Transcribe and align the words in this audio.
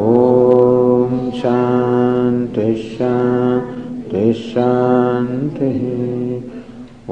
ॐ 0.00 1.12
शान्ति 1.40 2.68
शान्ति, 2.94 4.24
शान्तिः। 4.32 5.80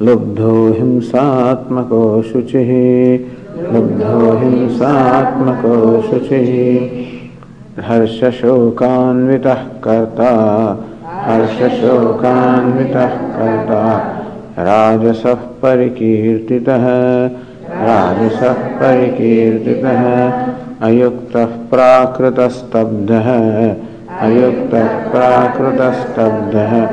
लुब्धो 0.06 0.74
हिंसात्मको 0.78 2.22
शुचि। 2.22 2.58
लुब्धो 3.72 4.38
हिंसात्मको 4.38 6.02
शुचि। 6.02 7.17
हर्षशोकान्वितः 7.80 9.54
कर्ता। 9.54 10.30
हर्षशोकान्वितः 11.10 13.06
कर्ता। 13.06 13.98
राजसः 14.58 15.34
परिकीर्तितः। 15.34 16.86
राजसः 17.68 18.52
परिकीर्तितः। 18.52 20.32
अयुक्तः 20.86 21.44
प्राकृतस्तब्धः। 21.44 23.28
अयुक्तः 24.20 24.86
प्राकृतस्तब्धः। 25.10 26.86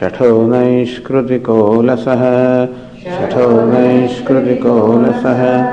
शठो 0.00 0.46
नैष्कृतिकोलसः। 0.46 2.22
शठो 3.16 3.66
नैष्कृतिकोलसः। 3.72 5.66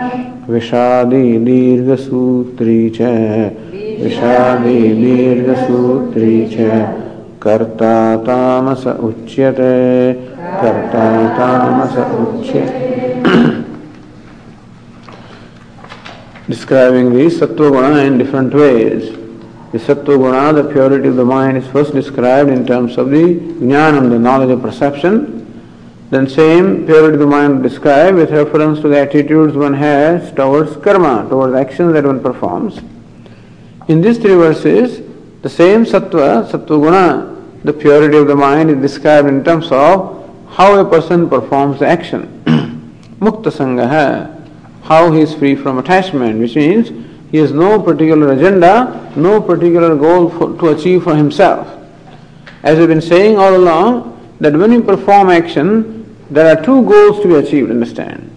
विषादी 0.49 1.37
दीर्घसूत्री 1.37 2.89
च। 2.89 3.01
विषादी 4.03 4.79
दीर्घसूत्री 4.93 6.35
च 6.53 6.69
कर्ता 7.43 7.95
तामस 8.25 8.85
उच्यते 8.87 9.73
कर्ता 10.61 11.05
तामस 11.37 11.97
उच्यते 12.21 12.91
describing 16.47 17.13
the 17.13 17.25
sattva 17.27 17.71
guna 17.71 17.99
in 18.03 18.17
different 18.17 18.53
ways. 18.53 19.11
The 19.71 19.79
sattva 19.79 20.17
guna, 20.17 20.53
the 20.53 20.69
purity 20.71 21.07
of 21.07 21.15
the 21.15 21.25
mind, 21.25 21.57
is 21.57 21.67
first 21.67 21.93
described 21.93 22.49
in 22.49 22.65
terms 22.67 22.97
of 22.97 23.09
the 23.09 23.23
jnanam, 23.59 24.09
the 24.09 24.19
knowledge 24.19 24.49
of 24.49 24.61
perception. 24.61 25.39
Then 26.09 26.27
same 26.27 26.85
purity 26.85 27.13
of 27.13 27.19
the 27.19 27.25
mind 27.25 27.63
described 27.63 28.17
with 28.17 28.31
reference 28.31 28.81
to 28.81 28.89
the 28.89 28.99
attitudes 28.99 29.55
one 29.55 29.73
has 29.73 30.31
towards 30.33 30.75
karma, 30.77 31.27
towards 31.29 31.55
actions 31.55 31.93
that 31.93 32.03
one 32.03 32.19
performs. 32.19 32.81
In 33.87 34.01
these 34.01 34.17
three 34.17 34.35
verses, 34.35 35.01
the 35.41 35.49
same 35.49 35.83
sattva, 35.83 36.49
sattva 36.49 37.63
the 37.63 37.73
purity 37.73 38.17
of 38.17 38.27
the 38.27 38.35
mind 38.35 38.69
is 38.69 38.77
described 38.77 39.27
in 39.27 39.43
terms 39.43 39.71
of 39.71 40.19
how 40.49 40.79
a 40.79 40.85
person 40.89 41.29
performs 41.29 41.79
the 41.79 41.87
action. 41.87 42.43
Mukta 43.19 43.51
sangaha, 43.51 44.49
how 44.83 45.11
he 45.11 45.21
is 45.21 45.33
free 45.33 45.55
from 45.55 45.79
attachment, 45.79 46.39
which 46.39 46.55
means 46.55 46.91
he 47.31 47.37
has 47.37 47.51
no 47.51 47.81
particular 47.81 48.31
agenda, 48.33 49.11
no 49.15 49.41
particular 49.41 49.95
goal 49.95 50.29
for, 50.29 50.57
to 50.59 50.69
achieve 50.69 51.03
for 51.03 51.15
himself. 51.15 51.67
As 52.63 52.77
we've 52.77 52.87
been 52.87 53.01
saying 53.01 53.37
all 53.37 53.55
along, 53.55 54.35
that 54.39 54.53
when 54.53 54.71
you 54.71 54.81
perform 54.81 55.29
action, 55.29 56.15
there 56.29 56.55
are 56.55 56.63
two 56.63 56.83
goals 56.83 57.21
to 57.21 57.27
be 57.27 57.35
achieved, 57.35 57.69
understand. 57.69 58.29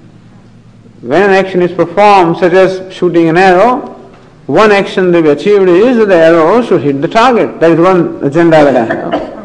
When 1.02 1.22
an 1.22 1.30
action 1.30 1.62
is 1.62 1.72
performed, 1.72 2.38
such 2.38 2.52
as 2.52 2.92
shooting 2.92 3.28
an 3.28 3.36
arrow, 3.36 3.95
one 4.46 4.70
action 4.70 5.12
to 5.12 5.22
be 5.22 5.28
achieved 5.30 5.68
is 5.68 5.96
that 5.98 6.06
the 6.06 6.14
arrow 6.14 6.62
should 6.62 6.82
hit 6.82 7.02
the 7.02 7.08
target. 7.08 7.58
That 7.58 7.72
is 7.72 7.80
one 7.80 8.22
agenda 8.24 8.64
that 8.64 8.76
I 8.76 8.94
have. 8.94 9.36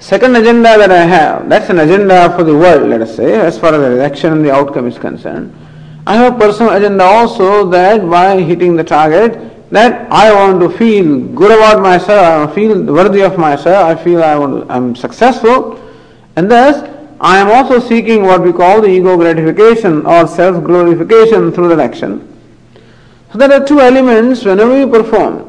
Second 0.00 0.36
agenda 0.36 0.76
that 0.78 0.92
I 0.92 1.04
have, 1.04 1.48
that's 1.48 1.70
an 1.70 1.80
agenda 1.80 2.34
for 2.36 2.44
the 2.44 2.54
world, 2.54 2.88
let 2.88 3.00
us 3.00 3.16
say, 3.16 3.34
as 3.34 3.58
far 3.58 3.74
as 3.74 3.80
the 3.80 4.04
action 4.04 4.32
and 4.32 4.44
the 4.44 4.52
outcome 4.52 4.86
is 4.86 4.98
concerned. 4.98 5.52
I 6.06 6.14
have 6.16 6.34
a 6.34 6.38
personal 6.38 6.72
agenda 6.72 7.04
also 7.04 7.68
that 7.70 8.08
by 8.08 8.40
hitting 8.40 8.76
the 8.76 8.84
target, 8.84 9.70
that 9.70 10.10
I 10.12 10.32
want 10.32 10.60
to 10.60 10.70
feel 10.78 11.18
good 11.34 11.50
about 11.50 11.82
myself, 11.82 12.48
I 12.50 12.54
feel 12.54 12.82
worthy 12.84 13.22
of 13.22 13.36
myself, 13.38 13.98
I 13.98 14.02
feel 14.02 14.22
I 14.22 14.36
want 14.38 14.70
I'm 14.70 14.94
successful, 14.94 15.82
and 16.36 16.50
thus 16.50 16.88
I 17.20 17.38
am 17.38 17.50
also 17.50 17.80
seeking 17.80 18.22
what 18.22 18.42
we 18.42 18.52
call 18.52 18.80
the 18.80 18.88
ego 18.88 19.16
gratification 19.16 20.06
or 20.06 20.26
self 20.26 20.62
glorification 20.64 21.50
through 21.50 21.68
that 21.74 21.80
action. 21.80 22.37
So 23.32 23.38
there 23.38 23.52
are 23.52 23.66
two 23.66 23.80
elements 23.80 24.44
whenever 24.44 24.78
you 24.78 24.88
perform. 24.88 25.44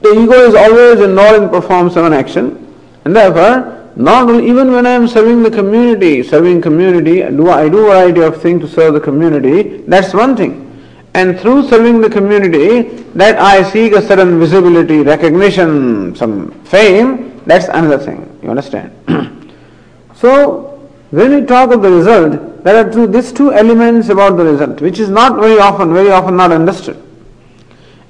The 0.00 0.12
ego 0.12 0.48
is 0.48 0.54
always 0.54 1.00
involved 1.00 1.42
in 1.42 1.48
performance 1.50 1.96
of 1.96 2.06
an 2.06 2.14
action. 2.14 2.74
And 3.04 3.14
therefore, 3.14 3.90
not 3.96 4.30
even 4.30 4.72
when 4.72 4.86
I 4.86 4.90
am 4.90 5.06
serving 5.06 5.42
the 5.42 5.50
community, 5.50 6.22
serving 6.22 6.62
community, 6.62 7.20
do 7.20 7.50
I 7.50 7.68
do 7.68 7.78
a 7.78 7.90
variety 7.90 8.22
of 8.22 8.40
things 8.40 8.62
to 8.62 8.68
serve 8.68 8.94
the 8.94 9.00
community, 9.00 9.78
that's 9.86 10.14
one 10.14 10.36
thing. 10.36 10.66
And 11.12 11.38
through 11.38 11.68
serving 11.68 12.00
the 12.00 12.08
community, 12.08 12.82
that 13.14 13.38
I 13.38 13.68
seek 13.68 13.92
a 13.92 14.00
certain 14.00 14.38
visibility, 14.38 15.00
recognition, 15.00 16.14
some 16.14 16.52
fame, 16.64 17.42
that's 17.44 17.66
another 17.66 17.98
thing. 17.98 18.38
You 18.42 18.50
understand? 18.50 18.92
so, 20.14 20.69
when 21.10 21.34
we 21.34 21.46
talk 21.46 21.72
of 21.72 21.82
the 21.82 21.90
result, 21.90 22.64
there 22.64 22.84
are 22.84 22.90
two, 22.90 23.06
these 23.06 23.32
two 23.32 23.52
elements 23.52 24.08
about 24.08 24.36
the 24.36 24.44
result, 24.44 24.80
which 24.80 24.98
is 24.98 25.08
not 25.08 25.40
very 25.40 25.58
often, 25.58 25.92
very 25.92 26.10
often 26.10 26.36
not 26.36 26.52
understood. 26.52 27.02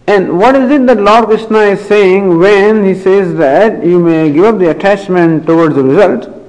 And 0.06 0.38
what 0.38 0.56
is 0.56 0.70
it 0.70 0.86
that 0.86 0.98
Lord 0.98 1.26
Krishna 1.26 1.58
is 1.58 1.80
saying 1.86 2.38
when 2.38 2.84
he 2.84 2.94
says 2.94 3.34
that 3.36 3.84
you 3.84 3.98
may 3.98 4.32
give 4.32 4.44
up 4.44 4.58
the 4.58 4.70
attachment 4.70 5.46
towards 5.46 5.76
the 5.76 5.84
result? 5.84 6.40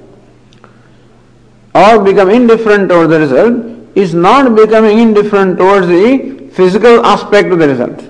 or 1.74 2.02
become 2.02 2.30
indifferent 2.30 2.88
towards 2.88 3.10
the 3.10 3.20
result 3.20 3.96
is 3.96 4.14
not 4.14 4.54
becoming 4.54 4.98
indifferent 4.98 5.58
towards 5.58 5.86
the 5.86 6.48
physical 6.52 7.04
aspect 7.04 7.50
of 7.50 7.58
the 7.58 7.68
result. 7.68 8.04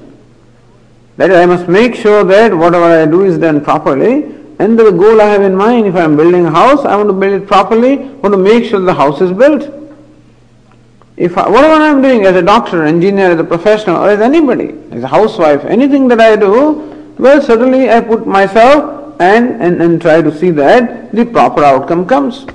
That 1.17 1.31
is, 1.31 1.37
I 1.37 1.47
must 1.47 1.69
make 1.69 1.95
sure 1.95 2.25
that 2.25 2.55
whatever 2.55 2.85
I 2.85 3.07
do 3.07 3.25
is 3.25 3.39
done 3.39 3.63
properly 3.63 4.35
and 4.59 4.79
the 4.79 4.91
goal 4.91 5.21
I 5.21 5.27
have 5.27 5.43
in 5.43 5.55
mind, 5.55 5.87
if 5.87 5.95
I 5.95 6.05
am 6.05 6.17
building 6.17 6.47
a 6.47 6.51
house, 6.51 6.85
I 6.85 6.97
want 6.97 7.09
to 7.09 7.13
build 7.13 7.43
it 7.43 7.47
properly, 7.47 8.01
I 8.01 8.07
want 8.07 8.33
to 8.33 8.39
make 8.39 8.65
sure 8.65 8.81
the 8.81 8.95
house 8.95 9.21
is 9.21 9.33
built. 9.33 9.69
If 11.17 11.37
I, 11.37 11.49
whatever 11.49 11.75
I 11.75 11.89
am 11.89 12.03
doing 12.03 12.25
as 12.25 12.37
a 12.37 12.43
doctor, 12.43 12.85
engineer, 12.85 13.33
as 13.33 13.41
a 13.41 13.45
professional, 13.45 13.97
or 13.97 14.11
as 14.11 14.21
anybody, 14.21 14.75
as 14.91 15.03
a 15.03 15.09
housewife, 15.09 15.65
anything 15.65 16.09
that 16.09 16.21
I 16.21 16.37
do, 16.37 17.15
well, 17.19 17.41
certainly 17.41 17.91
I 17.91 18.01
put 18.01 18.27
myself 18.27 19.21
and, 19.21 19.63
and, 19.63 19.83
and 19.83 20.01
try 20.01 20.23
to 20.23 20.37
see 20.37 20.51
that 20.51 21.13
the 21.13 21.25
proper 21.25 21.63
outcome 21.65 22.07
comes. 22.07 22.47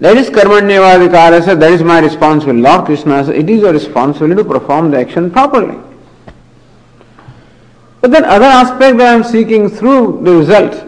That 0.00 0.16
is 0.16 0.30
karmanyavadikara, 0.30 1.58
that 1.58 1.72
is 1.72 1.82
my 1.82 2.00
responsibility. 2.00 2.62
Lord 2.62 2.86
Krishna 2.86 3.24
says, 3.24 3.34
it 3.34 3.48
is 3.50 3.62
your 3.62 3.72
responsibility 3.72 4.42
to 4.42 4.48
perform 4.48 4.90
the 4.90 4.98
action 4.98 5.30
properly. 5.30 5.78
But 8.00 8.12
then 8.12 8.24
other 8.24 8.44
aspect 8.44 8.98
that 8.98 9.08
I 9.08 9.14
am 9.14 9.24
seeking 9.24 9.68
through 9.68 10.20
the 10.22 10.32
result, 10.32 10.84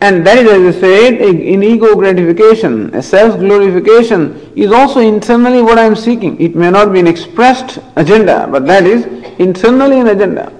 and 0.00 0.24
that 0.24 0.38
is, 0.38 0.48
as 0.48 0.76
I 0.76 0.80
said, 0.80 1.14
in 1.14 1.62
ego 1.64 1.96
gratification, 1.96 2.94
a 2.94 3.02
self 3.02 3.38
glorification 3.40 4.52
is 4.54 4.70
also 4.70 5.00
internally 5.00 5.62
what 5.62 5.78
I 5.78 5.84
am 5.84 5.96
seeking. 5.96 6.40
It 6.40 6.54
may 6.54 6.70
not 6.70 6.92
be 6.92 7.00
an 7.00 7.08
expressed 7.08 7.80
agenda, 7.96 8.46
but 8.48 8.66
that 8.66 8.84
is 8.84 9.06
internally 9.40 9.98
an 9.98 10.08
agenda. 10.08 10.52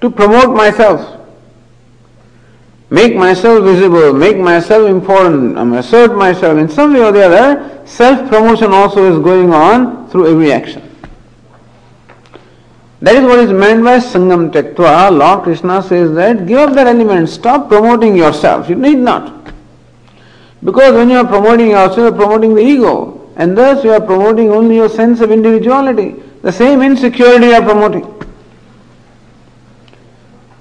To 0.00 0.10
promote 0.10 0.56
myself, 0.56 1.20
make 2.88 3.14
myself 3.14 3.62
visible, 3.62 4.12
make 4.12 4.36
myself 4.38 4.88
important, 4.90 5.56
um, 5.56 5.74
assert 5.74 6.16
myself 6.16 6.58
in 6.58 6.68
some 6.68 6.94
way 6.94 7.02
or 7.04 7.12
the 7.12 7.22
other, 7.22 7.86
self 7.86 8.28
promotion 8.28 8.72
also 8.72 9.12
is 9.12 9.22
going 9.22 9.52
on 9.52 10.08
through 10.10 10.32
every 10.32 10.52
action. 10.52 10.89
That 13.02 13.14
is 13.14 13.22
what 13.22 13.38
is 13.38 13.50
meant 13.50 13.82
by 13.82 13.98
Sangam 13.98 14.50
Tyaktva. 14.50 15.16
Lord 15.16 15.44
Krishna 15.44 15.82
says 15.82 16.12
that 16.16 16.46
give 16.46 16.58
up 16.58 16.74
that 16.74 16.86
element, 16.86 17.30
stop 17.30 17.68
promoting 17.68 18.14
yourself. 18.14 18.68
You 18.68 18.74
need 18.74 18.98
not. 18.98 19.52
Because 20.62 20.92
when 20.94 21.08
you 21.08 21.16
are 21.16 21.26
promoting 21.26 21.70
yourself, 21.70 21.96
you 21.96 22.06
are 22.08 22.12
promoting 22.12 22.54
the 22.54 22.60
ego, 22.60 23.32
and 23.36 23.56
thus 23.56 23.82
you 23.82 23.92
are 23.92 24.00
promoting 24.02 24.50
only 24.50 24.76
your 24.76 24.90
sense 24.90 25.20
of 25.22 25.30
individuality. 25.30 26.16
The 26.42 26.52
same 26.52 26.82
insecurity 26.82 27.46
you 27.46 27.54
are 27.54 27.62
promoting. 27.62 28.06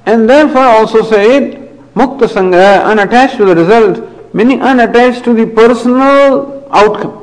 And 0.06 0.30
therefore 0.30 0.64
also 0.64 1.04
said, 1.04 1.56
Mukta 1.94 2.28
Sangha, 2.28 2.86
unattached 2.86 3.36
to 3.36 3.46
the 3.46 3.56
result, 3.56 4.34
meaning 4.34 4.62
unattached 4.62 5.26
to 5.26 5.34
the 5.34 5.46
personal 5.46 6.66
outcome 6.72 7.19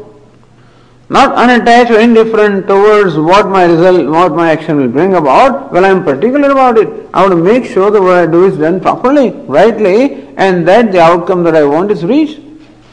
not 1.08 1.34
unattached 1.36 1.90
or 1.90 2.00
indifferent 2.00 2.66
towards 2.66 3.16
what 3.16 3.48
my 3.48 3.64
result, 3.64 4.08
what 4.08 4.34
my 4.34 4.50
action 4.50 4.76
will 4.76 4.88
bring 4.88 5.14
about. 5.14 5.72
Well, 5.72 5.84
I 5.84 5.88
am 5.88 6.04
particular 6.04 6.50
about 6.50 6.78
it. 6.78 6.88
I 7.14 7.20
want 7.22 7.32
to 7.32 7.36
make 7.36 7.64
sure 7.64 7.90
that 7.90 8.02
what 8.02 8.14
I 8.16 8.26
do 8.26 8.46
is 8.46 8.58
done 8.58 8.80
properly, 8.80 9.30
rightly, 9.46 10.26
and 10.36 10.66
that 10.66 10.90
the 10.90 11.00
outcome 11.00 11.44
that 11.44 11.54
I 11.54 11.64
want 11.64 11.92
is 11.92 12.04
reached. 12.04 12.40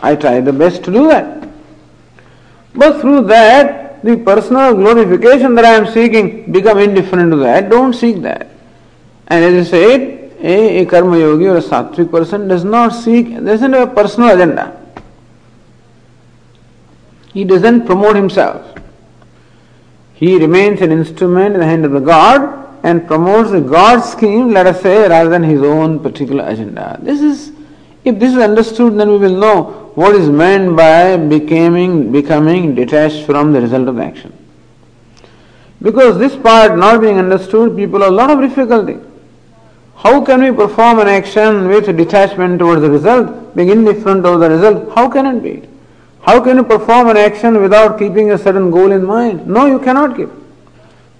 I 0.01 0.15
try 0.15 0.42
the 0.42 0.54
best 0.54 0.83
to 0.83 0.92
do 0.92 1.07
that. 1.07 1.50
But 2.75 3.01
through 3.01 3.25
that, 3.27 4.04
the 4.04 4.18
personal 4.18 4.75
glorification 4.75 5.56
that 5.56 5.66
I 5.66 5.74
am 5.75 5.88
seeking 5.88 6.51
become 6.51 6.77
indifferent 6.77 7.31
to 7.31 7.38
that. 7.38 7.69
Don't 7.69 7.94
seek 7.94 8.21
that. 8.21 8.50
And 9.27 9.44
as 9.44 9.68
I 9.68 9.71
said, 9.71 10.33
a, 10.39 10.81
a 10.81 10.86
karma 10.86 11.18
yogi 11.18 11.48
or 11.48 11.57
a 11.57 11.62
sattvic 11.62 12.12
person 12.12 12.48
does 12.48 12.63
not 12.63 12.89
seek, 12.89 13.33
doesn't 13.44 13.74
have 13.74 13.89
a 13.89 13.95
personal 13.95 14.31
agenda. 14.31 14.82
He 17.33 17.44
doesn't 17.44 17.85
promote 17.85 18.15
himself. 18.15 18.77
He 20.13 20.38
remains 20.38 20.81
an 20.81 20.91
instrument 20.91 21.56
in 21.56 21.59
the 21.59 21.65
hand 21.65 21.83
of 21.83 21.91
the 21.91 22.00
God 22.00 22.63
and 22.83 23.07
promotes 23.07 23.51
the 23.51 23.62
God's 23.62 24.09
scheme, 24.09 24.51
let 24.51 24.68
us 24.68 24.81
say, 24.81 25.07
rather 25.07 25.30
than 25.30 25.44
his 25.44 25.62
own 25.62 26.00
particular 26.00 26.45
agenda. 26.47 27.00
This 27.01 27.21
is, 27.21 27.51
if 28.03 28.19
this 28.19 28.33
is 28.33 28.38
understood, 28.38 28.97
then 28.97 29.09
we 29.09 29.18
will 29.18 29.38
know 29.38 29.91
what 29.95 30.15
is 30.15 30.30
meant 30.30 30.75
by 30.75 31.18
becoming, 31.18 32.12
becoming 32.12 32.75
detached 32.75 33.25
from 33.25 33.51
the 33.51 33.62
result 33.62 33.88
of 33.88 33.95
the 33.95 34.03
action. 34.03 34.33
Because 35.81 36.18
this 36.18 36.35
part 36.35 36.77
not 36.77 37.01
being 37.01 37.18
understood, 37.18 37.75
people 37.75 38.01
have 38.01 38.12
a 38.12 38.15
lot 38.15 38.30
of 38.30 38.39
difficulty. 38.39 38.97
How 39.95 40.24
can 40.24 40.41
we 40.41 40.51
perform 40.51 41.00
an 41.00 41.07
action 41.07 41.68
with 41.68 41.85
detachment 41.97 42.59
towards 42.59 42.81
the 42.81 42.91
result, 42.91 43.56
being 43.56 43.69
indifferent 43.69 44.25
over 44.25 44.47
the 44.47 44.56
result? 44.56 44.94
How 44.95 45.09
can 45.09 45.25
it 45.25 45.41
be? 45.41 45.68
How 46.23 46.41
can 46.41 46.57
you 46.57 46.63
perform 46.63 47.09
an 47.09 47.17
action 47.17 47.61
without 47.61 47.99
keeping 47.99 48.31
a 48.31 48.37
certain 48.37 48.71
goal 48.71 48.91
in 48.91 49.05
mind? 49.05 49.45
No, 49.45 49.65
you 49.65 49.79
cannot 49.79 50.15
keep. 50.15 50.29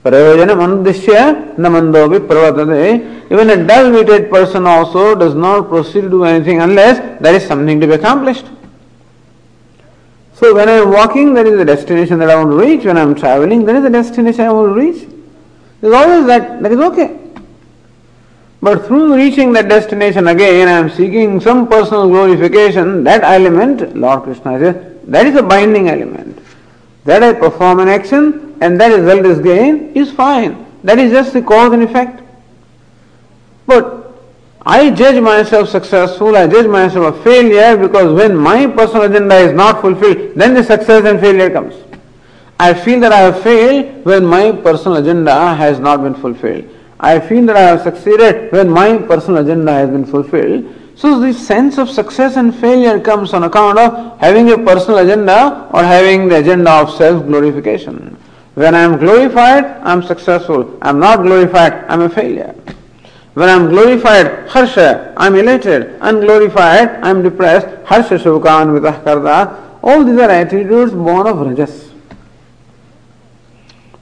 Namandobi 0.03 2.27
pravatade. 2.27 3.31
Even 3.31 3.50
a 3.50 3.67
dull-witted 3.67 4.29
person 4.29 4.65
also 4.65 5.15
does 5.15 5.35
not 5.35 5.67
proceed 5.67 6.01
to 6.01 6.09
do 6.09 6.23
anything 6.23 6.61
unless 6.61 7.21
there 7.21 7.35
is 7.35 7.45
something 7.45 7.81
to 7.81 7.88
be 7.88 7.94
accomplished. 7.94 8.45
So 10.35 10.55
when 10.55 10.69
I 10.69 10.73
am 10.73 10.91
walking, 10.91 11.33
there 11.33 11.45
is 11.45 11.59
a 11.59 11.65
destination 11.65 12.19
that 12.19 12.29
I 12.29 12.35
want 12.35 12.51
to 12.51 12.57
reach. 12.57 12.85
When 12.85 12.97
I 12.97 13.01
am 13.01 13.15
traveling, 13.15 13.65
there 13.65 13.75
is 13.75 13.83
a 13.83 13.89
destination 13.89 14.45
I 14.45 14.51
want 14.51 14.73
to 14.73 14.81
reach. 14.81 15.07
There 15.81 15.91
is 15.91 15.95
always 15.95 16.27
that. 16.27 16.63
That 16.63 16.71
is 16.71 16.79
okay. 16.79 17.19
But 18.61 18.88
through 18.88 19.15
reaching 19.15 19.51
that 19.53 19.67
destination 19.67 20.29
again, 20.29 20.69
I 20.69 20.71
am 20.71 20.89
seeking 20.89 21.41
some 21.41 21.67
personal 21.67 22.07
glorification. 22.07 23.03
That 23.03 23.23
element, 23.23 23.95
Lord 23.95 24.23
Krishna 24.23 24.59
says, 24.59 24.93
that 25.05 25.25
is 25.25 25.35
a 25.35 25.44
binding 25.44 25.89
element. 25.89 26.39
That 27.05 27.23
I 27.23 27.33
perform 27.33 27.79
an 27.79 27.89
action 27.89 28.57
and 28.61 28.79
that 28.79 28.88
result 28.88 29.25
is 29.25 29.39
gained 29.39 29.97
is 29.97 30.11
fine. 30.11 30.65
That 30.83 31.00
is 31.00 31.11
just 31.11 31.33
the 31.33 31.41
cause 31.41 31.73
and 31.73 31.83
effect. 31.83 32.21
But 33.65 34.03
I 34.65 34.91
judge 34.91 35.21
myself 35.21 35.69
successful, 35.69 36.38
I 36.38 36.47
judge 36.47 36.67
myself 36.67 37.15
a 37.15 37.23
failure 37.23 37.75
because 37.75 38.13
when 38.13 38.35
my 38.35 38.67
personal 38.67 39.03
agenda 39.03 39.35
is 39.35 39.53
not 39.53 39.81
fulfilled, 39.81 40.35
then 40.35 40.53
the 40.53 40.63
success 40.63 41.03
and 41.05 41.19
failure 41.19 41.50
comes. 41.50 41.75
I 42.59 42.73
feel 42.73 43.00
that 43.01 43.11
I 43.11 43.19
have 43.19 43.44
failed 43.44 44.05
when 44.05 44.25
my 44.25 44.51
personal 44.51 44.97
agenda 44.97 45.55
has 45.55 45.79
not 45.79 46.01
been 46.01 46.15
fulfilled. 46.15 46.69
I 47.00 47.19
feel 47.19 47.45
that 47.47 47.57
I 47.57 47.61
have 47.61 47.81
succeeded 47.81 48.53
when 48.53 48.69
my 48.69 48.97
personal 48.97 49.44
agenda 49.44 49.73
has 49.73 49.89
been 49.89 50.05
fulfilled. 50.05 50.73
So 50.95 51.19
the 51.19 51.34
sense 51.34 51.78
of 51.78 51.90
success 51.90 52.38
and 52.38 52.56
failure 52.56 53.00
comes 53.00 53.34
on 53.34 53.44
account 53.44 53.79
of 53.79 54.20
having 54.20 54.51
a 54.51 54.58
personal 54.58 55.00
agenda 55.00 55.67
or 55.74 55.84
having 55.84 56.27
the 56.27 56.38
agenda 56.38 56.72
of 56.72 56.91
self-glorification. 56.91 58.17
When 58.53 58.75
I 58.75 58.82
am 58.82 59.00
glorified, 59.00 59.65
I 59.65 59.91
am 59.91 60.03
successful. 60.03 60.77
I 60.82 60.89
am 60.89 61.00
not 61.00 61.24
glorified, 61.24 61.74
I 61.89 61.94
am 61.96 62.01
a 62.01 62.10
failure. 62.10 62.53
When 63.34 63.50
I 63.50 63.53
am 63.53 63.70
glorified, 63.70 64.48
harsha, 64.48 65.13
I 65.17 65.25
am 65.25 65.36
elated. 65.36 65.98
Unglorified, 66.01 67.03
I 67.03 67.10
am 67.10 67.24
depressed. 67.24 67.67
Harsha 67.86 68.20
shukan 68.20 68.79
vitah 68.79 69.01
karda. 69.03 69.79
All 69.82 70.03
these 70.03 70.20
are 70.20 70.29
attitudes 70.29 70.94
born 70.94 71.25
of 71.25 71.39
rajas. 71.39 71.91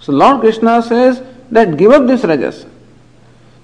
So 0.01 0.12
Lord 0.12 0.42
Krishna 0.42 0.82
says 0.82 1.24
that 1.50 1.77
give 1.77 1.92
up 1.92 2.08
this 2.08 2.25
rajas. 2.25 2.65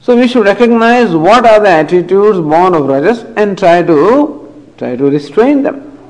So 0.08 0.16
we 0.16 0.26
should 0.30 0.46
recognize 0.46 1.14
what 1.14 1.46
are 1.46 1.60
the 1.60 1.68
attitudes 1.68 2.40
born 2.40 2.74
of 2.74 2.86
rajas 2.86 3.26
and 3.36 3.58
try 3.58 3.84
to 3.84 4.50
try 4.78 4.96
to 4.96 5.04
restrain 5.04 5.64
them. 5.64 5.82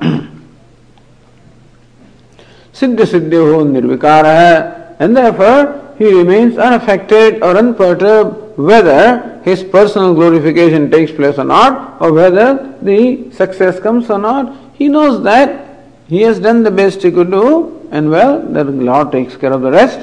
Siddha 2.72 3.04
Siddhyo 3.12 3.66
Nirvikara 3.66 4.94
and 5.00 5.16
therefore 5.16 5.96
he 5.98 6.14
remains 6.14 6.58
unaffected 6.58 7.42
or 7.42 7.56
unperturbed 7.56 8.56
whether 8.56 9.40
his 9.44 9.64
personal 9.64 10.14
glorification 10.14 10.92
takes 10.92 11.10
place 11.10 11.36
or 11.36 11.42
not 11.42 12.00
or 12.00 12.12
whether 12.12 12.78
the 12.80 13.28
success 13.32 13.80
comes 13.80 14.08
or 14.10 14.20
not. 14.20 14.56
He 14.74 14.88
knows 14.88 15.24
that 15.24 15.88
he 16.06 16.22
has 16.22 16.38
done 16.38 16.62
the 16.62 16.70
best 16.70 17.02
he 17.02 17.10
could 17.10 17.32
do 17.32 17.88
and 17.90 18.08
well, 18.10 18.40
the 18.40 18.62
Lord 18.62 19.10
takes 19.10 19.36
care 19.36 19.52
of 19.52 19.62
the 19.62 19.72
rest. 19.72 19.98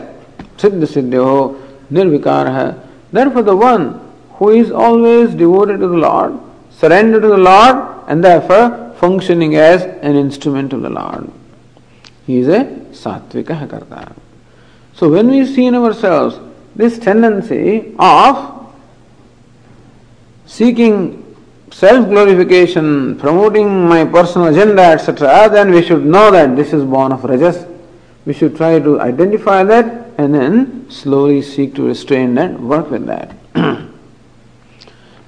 Siddha 0.57 0.85
Siddhyo 0.85 1.61
Nirvikara 1.89 2.84
Therefore, 3.11 3.43
the 3.43 3.55
one 3.55 4.01
who 4.33 4.49
is 4.49 4.71
always 4.71 5.33
devoted 5.33 5.79
to 5.79 5.87
the 5.87 5.97
Lord, 5.97 6.37
surrendered 6.69 7.21
to 7.21 7.29
the 7.29 7.37
Lord, 7.37 7.77
and 8.07 8.23
therefore 8.23 8.93
functioning 8.97 9.55
as 9.55 9.83
an 9.83 10.15
instrument 10.15 10.73
of 10.73 10.81
the 10.81 10.89
Lord. 10.89 11.31
He 12.25 12.37
is 12.39 12.47
a 12.47 12.65
sattvika 12.91 13.69
karta. 13.69 14.13
So 14.93 15.09
when 15.09 15.29
we 15.29 15.45
see 15.45 15.65
in 15.65 15.75
ourselves 15.75 16.39
this 16.75 16.97
tendency 16.99 17.93
of 17.99 18.73
seeking 20.45 21.21
self 21.71 22.07
glorification, 22.07 23.17
promoting 23.17 23.87
my 23.87 24.05
personal 24.05 24.47
agenda, 24.47 24.83
etc., 24.83 25.49
then 25.51 25.71
we 25.71 25.81
should 25.81 26.05
know 26.05 26.31
that 26.31 26.55
this 26.55 26.73
is 26.73 26.83
born 26.83 27.11
of 27.11 27.23
rajas. 27.23 27.65
We 28.25 28.33
should 28.33 28.55
try 28.55 28.79
to 28.79 28.99
identify 29.01 29.63
that 29.63 30.04
and 30.17 30.33
then 30.33 30.89
slowly 30.89 31.41
seek 31.41 31.75
to 31.75 31.87
restrain 31.87 32.37
and 32.37 32.69
work 32.69 32.89
with 32.89 33.05
that. 33.05 33.35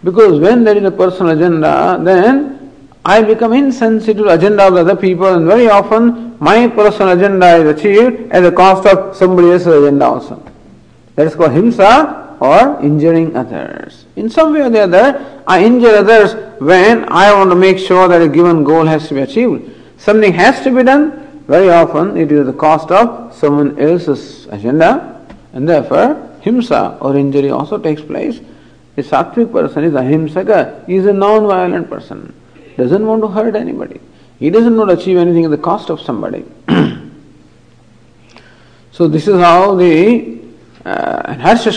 because 0.04 0.40
when 0.40 0.64
there 0.64 0.78
is 0.78 0.84
a 0.84 0.92
personal 0.92 1.32
agenda, 1.38 2.00
then 2.04 2.72
I 3.06 3.22
become 3.22 3.54
insensitive 3.54 4.18
to 4.18 4.24
the 4.24 4.30
agenda 4.34 4.68
of 4.68 4.76
other 4.76 4.96
people 4.96 5.34
and 5.34 5.46
very 5.46 5.70
often 5.70 6.38
my 6.40 6.68
personal 6.68 7.18
agenda 7.18 7.56
is 7.56 7.80
achieved 7.80 8.32
at 8.32 8.42
the 8.42 8.52
cost 8.52 8.86
of 8.86 9.16
somebody 9.16 9.52
else's 9.52 9.68
agenda 9.68 10.06
also. 10.06 10.44
That 11.16 11.28
is 11.28 11.36
called 11.36 11.52
himsa 11.52 12.40
or 12.40 12.80
injuring 12.84 13.36
others. 13.36 14.06
In 14.16 14.30
some 14.30 14.54
way 14.54 14.62
or 14.62 14.70
the 14.70 14.82
other, 14.82 15.44
I 15.48 15.64
injure 15.64 15.96
others 15.96 16.34
when 16.60 17.12
I 17.12 17.34
want 17.34 17.50
to 17.50 17.56
make 17.56 17.80
sure 17.80 18.08
that 18.08 18.22
a 18.22 18.28
given 18.28 18.64
goal 18.64 18.86
has 18.86 19.08
to 19.08 19.16
be 19.16 19.22
achieved. 19.22 19.74
Something 19.98 20.34
has 20.34 20.62
to 20.64 20.76
be 20.76 20.84
done, 20.84 21.27
very 21.48 21.70
often 21.70 22.18
it 22.18 22.32
is 22.32 22.46
the 22.46 22.54
cost 22.54 22.92
of 22.92 23.34
someone 23.34 23.80
else's 23.80 24.46
agenda 24.48 25.26
and 25.54 25.68
therefore 25.68 26.16
himsa 26.42 26.98
or 27.02 27.18
injury 27.18 27.50
also 27.50 27.78
takes 27.78 28.02
place. 28.02 28.40
A 28.98 29.02
sattvic 29.02 29.52
person 29.52 29.84
is 29.84 29.94
a 29.94 30.02
himsaka, 30.02 30.86
he 30.88 30.96
is 30.96 31.06
a 31.06 31.14
non-violent 31.14 31.90
person 31.90 32.34
doesn't 32.78 33.06
want 33.06 33.22
to 33.24 33.28
hurt 33.28 33.56
anybody. 33.56 34.00
He 34.40 34.50
doesn't 34.50 34.78
want 34.78 34.92
to 34.92 34.98
achieve 34.98 35.18
anything 35.18 35.46
at 35.46 35.52
the 35.52 35.58
cost 35.58 35.90
of 35.90 36.00
somebody. 36.00 36.46
so 38.92 39.08
this 39.08 39.28
is 39.28 39.40
how 39.40 39.76
the 39.76 40.40
uh, 40.86 41.34
harsha 41.34 41.72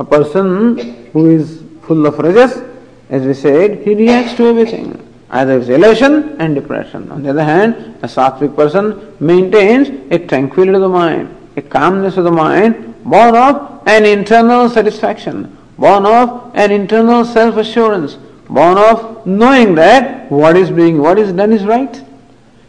a 0.00 0.04
person 0.04 1.10
who 1.12 1.30
is 1.30 1.62
full 1.82 2.06
of 2.06 2.18
rajas, 2.18 2.62
as 3.10 3.26
we 3.26 3.34
said, 3.34 3.82
he 3.82 3.94
reacts 3.94 4.34
to 4.34 4.46
everything. 4.46 5.07
Either 5.30 5.58
it's 5.58 5.68
elation 5.68 6.36
and 6.40 6.54
depression. 6.54 7.10
On 7.12 7.22
the 7.22 7.30
other 7.30 7.44
hand, 7.44 7.98
a 8.02 8.06
sattvic 8.06 8.56
person 8.56 9.14
maintains 9.20 9.88
a 10.10 10.18
tranquility 10.26 10.74
of 10.74 10.80
the 10.80 10.88
mind, 10.88 11.34
a 11.56 11.62
calmness 11.62 12.16
of 12.16 12.24
the 12.24 12.30
mind, 12.30 12.94
born 13.04 13.36
of 13.36 13.82
an 13.86 14.06
internal 14.06 14.68
satisfaction, 14.70 15.56
born 15.76 16.06
of 16.06 16.50
an 16.54 16.70
internal 16.70 17.24
self-assurance, 17.24 18.14
born 18.48 18.78
of 18.78 19.26
knowing 19.26 19.74
that 19.74 20.30
what 20.30 20.56
is 20.56 20.70
being, 20.70 20.98
what 20.98 21.18
is 21.18 21.32
done 21.32 21.52
is 21.52 21.64
right. 21.64 22.02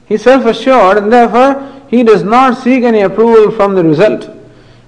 He 0.07 0.15
is 0.15 0.23
self-assured 0.23 0.97
and 0.97 1.11
therefore 1.11 1.85
he 1.89 2.03
does 2.03 2.23
not 2.23 2.57
seek 2.57 2.83
any 2.83 3.01
approval 3.01 3.51
from 3.51 3.75
the 3.75 3.83
result. 3.83 4.29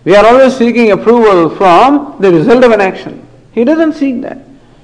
We 0.04 0.16
are 0.16 0.26
always 0.26 0.58
seeking 0.58 0.92
approval 0.92 1.50
from 1.56 2.18
the 2.20 2.32
result 2.32 2.64
of 2.64 2.72
an 2.72 2.82
action. 2.82 3.26
He 3.54 3.64
doesn't 3.64 3.94
seek 3.94 4.22
that. 4.22 4.40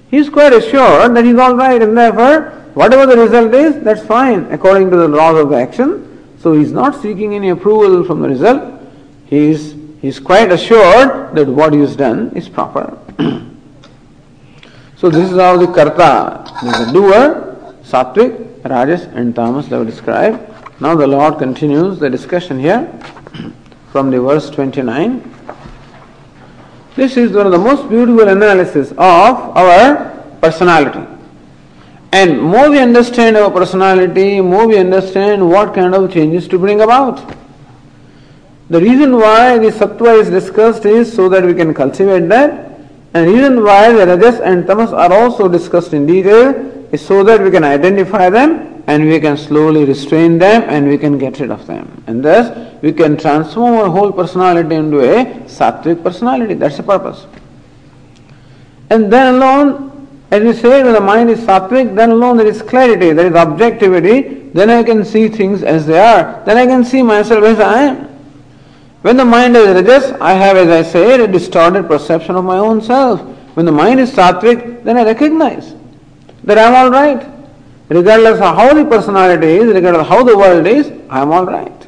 He 0.10 0.18
is 0.18 0.30
quite 0.30 0.54
assured 0.54 1.16
that 1.16 1.26
he 1.26 1.32
is 1.32 1.40
all 1.40 1.56
right 1.56 1.82
and 1.82 1.98
therefore 1.98 2.54
whatever 2.78 3.06
the 3.08 3.18
result 3.18 3.54
is, 3.54 3.84
that's 3.84 4.06
fine 4.06 4.46
according 4.52 4.92
to 4.92 4.98
the 4.98 5.08
laws 5.08 5.40
of 5.40 5.50
the 5.50 5.58
action. 5.58 6.04
So 6.40 6.54
he's 6.54 6.72
not 6.72 7.02
seeking 7.02 7.34
any 7.34 7.50
approval 7.50 8.04
from 8.04 8.22
the 8.22 8.30
result. 8.30 8.82
He 9.26 9.50
is, 9.50 9.76
he 10.02 10.08
is 10.08 10.20
quite 10.20 10.52
assured 10.52 11.36
that 11.36 11.48
what 11.48 11.74
he 11.74 11.80
has 11.80 11.96
done 11.96 12.32
is 12.36 12.48
proper. 12.48 12.98
So 14.98 15.12
this 15.12 15.30
is 15.30 15.38
how 15.38 15.58
the 15.58 15.68
karta, 15.68 16.44
the 16.64 16.92
doer, 16.92 17.72
sattvic, 17.84 18.66
rajas 18.68 19.04
and 19.04 19.36
tamas 19.36 19.70
they 19.70 19.78
were 19.78 19.86
described. 19.86 20.40
Now 20.82 20.96
the 20.96 21.06
Lord 21.06 21.38
continues 21.38 22.00
the 22.00 22.10
discussion 22.10 22.60
here 22.60 22.82
from 23.92 24.10
the 24.10 24.20
verse 24.20 24.50
29. 24.50 25.22
This 26.96 27.16
is 27.16 27.32
one 27.32 27.46
of 27.46 27.52
the 27.52 27.60
most 27.60 27.88
beautiful 27.90 28.28
analysis 28.28 28.90
of 28.94 28.98
our 28.98 30.18
personality. 30.42 31.17
And 32.18 32.42
more 32.42 32.70
we 32.72 32.80
understand 32.80 33.38
our 33.38 33.52
personality, 33.52 34.42
more 34.42 34.68
we 34.68 34.78
understand 34.80 35.48
what 35.48 35.76
kind 35.76 35.94
of 35.94 36.12
changes 36.12 36.48
to 36.48 36.58
bring 36.58 36.82
about. 36.82 37.18
The 38.72 38.82
reason 38.82 39.18
why 39.18 39.60
the 39.60 39.70
sattva 39.70 40.20
is 40.22 40.30
discussed 40.32 40.86
is 40.86 41.14
so 41.14 41.30
that 41.30 41.44
we 41.46 41.54
can 41.54 41.76
cultivate 41.76 42.28
that 42.30 42.80
and 43.14 43.32
reason 43.32 43.64
why 43.64 43.92
the 43.92 44.08
rajas 44.08 44.40
and 44.40 44.66
tamas 44.66 44.94
are 44.94 45.14
also 45.14 45.48
discussed 45.48 45.94
in 45.94 46.08
detail 46.08 46.56
is 46.92 47.06
so 47.06 47.24
that 47.24 47.40
we 47.40 47.52
can 47.52 47.64
identify 47.64 48.32
them 48.32 48.84
and 48.88 49.08
we 49.08 49.20
can 49.20 49.38
slowly 49.38 49.86
restrain 49.86 50.40
them 50.40 50.64
and 50.68 50.88
we 50.88 50.98
can 50.98 51.20
get 51.20 51.40
rid 51.40 51.52
of 51.52 51.68
them. 51.68 52.04
And 52.08 52.26
thus 52.26 52.82
we 52.82 52.94
can 52.94 53.16
transform 53.18 53.76
our 53.76 53.90
whole 53.90 54.12
personality 54.12 54.76
into 54.76 55.02
a 55.02 55.26
sattvic 55.46 56.02
personality. 56.02 56.56
That's 56.56 56.78
the 56.78 56.84
purpose. 56.84 57.28
And 58.90 59.14
then 59.14 59.36
alone, 59.36 59.87
as 60.30 60.44
we 60.44 60.54
say, 60.54 60.84
when 60.84 60.94
the 60.94 61.00
mind 61.00 61.30
is 61.30 61.40
sattvic, 61.40 61.96
then 61.96 62.12
alone 62.12 62.38
there 62.38 62.48
is 62.48 62.62
clarity, 62.62 63.14
there 63.14 63.28
is 63.28 63.36
objectivity, 63.36 64.50
then 64.54 64.70
I 64.70 64.84
can 64.84 65.06
see 65.06 65.30
things 65.30 65.64
as 65.64 65.86
they 65.86 66.00
are, 66.00 66.44
then 66.46 66.58
I 66.58 66.66
can 66.66 66.84
see 66.84 67.02
myself 67.02 67.44
as 67.46 67.60
I 67.60 67.84
am. 67.84 68.08
When 69.04 69.16
the 69.16 69.24
mind 69.24 69.56
is 69.56 69.68
rajas, 69.68 70.12
I 70.20 70.34
have, 70.34 70.58
as 70.58 70.68
I 70.68 70.90
said, 70.90 71.22
a 71.22 71.28
distorted 71.28 71.88
perception 71.88 72.36
of 72.36 72.44
my 72.44 72.58
own 72.58 72.82
self. 72.82 73.22
When 73.54 73.66
the 73.66 73.72
mind 73.72 74.02
is 74.02 74.12
sattvic, 74.12 74.84
then 74.84 74.98
I 74.98 75.04
recognize 75.06 75.74
that 76.44 76.58
I 76.58 76.64
am 76.64 76.76
all 76.76 76.92
right. 76.92 77.26
Regardless 77.88 78.42
of 78.42 78.56
how 78.56 78.74
the 78.74 78.84
personality 78.84 79.48
is, 79.48 79.74
regardless 79.74 80.02
of 80.02 80.08
how 80.10 80.24
the 80.24 80.38
world 80.38 80.68
is, 80.68 80.92
I 81.10 81.22
am 81.22 81.32
all 81.32 81.46
right. 81.46 81.88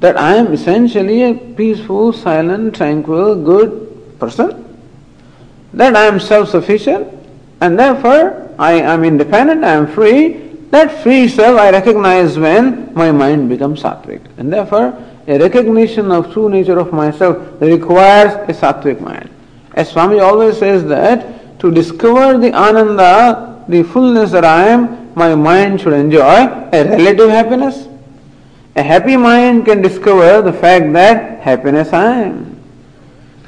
That 0.00 0.16
I 0.16 0.36
am 0.36 0.54
essentially 0.54 1.24
a 1.24 1.34
peaceful, 1.34 2.14
silent, 2.14 2.76
tranquil, 2.76 3.34
good 3.34 4.18
person. 4.18 4.69
That 5.72 5.96
I 5.96 6.04
am 6.06 6.18
self-sufficient 6.18 7.08
and 7.60 7.78
therefore 7.78 8.50
I 8.58 8.72
am 8.72 9.04
independent, 9.04 9.64
I 9.64 9.72
am 9.72 9.86
free. 9.86 10.48
That 10.70 11.02
free 11.02 11.28
self 11.28 11.58
I 11.58 11.70
recognize 11.70 12.38
when 12.38 12.92
my 12.94 13.10
mind 13.10 13.48
becomes 13.48 13.82
sattvic. 13.82 14.20
And 14.38 14.52
therefore 14.52 14.96
a 15.26 15.38
recognition 15.38 16.10
of 16.10 16.32
true 16.32 16.48
nature 16.48 16.78
of 16.78 16.92
myself 16.92 17.36
requires 17.60 18.32
a 18.48 18.52
sattvic 18.52 19.00
mind. 19.00 19.30
As 19.74 19.90
Swami 19.90 20.18
always 20.20 20.58
says 20.58 20.84
that 20.86 21.58
to 21.60 21.70
discover 21.70 22.38
the 22.38 22.52
ananda, 22.52 23.64
the 23.68 23.82
fullness 23.82 24.32
that 24.32 24.44
I 24.44 24.68
am, 24.68 25.14
my 25.14 25.34
mind 25.34 25.80
should 25.80 25.92
enjoy 25.92 26.20
a 26.22 26.84
relative 26.84 27.30
happiness. 27.30 27.86
A 28.76 28.82
happy 28.82 29.16
mind 29.16 29.66
can 29.66 29.82
discover 29.82 30.42
the 30.42 30.52
fact 30.52 30.92
that 30.94 31.40
happiness 31.40 31.92
I 31.92 32.22
am. 32.22 32.49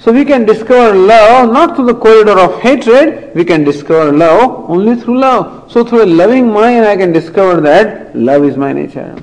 So 0.02 0.12
we 0.12 0.24
can 0.24 0.44
discover 0.44 0.96
love 0.96 1.52
not 1.52 1.76
through 1.76 1.86
the 1.86 1.94
corridor 1.94 2.36
of 2.36 2.60
hatred, 2.60 3.32
we 3.36 3.44
can 3.44 3.62
discover 3.62 4.10
love 4.10 4.68
only 4.68 4.96
through 4.96 5.20
love. 5.20 5.70
So 5.70 5.84
through 5.84 6.02
a 6.02 6.06
loving 6.06 6.52
mind 6.52 6.84
I 6.84 6.96
can 6.96 7.12
discover 7.12 7.60
that 7.60 8.16
love 8.16 8.42
is 8.44 8.56
my 8.56 8.72
nature. 8.72 9.16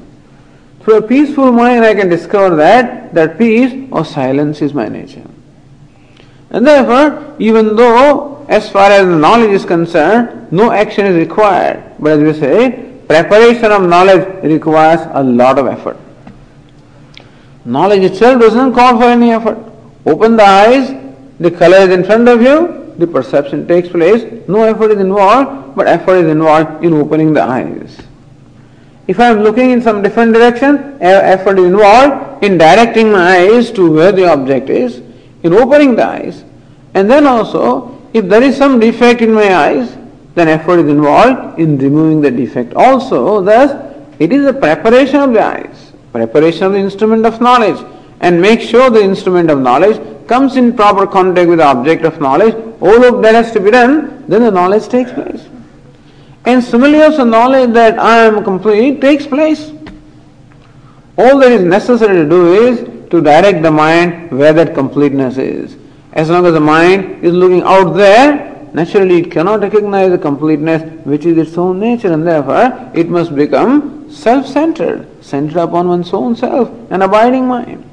Through 0.80 0.96
a 0.96 1.02
peaceful 1.02 1.52
mind, 1.52 1.84
I 1.84 1.94
can 1.94 2.08
discover 2.08 2.56
that 2.56 3.14
that 3.14 3.38
peace 3.38 3.90
or 3.92 4.06
silence 4.06 4.62
is 4.62 4.74
my 4.74 4.88
nature. 4.88 5.28
And 6.50 6.66
therefore, 6.66 7.36
even 7.40 7.76
though 7.76 8.46
as 8.48 8.70
far 8.70 8.90
as 8.90 9.06
knowledge 9.06 9.52
is 9.52 9.66
concerned, 9.66 10.52
no 10.52 10.72
action 10.72 11.06
is 11.06 11.16
required, 11.18 11.84
but 12.00 12.14
as 12.14 12.20
we 12.20 12.34
say, 12.40 12.94
preparation 13.06 13.72
of 13.72 13.84
knowledge 13.84 14.44
requires 14.44 15.02
a 15.12 15.22
lot 15.22 15.60
of 15.60 15.68
effort. 15.68 15.98
Knowledge 17.66 18.04
itself 18.04 18.40
doesn't 18.40 18.74
call 18.74 18.98
for 18.98 19.04
any 19.04 19.32
effort. 19.32 19.69
Open 20.06 20.38
the 20.38 20.44
eyes, 20.44 20.90
the 21.40 21.52
color 21.52 21.78
is 21.78 21.90
in 21.90 22.04
front 22.04 22.28
of 22.28 22.42
you, 22.42 22.94
the 22.98 23.08
perception 23.08 23.68
takes 23.68 23.90
place, 23.90 24.24
no 24.48 24.64
effort 24.64 24.92
is 24.92 25.00
involved, 25.00 25.76
but 25.76 25.88
effort 25.88 26.16
is 26.16 26.28
involved 26.30 26.84
in 26.84 26.94
opening 26.94 27.34
the 27.34 27.42
eyes. 27.42 28.02
If 29.08 29.20
I 29.20 29.30
am 29.30 29.40
looking 29.40 29.72
in 29.72 29.82
some 29.82 30.02
different 30.02 30.34
direction, 30.34 30.98
effort 31.02 31.58
is 31.60 31.66
involved 31.66 32.44
in 32.44 32.58
directing 32.58 33.12
my 33.12 33.40
eyes 33.40 33.72
to 33.72 33.92
where 33.92 34.12
the 34.12 34.30
object 34.30 34.70
is, 34.70 35.02
in 35.44 35.54
opening 35.54 35.96
the 35.96 36.06
eyes. 36.06 36.44
And 36.94 37.10
then 37.10 37.26
also, 37.26 37.98
if 38.14 38.26
there 38.26 38.44
is 38.44 38.58
some 38.58 38.80
defect 38.80 39.22
in 39.22 39.34
my 39.34 39.54
eyes, 39.54 39.98
then 40.36 40.48
effort 40.48 40.80
is 40.80 40.90
involved 40.90 41.60
in 41.60 41.78
removing 41.78 42.22
the 42.22 42.32
defect. 42.32 42.74
Also, 42.74 43.42
thus, 43.42 43.72
it 44.20 44.32
is 44.32 44.46
a 44.46 44.54
preparation 44.54 45.22
of 45.22 45.34
the 45.34 45.44
eyes, 45.44 45.94
preparation 46.12 46.64
of 46.64 46.74
the 46.74 46.80
instrument 46.80 47.26
of 47.26 47.40
knowledge, 47.42 47.84
and 48.22 48.42
make 48.42 48.62
sure 48.62 48.90
the 48.90 49.02
instrument 49.02 49.50
of 49.50 49.60
knowledge 49.60 50.00
comes 50.28 50.58
in 50.58 50.76
proper 50.76 51.08
contact 51.08 51.50
with 51.50 51.60
the 51.60 51.66
object 51.66 52.06
of 52.06 52.20
knowledge. 52.20 52.56
All 52.82 53.04
of 53.04 53.22
that 53.24 53.36
has 53.36 53.52
to 53.54 53.60
be 53.60 53.72
done, 53.72 54.26
then 54.28 54.44
the 54.44 54.52
knowledge 54.52 54.88
takes 54.88 55.12
place. 55.12 55.48
And 56.46 56.64
similarly 56.64 57.02
also 57.02 57.24
knowledge 57.24 57.74
that 57.74 58.00
I 58.00 58.20
am 58.26 58.44
complete 58.44 59.02
takes 59.02 59.26
place. 59.26 59.72
All 61.18 61.40
that 61.40 61.52
is 61.52 61.64
necessary 61.64 62.16
to 62.24 62.30
do 62.30 62.54
is 62.54 63.10
to 63.10 63.22
direct 63.22 63.62
the 63.62 63.72
mind 63.72 64.32
where 64.32 64.54
that 64.54 64.74
completeness 64.74 65.38
is. 65.38 65.76
As 66.14 66.30
long 66.30 66.46
as 66.46 66.54
the 66.54 66.60
mind 66.60 67.24
is 67.24 67.34
looking 67.34 67.64
out 67.64 67.94
there, 67.94 68.68
naturally 68.74 69.22
it 69.22 69.32
cannot 69.32 69.62
recognize 69.62 70.12
the 70.12 70.18
completeness 70.18 70.82
which 71.06 71.26
is 71.26 71.38
its 71.38 71.58
own 71.58 71.80
nature 71.80 72.12
and 72.14 72.26
therefore 72.26 72.92
it 72.94 73.10
must 73.10 73.36
become 73.36 74.10
self-centered, 74.12 75.24
centered 75.24 75.58
upon 75.58 75.88
one's 75.88 76.14
own 76.14 76.36
self, 76.36 76.70
an 76.92 77.02
abiding 77.02 77.48
mind. 77.48 77.89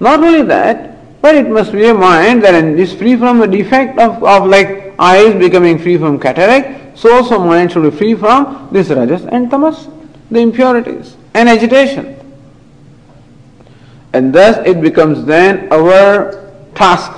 Not 0.00 0.22
only 0.22 0.42
that, 0.42 1.20
but 1.20 1.34
it 1.34 1.48
must 1.48 1.72
be 1.72 1.86
a 1.86 1.94
mind 1.94 2.42
that 2.44 2.54
is 2.54 2.94
free 2.94 3.16
from 3.16 3.38
the 3.38 3.46
defect 3.46 3.98
of, 3.98 4.22
of 4.22 4.46
like 4.46 4.94
eyes 4.98 5.34
becoming 5.34 5.78
free 5.78 5.98
from 5.98 6.18
cataract, 6.18 6.98
so 6.98 7.14
also 7.14 7.38
mind 7.38 7.72
should 7.72 7.82
be 7.82 7.96
free 7.96 8.14
from 8.14 8.68
this 8.70 8.90
rajas 8.90 9.24
and 9.24 9.50
tamas, 9.50 9.88
the 10.30 10.40
impurities 10.40 11.16
and 11.34 11.48
agitation. 11.48 12.14
And 14.12 14.32
thus 14.32 14.64
it 14.66 14.80
becomes 14.80 15.24
then 15.24 15.70
our 15.72 16.52
task 16.74 17.12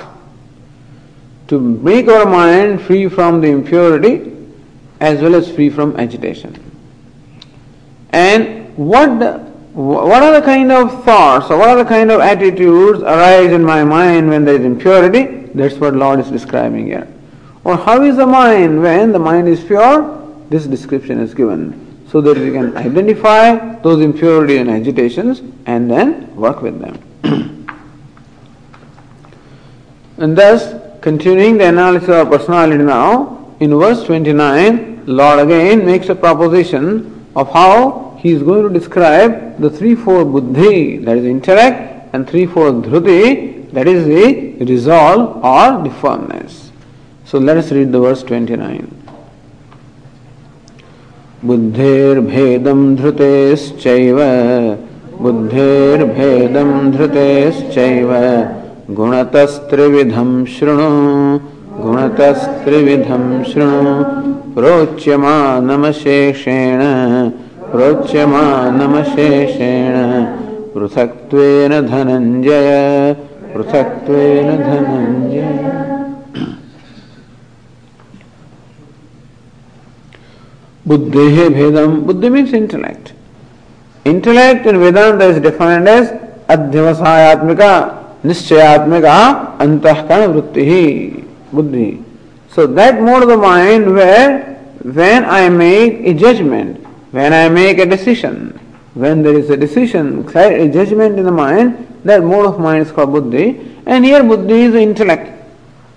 to 1.48 1.58
make 1.58 2.08
our 2.08 2.26
mind 2.26 2.82
free 2.82 3.08
from 3.08 3.40
the 3.40 3.48
impurity 3.48 4.36
as 5.00 5.20
well 5.20 5.34
as 5.34 5.50
free 5.50 5.70
from 5.70 5.96
agitation. 5.96 6.54
And 8.10 8.76
what 8.76 9.18
what 9.72 10.22
are 10.22 10.32
the 10.32 10.44
kind 10.44 10.72
of 10.72 11.04
thoughts 11.04 11.50
or 11.50 11.58
what 11.58 11.68
are 11.68 11.76
the 11.76 11.88
kind 11.88 12.10
of 12.10 12.20
attitudes 12.20 13.02
arise 13.02 13.52
in 13.52 13.64
my 13.64 13.84
mind 13.84 14.28
when 14.28 14.44
there 14.44 14.56
is 14.56 14.64
impurity? 14.64 15.46
That's 15.54 15.76
what 15.76 15.94
Lord 15.94 16.20
is 16.20 16.28
describing 16.28 16.86
here. 16.86 17.06
Or 17.62 17.76
how 17.76 18.02
is 18.02 18.16
the 18.16 18.26
mind 18.26 18.82
when 18.82 19.12
the 19.12 19.18
mind 19.18 19.48
is 19.48 19.62
pure? 19.62 20.16
This 20.48 20.66
description 20.66 21.20
is 21.20 21.34
given 21.34 22.04
so 22.10 22.20
that 22.20 22.36
we 22.36 22.50
can 22.50 22.76
identify 22.76 23.76
those 23.82 24.02
impurity 24.02 24.56
and 24.56 24.68
agitations 24.68 25.40
and 25.66 25.88
then 25.88 26.34
work 26.34 26.62
with 26.62 26.80
them. 26.80 26.98
and 30.18 30.36
thus, 30.36 30.74
continuing 31.00 31.58
the 31.58 31.68
analysis 31.68 32.08
of 32.08 32.28
personality 32.28 32.82
now, 32.82 33.54
in 33.60 33.70
verse 33.78 34.02
29, 34.04 35.06
Lord 35.06 35.38
again 35.38 35.86
makes 35.86 36.08
a 36.08 36.14
proposition 36.14 37.26
of 37.36 37.52
how 37.52 38.09
he 38.22 38.32
is 38.32 38.42
going 38.42 38.62
to 38.62 38.78
describe 38.78 39.58
the 39.58 39.70
threefold 39.70 40.32
buddhi, 40.32 40.98
that 40.98 41.16
is 41.16 41.24
intellect, 41.24 42.14
and 42.14 42.28
threefold 42.28 42.84
dhruti, 42.84 43.70
that 43.72 43.86
is 43.86 44.04
the 44.04 44.64
resolve 44.64 45.42
or 45.44 45.82
the 45.82 45.90
firmness. 45.90 46.70
So 47.24 47.38
let 47.38 47.56
us 47.56 47.72
read 47.72 47.92
the 47.92 48.00
verse 48.00 48.22
29. 48.22 49.00
बुद्धेर्भेदं 51.42 52.80
धृतेश्चैव 52.96 54.18
बुद्धेर्भेदं 55.22 56.72
धृतेश्चैव 56.96 58.10
गुणतस्त्रिविधं 58.98 60.32
शृणु 60.54 60.90
गुणतस्त्रिविधं 61.84 63.24
शृणु 63.50 63.94
प्रोच्यमानमशेषेण 64.54 65.22
प्रोच्यमानमशेषेण 67.72 68.94
पृथक्त्वेन 70.74 71.72
धनंजय 71.86 72.70
पृथक्त्वेन 73.54 74.48
Dhananjay 74.58 75.48
buddhi 80.86 81.48
भेदम 81.48 81.90
buddhi 82.06 82.28
means 82.28 82.52
intellect 82.54 83.06
intellect 84.04 84.66
in 84.66 84.76
Vedanta 84.76 85.22
is 85.22 85.40
defined 85.40 85.88
as 85.88 86.06
अध्यवसायत्मिका, 86.50 87.72
निश्चयात्मिका, 88.26 89.16
अंतःकरण 89.60 90.26
वृत्ति 90.26 90.62
ही, 90.70 90.84
buddhi. 91.54 91.90
So 92.52 92.66
that 92.66 93.00
mode 93.00 93.24
the 93.24 93.32
mind 93.42 93.86
where 93.98 94.26
when 94.96 95.24
I 95.36 95.48
make 95.48 96.00
a 96.06 96.12
judgement 96.22 96.74
when 97.10 97.32
I 97.32 97.48
make 97.48 97.78
a 97.78 97.86
decision, 97.86 98.58
when 98.94 99.22
there 99.22 99.36
is 99.36 99.50
a 99.50 99.56
decision, 99.56 100.26
a 100.28 100.68
judgment 100.68 101.18
in 101.18 101.24
the 101.24 101.32
mind, 101.32 101.86
that 102.04 102.22
mode 102.22 102.46
of 102.46 102.58
mind 102.58 102.86
is 102.86 102.92
called 102.92 103.12
buddhi. 103.12 103.76
And 103.86 104.04
here 104.04 104.22
buddhi 104.22 104.62
is 104.62 104.72
the 104.72 104.80
intellect, 104.80 105.32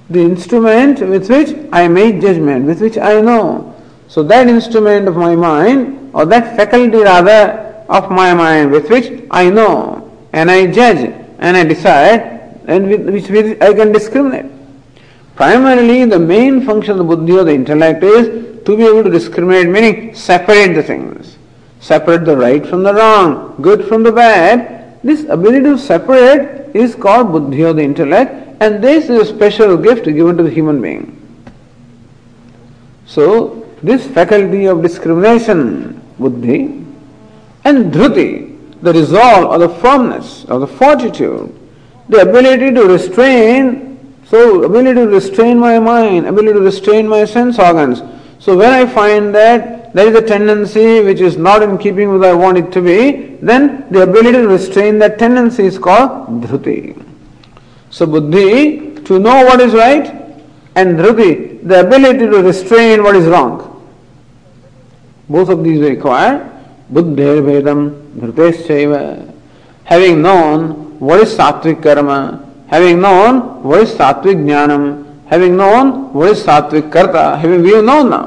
the 0.10 0.22
instrument 0.22 1.00
with 1.00 1.30
which 1.30 1.56
I 1.72 1.88
make 1.88 2.22
judgment, 2.22 2.66
with 2.66 2.82
which 2.82 2.98
I 2.98 3.22
know. 3.22 3.76
So 4.08 4.24
that 4.24 4.48
instrument 4.48 5.08
of 5.08 5.16
my 5.16 5.36
mind, 5.36 6.12
or 6.14 6.26
that 6.26 6.56
faculty 6.56 6.98
rather 6.98 7.64
of 7.90 8.10
my 8.10 8.34
mind 8.34 8.72
with 8.72 8.90
which 8.90 9.24
I 9.30 9.50
know 9.50 10.12
and 10.32 10.50
I 10.50 10.68
judge 10.68 11.14
and 11.40 11.58
I 11.58 11.64
decide 11.64 12.22
and 12.68 12.88
with 12.88 13.30
which, 13.30 13.62
I 13.62 13.74
can 13.74 13.92
discriminate. 13.92 14.52
Primarily 15.36 16.06
the 16.06 16.20
main 16.20 16.66
function 16.66 16.92
of 16.92 16.98
the 17.00 17.04
buddhi 17.04 17.34
or 17.34 17.44
the 17.44 17.54
intellect 17.54 18.04
is 18.04 18.53
to 18.66 18.78
be 18.78 18.84
able 18.84 19.04
to 19.04 19.10
discriminate, 19.10 19.70
meaning 19.70 20.16
separate 20.16 20.74
the 20.74 20.84
things. 20.84 21.38
Separate 21.80 22.26
the 22.26 22.38
right 22.38 22.66
from 22.66 22.84
the 22.84 22.94
wrong, 22.94 23.56
good 23.62 23.86
from 23.86 24.04
the 24.04 24.12
bad. 24.12 25.02
This 25.04 25.26
ability 25.26 25.64
to 25.64 25.78
separate 25.78 26.74
is 26.74 26.96
called 26.96 27.32
buddhi 27.32 27.64
or 27.66 27.74
the 27.74 27.84
intellect 27.84 28.44
and 28.64 28.82
this 28.82 29.10
is 29.10 29.22
a 29.22 29.26
special 29.26 29.76
gift 29.76 30.06
given 30.06 30.38
to 30.38 30.44
the 30.44 30.50
human 30.50 30.82
being. 30.82 31.20
So 33.06 33.68
this 33.84 34.08
faculty 34.08 34.66
of 34.66 34.82
discrimination, 34.82 36.02
buddhi, 36.18 36.86
and 37.66 37.94
dhruti, 37.94 38.82
the 38.82 38.94
resolve 38.94 39.52
or 39.52 39.58
the 39.58 39.68
firmness 39.68 40.46
or 40.46 40.60
the 40.60 40.68
fortitude, 40.68 41.54
the 42.08 42.22
ability 42.22 42.72
to 42.72 42.86
restrain, 42.86 44.16
so 44.26 44.64
ability 44.64 45.02
to 45.02 45.08
restrain 45.08 45.60
my 45.60 45.80
mind, 45.80 46.26
ability 46.26 46.54
to 46.54 46.62
restrain 46.62 47.08
my 47.08 47.26
sense 47.26 47.60
organs. 47.60 48.02
So 48.44 48.58
when 48.58 48.74
I 48.74 48.86
find 48.86 49.34
that 49.36 49.94
there 49.94 50.06
is 50.10 50.16
a 50.16 50.22
tendency 50.22 51.00
which 51.00 51.22
is 51.22 51.38
not 51.38 51.64
in 51.64 51.78
keeping 51.78 52.10
with 52.12 52.26
I 52.26 52.34
want 52.34 52.58
it 52.58 52.74
to 52.74 52.82
be, 52.82 53.38
then 53.42 53.86
the 53.90 54.02
ability 54.02 54.34
to 54.34 54.48
restrain 54.50 55.00
that 55.00 55.18
tendency 55.18 55.66
is 55.66 55.78
called 55.78 56.42
dhruti. 56.42 57.02
So 57.90 58.06
buddhi, 58.06 58.96
to 59.06 59.18
know 59.18 59.46
what 59.46 59.62
is 59.62 59.74
right, 59.74 60.08
and 60.76 61.00
dhruti, 61.00 61.66
the 61.66 61.88
ability 61.88 62.26
to 62.26 62.44
restrain 62.44 63.02
what 63.02 63.16
is 63.16 63.28
wrong. 63.28 63.82
Both 65.30 65.48
of 65.48 65.64
these 65.64 65.80
require 65.80 66.52
buddhir 66.92 67.42
vedam 67.44 68.12
dhruteshaiva. 68.18 69.34
Having 69.86 70.22
known 70.22 71.00
what 71.00 71.22
is 71.22 71.34
sattvic 71.34 71.82
karma, 71.82 72.46
having 72.68 73.00
known 73.00 73.64
what 73.64 73.80
is 73.84 73.92
sattvic 73.94 74.36
jnanam, 74.36 75.13
having 75.34 75.58
known 75.58 76.14
what 76.14 76.30
is 76.30 76.44
sattvic 76.48 76.92
karta, 76.92 77.38
having 77.38 77.64
we 77.64 77.72
have 77.76 77.84
known 77.84 78.10
now. 78.12 78.26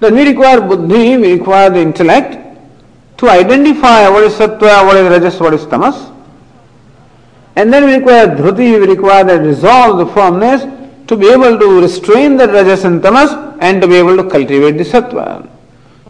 Then 0.00 0.16
we 0.16 0.26
require 0.28 0.60
buddhi, 0.60 1.16
we 1.16 1.34
require 1.38 1.70
the 1.70 1.80
intellect 1.80 2.32
to 3.18 3.28
identify 3.28 4.08
what 4.08 4.24
is 4.24 4.34
sattva, 4.34 4.84
what 4.86 4.96
is 4.96 5.08
rajas, 5.14 5.38
what 5.38 5.54
is 5.54 5.64
tamas. 5.66 6.10
And 7.54 7.72
then 7.72 7.84
we 7.84 7.94
require 7.98 8.26
dhruti, 8.26 8.80
we 8.80 8.86
require 8.94 9.22
the 9.24 9.38
resolve, 9.38 9.98
the 9.98 10.06
firmness 10.12 10.62
to 11.06 11.16
be 11.16 11.28
able 11.28 11.58
to 11.58 11.80
restrain 11.80 12.36
the 12.36 12.48
rajas 12.48 12.84
and 12.84 13.02
tamas 13.02 13.30
and 13.60 13.80
to 13.82 13.86
be 13.86 13.96
able 13.96 14.16
to 14.16 14.28
cultivate 14.28 14.76
the 14.82 14.84
sattva. 14.84 15.48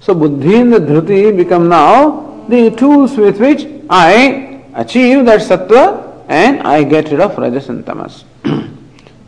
So 0.00 0.14
buddhi 0.14 0.56
and 0.56 0.72
the 0.72 0.78
dhruti 0.78 1.36
become 1.36 1.68
now 1.68 2.46
the 2.48 2.70
tools 2.70 3.16
with 3.18 3.38
which 3.40 3.66
I 3.90 4.64
achieve 4.74 5.26
that 5.26 5.40
sattva 5.40 6.24
and 6.28 6.62
I 6.62 6.84
get 6.84 7.10
rid 7.10 7.20
of 7.20 7.36
rajas 7.36 7.68
and 7.68 7.84
tamas. 7.84 8.24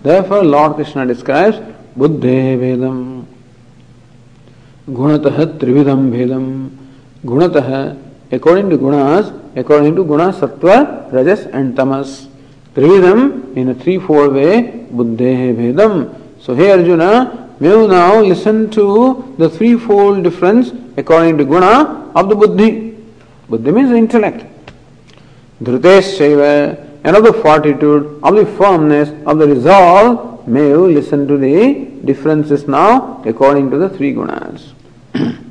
Therefore 0.02 0.42
Lord 0.44 0.74
Krishna 0.74 1.06
describes 1.06 1.58
buddhe 1.96 2.58
vedam 2.62 3.26
gunatah 4.88 5.58
trividam 5.58 6.10
vedam 6.10 6.70
gunatah 7.24 7.98
according 8.32 8.70
to 8.70 8.78
gunas 8.78 9.32
according 9.56 9.94
to 9.94 10.04
guna 10.04 10.32
sattva 10.32 11.12
rajas 11.12 11.46
and 11.46 11.76
tamas 11.76 12.28
trividam 12.74 13.56
in 13.56 13.68
a 13.68 13.74
threefold 13.74 14.32
way 14.34 14.86
buddhe 14.90 15.54
vedam 15.60 15.94
so 16.40 16.54
here 16.54 16.76
Arjuna 16.76 17.42
we 17.62 17.68
will 17.68 17.86
now 17.86 18.20
listen 18.20 18.68
to 18.70 19.34
the 19.38 19.48
threefold 19.48 20.24
difference 20.24 20.72
according 20.96 21.38
to 21.38 21.44
guna 21.44 22.10
of 22.12 22.28
the 22.28 22.34
buddhi. 22.34 22.98
Buddhi 23.48 23.70
means 23.70 23.92
intellect. 23.92 24.44
Dhruteshaiva, 25.62 26.91
and 27.04 27.16
of 27.16 27.24
the 27.24 27.32
fortitude, 27.32 28.20
of 28.22 28.36
the 28.36 28.46
firmness, 28.46 29.10
of 29.26 29.38
the 29.38 29.46
resolve, 29.46 30.46
may 30.46 30.68
you 30.68 30.86
listen 30.86 31.26
to 31.26 31.36
the 31.36 31.84
differences 32.04 32.68
now 32.68 33.22
according 33.24 33.70
to 33.70 33.78
the 33.78 33.88
three 33.88 34.14
gunas. 34.14 34.72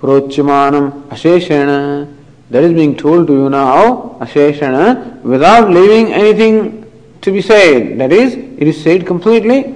Prochyamanam 0.00 1.08
Asheshana, 1.08 2.14
that 2.50 2.62
is 2.62 2.72
being 2.72 2.96
told 2.96 3.26
to 3.26 3.32
you 3.32 3.50
now, 3.50 4.16
Asheshana, 4.20 5.20
without 5.22 5.70
leaving 5.70 6.12
anything 6.12 6.84
to 7.22 7.32
be 7.32 7.42
said. 7.42 7.98
That 7.98 8.12
is, 8.12 8.34
it 8.34 8.68
is 8.68 8.82
said 8.82 9.06
completely. 9.06 9.74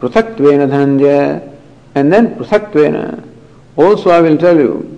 Pruthatvena 0.00 0.68
Dhananjaya, 0.68 1.56
and 1.94 2.12
then 2.12 2.34
Pruthatvena. 2.34 3.28
Also, 3.76 4.10
I 4.10 4.20
will 4.20 4.36
tell 4.36 4.56
you 4.56 4.88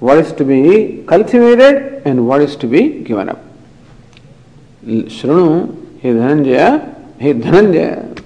what 0.00 0.18
is 0.18 0.32
to 0.32 0.44
be 0.44 1.04
cultivated 1.06 2.02
and 2.04 2.26
what 2.26 2.40
is 2.40 2.56
to 2.56 2.66
be 2.66 3.02
given 3.02 3.28
up. 3.28 3.45
Shrunu, 4.86 6.00
he 6.00 6.08
Dhananjaya, 6.08 7.20
he 7.20 7.32
Dhananjaya. 7.32 8.22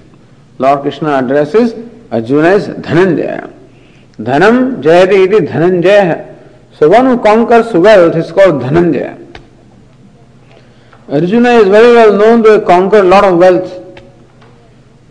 Lord 0.58 0.82
Krishna 0.82 1.18
addresses 1.18 1.72
Arjuna 2.12 2.48
as 2.48 2.68
Dhananjaya. 2.68 3.50
Dhanam 4.18 4.82
Jayati 4.82 5.24
iti 5.24 5.46
Dhananjaya. 5.46 6.36
So 6.78 6.90
one 6.90 7.06
who 7.06 7.18
conquers 7.22 7.72
wealth 7.72 8.14
is 8.14 8.30
called 8.30 8.62
Dhananjaya. 8.62 9.16
Arjuna 11.08 11.50
is 11.60 11.68
very 11.68 11.94
well 11.94 12.16
known 12.16 12.42
to 12.42 12.50
have 12.50 12.66
conquered 12.66 13.06
a 13.06 13.08
lot 13.08 13.24
of 13.24 13.38
wealth. 13.38 14.02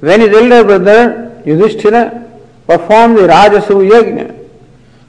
When 0.02 0.22
his 0.22 0.30
elder 0.30 0.64
brother 0.64 1.42
Yudhishthira 1.46 2.30
performed 2.68 3.18
the 3.18 3.28
Rajasu 3.28 3.90
Yajna, 3.90 4.48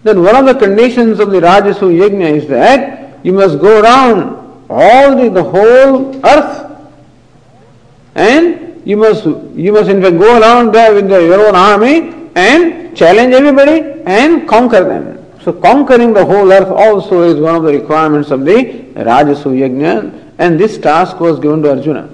then 0.03 0.22
one 0.22 0.35
of 0.35 0.46
the 0.46 0.55
conditions 0.55 1.20
of 1.20 1.31
the 1.31 1.40
Rajasu 1.40 1.94
Yajna 1.94 2.31
is 2.33 2.48
that 2.48 3.24
you 3.24 3.35
must 3.35 3.61
go 3.61 3.83
around 3.83 4.39
all 4.71 5.17
the, 5.17 5.29
the 5.29 5.43
whole 5.43 6.25
earth 6.25 6.71
and 8.15 8.81
you 8.87 8.97
must 8.97 9.25
you 9.27 9.73
must 9.73 9.91
in 9.91 10.01
fact 10.01 10.19
go 10.19 10.41
around 10.41 10.73
there 10.73 10.95
with 10.95 11.09
the, 11.09 11.21
your 11.23 11.47
own 11.47 11.57
army 11.57 12.31
and 12.37 12.97
challenge 12.97 13.35
everybody 13.35 14.03
and 14.07 14.49
conquer 14.49 14.85
them. 14.85 15.19
So 15.43 15.53
conquering 15.53 16.13
the 16.13 16.25
whole 16.25 16.51
earth 16.53 16.69
also 16.69 17.23
is 17.23 17.41
one 17.41 17.57
of 17.57 17.65
the 17.65 17.73
requirements 17.73 18.31
of 18.31 18.45
the 18.45 18.55
Rajasuya 18.95 19.71
Yajna 19.71 20.35
and 20.39 20.59
this 20.59 20.79
task 20.79 21.19
was 21.19 21.39
given 21.41 21.63
to 21.63 21.71
Arjuna. 21.71 22.09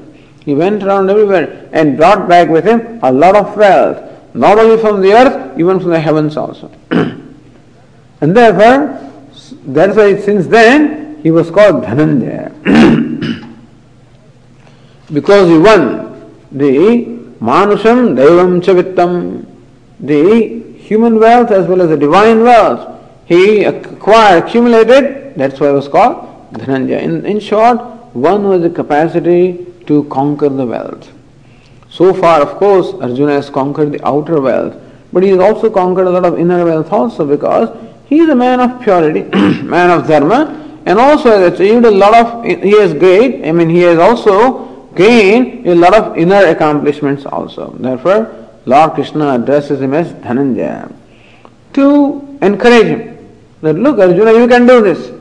He 0.45 0.55
went 0.55 0.83
around 0.83 1.11
everywhere 1.11 1.69
and 1.73 1.97
brought 1.97 2.29
back 2.29 2.49
with 2.49 2.64
him 2.64 3.01
a 3.03 3.12
lot 3.12 3.37
of 3.37 3.57
wealth, 3.57 4.03
not 4.35 4.59
only 4.59 4.81
from 4.81 5.03
the 5.03 5.12
earth, 5.12 5.59
even 5.59 5.81
from 5.81 5.90
the 5.90 6.01
heavens 6.01 6.37
also. 6.37 6.71
and 6.90 8.37
therefore, 8.37 9.12
that's 9.66 9.97
why 9.97 10.16
since 10.19 10.47
then 10.47 11.06
he 11.26 11.32
was 11.32 11.50
called 11.50 11.82
Dhananjaya. 11.82 12.52
because 15.12 15.48
he 15.48 15.58
won 15.58 16.30
the 16.52 17.04
Manusham 17.40 18.14
Devam 18.18 18.60
Chavittam, 18.66 19.44
the 19.98 20.78
human 20.78 21.18
wealth 21.18 21.50
as 21.50 21.66
well 21.66 21.82
as 21.82 21.88
the 21.88 21.96
divine 21.96 22.44
wealth 22.44 23.02
he 23.24 23.64
acquired, 23.64 24.44
accumulated, 24.44 25.34
that's 25.34 25.58
why 25.58 25.70
it 25.70 25.72
was 25.72 25.88
called 25.88 26.52
Dhananjaya. 26.52 27.02
In, 27.02 27.26
in 27.26 27.40
short, 27.40 27.80
one 28.14 28.46
was 28.46 28.62
the 28.62 28.70
capacity 28.70 29.66
to 29.86 30.04
conquer 30.04 30.48
the 30.48 30.64
wealth. 30.64 31.10
So 31.90 32.14
far, 32.14 32.40
of 32.40 32.56
course, 32.56 32.94
Arjuna 33.02 33.32
has 33.32 33.50
conquered 33.50 33.90
the 33.90 34.06
outer 34.06 34.40
wealth, 34.40 34.76
but 35.12 35.24
he 35.24 35.30
has 35.30 35.40
also 35.40 35.70
conquered 35.70 36.06
a 36.06 36.10
lot 36.10 36.24
of 36.24 36.38
inner 36.38 36.64
wealth 36.64 36.92
also 36.92 37.26
because 37.26 37.68
he 38.08 38.20
is 38.20 38.28
a 38.28 38.36
man 38.36 38.60
of 38.60 38.80
purity, 38.80 39.22
man 39.64 39.90
of 39.90 40.06
dharma, 40.06 40.62
and 40.87 40.99
also 40.99 41.31
has 41.31 41.53
achieved 41.53 41.85
a 41.85 41.90
lot 41.90 42.14
of, 42.14 42.44
he 42.44 42.79
has 42.81 42.94
great, 42.94 43.44
I 43.44 43.53
mean, 43.53 43.68
he 43.68 43.81
has 43.81 43.99
also 43.99 44.88
gained 44.94 45.66
a 45.66 45.75
lot 45.75 45.94
of 45.94 46.16
inner 46.16 46.46
accomplishments 46.46 47.27
also. 47.27 47.70
Therefore, 47.79 48.49
Lord 48.66 48.92
Krishna 48.92 49.35
addresses 49.35 49.81
him 49.81 49.94
as 49.94 50.12
Dhananjaya 50.12 50.92
to 51.75 52.38
encourage 52.40 52.87
him 52.87 53.18
that 53.62 53.75
look 53.75 53.99
Arjuna 53.99 54.33
you 54.33 54.49
can 54.49 54.66
do 54.66 54.81
this. 54.81 55.12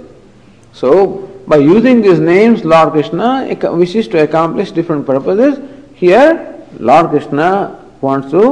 So 0.74 1.30
by 1.48 1.58
using 1.58 2.02
these 2.02 2.20
names 2.20 2.64
Lord 2.64 2.92
Krishna 2.92 3.56
wishes 3.74 4.08
to 4.10 4.24
accomplish 4.24 4.72
different 4.72 5.06
purposes. 5.06 5.60
Here 5.96 6.64
Lord 6.80 7.10
Krishna 7.10 7.84
wants 8.02 8.32
to 8.32 8.44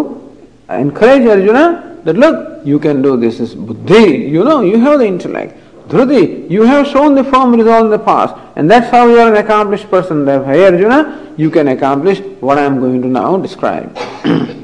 encourage 0.70 1.28
Arjuna 1.28 2.02
that 2.04 2.16
look 2.16 2.66
you 2.66 2.80
can 2.80 3.02
do 3.02 3.18
this 3.18 3.40
is 3.40 3.56
buddhi 3.56 4.28
you 4.36 4.44
know 4.44 4.62
you 4.62 4.80
have 4.80 5.00
the 5.00 5.06
intellect. 5.06 5.58
Dhrudi, 5.88 6.50
you 6.50 6.64
have 6.64 6.88
shown 6.88 7.16
the 7.16 7.24
firm 7.24 7.54
resolve 7.54 7.86
in 7.86 7.92
the 7.92 8.00
past, 8.00 8.36
and 8.56 8.70
that's 8.70 8.90
how 8.90 9.08
you 9.08 9.20
are 9.20 9.34
an 9.34 9.38
accomplished 9.44 9.90
person. 9.90 10.26
Therefore, 10.26 10.54
hey 10.54 10.66
Arjuna, 10.66 11.34
you 11.38 11.50
can 11.50 11.68
accomplish 11.68 12.20
what 12.40 12.58
I 12.58 12.64
am 12.64 12.80
going 12.80 13.02
to 13.02 13.08
now 13.08 13.38
describe. 13.38 13.98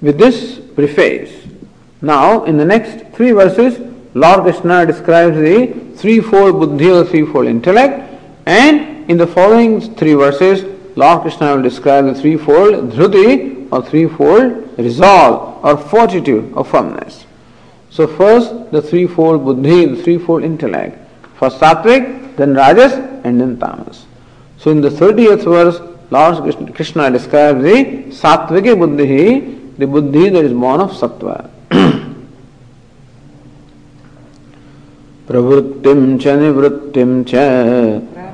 With 0.00 0.18
this 0.18 0.60
preface, 0.74 1.46
now, 2.02 2.44
in 2.44 2.56
the 2.56 2.64
next 2.64 3.06
three 3.14 3.32
verses, 3.32 3.78
Lord 4.14 4.42
Krishna 4.42 4.86
describes 4.86 5.36
the 5.36 5.74
threefold 5.96 6.60
buddhi 6.60 6.90
or 6.90 7.04
threefold 7.04 7.46
intellect, 7.46 8.00
and 8.46 9.10
in 9.10 9.16
the 9.16 9.26
following 9.26 9.80
three 9.96 10.14
verses, 10.14 10.64
Lord 10.96 11.22
Krishna 11.22 11.56
will 11.56 11.62
describe 11.62 12.04
the 12.06 12.14
threefold 12.14 12.92
dhruti 12.92 13.68
or 13.72 13.82
threefold 13.82 14.78
resolve 14.78 15.64
or 15.64 15.76
fortitude 15.76 16.52
or 16.54 16.64
firmness. 16.64 17.25
So, 17.96 18.06
first, 18.06 18.70
the 18.72 18.82
threefold 18.82 19.42
buddhi, 19.42 19.86
the 19.86 20.02
threefold 20.02 20.44
intellect. 20.44 20.98
First 21.38 21.58
sattvic, 21.60 22.36
then 22.36 22.52
rajas, 22.54 22.92
and 23.24 23.40
then 23.40 23.58
tamas. 23.58 24.04
So, 24.58 24.70
in 24.70 24.82
the 24.82 24.90
30th 24.90 25.44
verse, 25.44 25.80
Lord 26.10 26.74
Krishna 26.74 27.10
describes 27.10 27.62
the 27.62 27.76
sattvika 28.20 28.78
buddhi, 28.78 29.40
the 29.78 29.86
buddhi 29.86 30.28
that 30.28 30.44
is 30.44 30.52
born 30.52 30.82
of 30.82 30.90
sattva. 30.90 31.48
प्रवृत्तिं 35.26 36.18
च 36.18 36.26
निवृत्तिं 36.40 37.12
च 37.30 37.34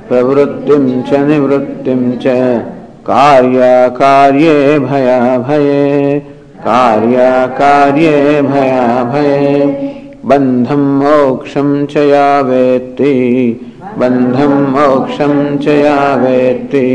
प्रवृत्तिं 0.08 0.84
च 1.08 1.20
निवृत्तिं 1.28 2.00
च 2.18 2.26
कार्याकार्ये 3.06 4.78
भयाभये 4.78 6.31
कार्याकार्ये 6.64 8.42
भयाभये, 8.42 9.66
बन्धं 10.24 10.84
मोक्षं 10.98 11.86
च 11.86 11.96
या 11.96 12.40
वेत्ति 12.40 13.14
बन्धं 13.98 14.54
मोक्षं 14.72 15.56
च 15.58 15.68
या 15.68 16.14
वेत्ति 16.14 16.88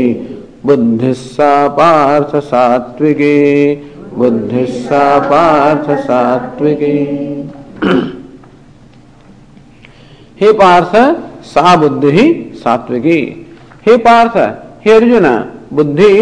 बुद्धिः 0.66 1.12
सा 1.12 1.52
पार्थ 1.68 2.36
सात्विकी 2.44 3.34
बुद्धिः 4.14 4.66
सा 4.84 5.18
पार्थ 5.28 5.90
सात्विकी 6.00 6.96
हे 10.40 10.52
पार्थ 10.52 10.96
सा 11.44 11.74
बुद्धि 11.76 12.10
ही 12.10 12.26
सात्विकी। 12.54 13.20
हे 13.86 13.96
पार्थ, 13.96 14.36
हे 14.84 14.92
अर्जुन, 14.92 15.26
बुद्धि 15.72 16.12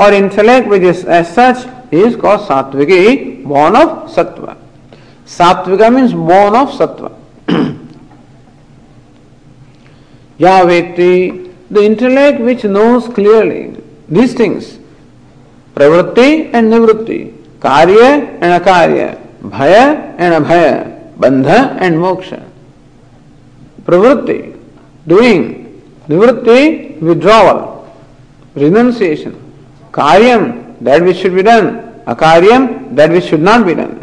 और 0.00 0.14
intellect 0.14 0.68
which 0.68 0.82
is 0.82 1.06
as 1.08 1.26
such 1.28 1.66
is 1.93 2.15
call 2.21 2.37
sattviki 2.47 3.17
born 3.47 3.75
of 3.75 4.09
sattva 4.15 4.47
sattvika 5.37 5.89
means 5.89 6.11
born 6.31 6.55
of 6.55 6.73
sattva 6.77 7.09
या 10.39 10.61
vyakti 10.63 11.13
the 11.73 11.77
intellect 11.83 12.41
which 12.41 12.65
knows 12.65 13.13
clearly 13.15 13.63
these 14.17 14.37
things 14.39 14.65
pravritti 15.75 16.29
and 16.55 16.69
nivritti 16.73 17.17
karya 17.63 18.11
and 18.43 18.53
अकार्य 18.53 19.15
भय 19.45 19.75
एंड 20.19 20.33
अभय 20.33 20.69
बंध 21.19 21.47
एंड 21.81 21.97
मोक्ष 21.99 22.33
pravritti, 23.87 24.53
doing, 25.05 25.41
nivritti, 26.07 26.99
withdrawal, 26.99 27.59
renunciation, 28.53 29.33
karyam, 29.91 30.60
that 30.82 31.02
which 31.02 31.18
should 31.18 31.34
be 31.34 31.42
done, 31.42 32.02
akaryam, 32.06 32.94
that 32.96 33.10
which 33.10 33.24
should 33.24 33.40
not 33.40 33.66
be 33.66 33.74
done. 33.74 33.98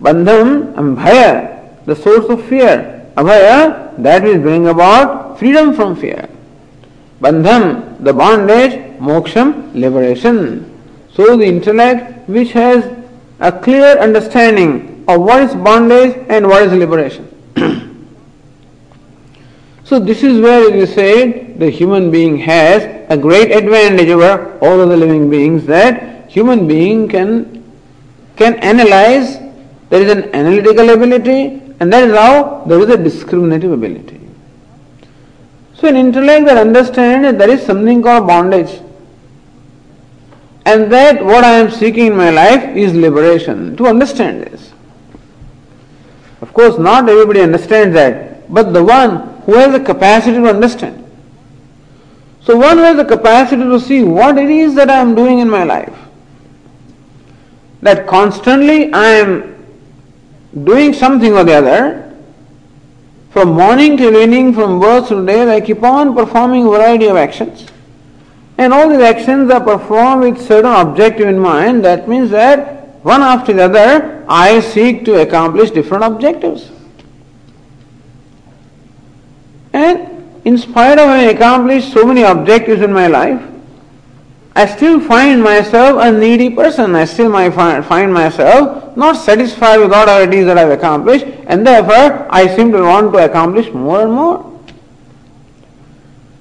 Bandham 0.00 0.76
and 0.78 0.96
bhaya, 0.96 1.84
the 1.86 1.96
source 1.96 2.26
of 2.26 2.44
fear, 2.44 3.06
abhaya, 3.16 3.96
that 4.02 4.22
which 4.22 4.40
bring 4.42 4.68
about 4.68 5.38
freedom 5.38 5.74
from 5.74 5.96
fear. 5.96 6.28
Bandham, 7.20 8.02
the 8.04 8.12
bondage, 8.12 8.74
moksham, 8.98 9.74
liberation. 9.74 10.64
So 11.14 11.36
the 11.36 11.46
intellect 11.46 12.28
which 12.28 12.52
has 12.52 12.84
a 13.40 13.50
clear 13.50 13.98
understanding 13.98 15.04
of 15.08 15.20
what 15.22 15.42
is 15.42 15.54
bondage 15.54 16.16
and 16.28 16.46
what 16.46 16.62
is 16.62 16.72
liberation. 16.72 17.26
So 19.88 19.98
this 19.98 20.22
is 20.22 20.38
where 20.38 20.70
is 20.74 20.92
said 20.92 21.58
the 21.58 21.70
human 21.70 22.10
being 22.10 22.36
has 22.40 22.82
a 23.08 23.16
great 23.16 23.50
advantage 23.50 24.10
over 24.10 24.58
all 24.60 24.82
other 24.82 24.98
living 24.98 25.30
beings 25.30 25.64
that 25.64 26.30
human 26.30 26.68
being 26.68 27.08
can 27.08 27.64
can 28.36 28.56
analyze, 28.56 29.38
there 29.88 30.02
is 30.02 30.10
an 30.12 30.34
analytical 30.34 30.90
ability 30.90 31.62
and 31.80 31.90
that 31.90 32.04
is 32.04 32.14
how 32.14 32.64
there 32.66 32.78
is 32.80 32.90
a 32.90 32.98
discriminative 32.98 33.72
ability. 33.72 34.20
So 35.72 35.88
an 35.88 35.96
intellect 35.96 36.44
that 36.44 36.58
understands 36.58 37.24
that 37.26 37.38
there 37.38 37.50
is 37.50 37.64
something 37.64 38.02
called 38.02 38.26
bondage 38.26 38.82
and 40.66 40.92
that 40.92 41.24
what 41.24 41.44
I 41.44 41.54
am 41.60 41.70
seeking 41.70 42.08
in 42.08 42.16
my 42.16 42.28
life 42.28 42.76
is 42.76 42.92
liberation. 42.92 43.74
To 43.78 43.86
understand 43.86 44.42
this. 44.42 44.70
Of 46.42 46.52
course 46.52 46.76
not 46.76 47.08
everybody 47.08 47.40
understands 47.40 47.94
that, 47.94 48.52
but 48.52 48.74
the 48.74 48.84
one 48.84 49.37
who 49.48 49.54
has 49.54 49.72
the 49.72 49.80
capacity 49.80 50.36
to 50.36 50.46
understand. 50.46 51.02
So 52.42 52.54
one 52.54 52.76
has 52.76 52.98
the 52.98 53.04
capacity 53.06 53.62
to 53.62 53.80
see 53.80 54.02
what 54.02 54.36
it 54.36 54.50
is 54.50 54.74
that 54.74 54.90
I 54.90 54.96
am 54.96 55.14
doing 55.14 55.38
in 55.38 55.48
my 55.48 55.64
life. 55.64 55.96
That 57.80 58.06
constantly 58.06 58.92
I 58.92 59.06
am 59.06 59.56
doing 60.64 60.92
something 60.92 61.32
or 61.32 61.44
the 61.44 61.54
other. 61.54 62.14
From 63.30 63.52
morning 63.52 63.96
till 63.96 64.14
evening, 64.18 64.52
from 64.52 64.80
birth 64.80 65.08
till 65.08 65.24
death, 65.24 65.48
I 65.48 65.62
keep 65.62 65.82
on 65.82 66.14
performing 66.14 66.66
a 66.66 66.70
variety 66.70 67.06
of 67.06 67.16
actions. 67.16 67.66
And 68.58 68.74
all 68.74 68.90
these 68.90 69.00
actions 69.00 69.50
are 69.50 69.64
performed 69.64 70.24
with 70.24 70.46
certain 70.46 70.72
objective 70.72 71.26
in 71.26 71.38
mind. 71.38 71.86
That 71.86 72.06
means 72.06 72.28
that 72.32 73.02
one 73.02 73.22
after 73.22 73.54
the 73.54 73.62
other, 73.64 74.26
I 74.28 74.60
seek 74.60 75.06
to 75.06 75.22
accomplish 75.22 75.70
different 75.70 76.04
objectives. 76.04 76.70
And 79.78 80.26
in 80.44 80.58
spite 80.58 80.98
of 80.98 81.08
having 81.08 81.36
accomplished 81.36 81.92
so 81.92 82.04
many 82.04 82.22
objectives 82.22 82.82
in 82.82 82.92
my 82.92 83.06
life, 83.06 83.40
I 84.56 84.66
still 84.66 84.98
find 84.98 85.40
myself 85.40 86.02
a 86.02 86.10
needy 86.10 86.50
person. 86.50 86.96
I 86.96 87.04
still 87.04 87.30
find 87.30 88.12
myself 88.12 88.96
not 88.96 89.16
satisfied 89.16 89.78
with 89.78 89.90
whatever 89.90 90.24
it 90.28 90.34
is 90.34 90.46
that 90.46 90.58
I've 90.58 90.70
accomplished, 90.70 91.26
and 91.46 91.64
therefore 91.64 92.26
I 92.28 92.48
seem 92.56 92.72
to 92.72 92.82
want 92.82 93.12
to 93.12 93.24
accomplish 93.24 93.72
more 93.72 94.02
and 94.02 94.12
more. 94.12 94.60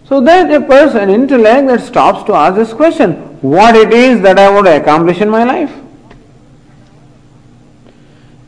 So 0.06 0.20
that 0.22 0.52
a 0.52 0.62
person, 0.66 1.12
intellect, 1.12 1.68
that 1.68 1.82
stops 1.82 2.24
to 2.24 2.34
ask 2.34 2.56
this 2.56 2.74
question, 2.74 3.14
what 3.42 3.76
it 3.76 3.94
is 3.94 4.22
that 4.22 4.40
I 4.40 4.50
want 4.50 4.66
to 4.66 4.82
accomplish 4.82 5.22
in 5.22 5.30
my 5.30 5.44
life. 5.44 5.72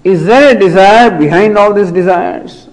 Is 0.04 0.26
there 0.26 0.56
a 0.56 0.60
desire 0.60 1.16
behind 1.16 1.60
all 1.60 1.74
these 1.74 1.92
desires? 1.92 2.69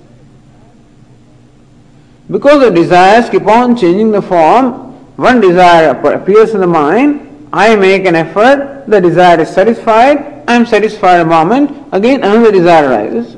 Because 2.31 2.61
the 2.61 2.71
desires 2.71 3.31
keep 3.31 3.47
on 3.47 3.77
changing 3.77 4.11
the 4.11 4.23
form, 4.23 4.95
one 5.17 5.41
desire 5.41 5.91
appears 5.91 6.55
in 6.55 6.61
the 6.61 6.67
mind, 6.67 7.49
I 7.53 7.77
make 7.77 8.05
an 8.05 8.17
effort, 8.17 8.85
the 8.87 9.01
desire 9.01 9.41
is 9.41 9.49
satisfied, 9.49 10.45
I 10.49 10.55
am 10.55 10.67
satisfied 10.67 11.21
a 11.21 11.25
moment, 11.25 11.71
again 11.93 12.23
another 12.23 12.51
desire 12.53 12.89
arises. 12.89 13.37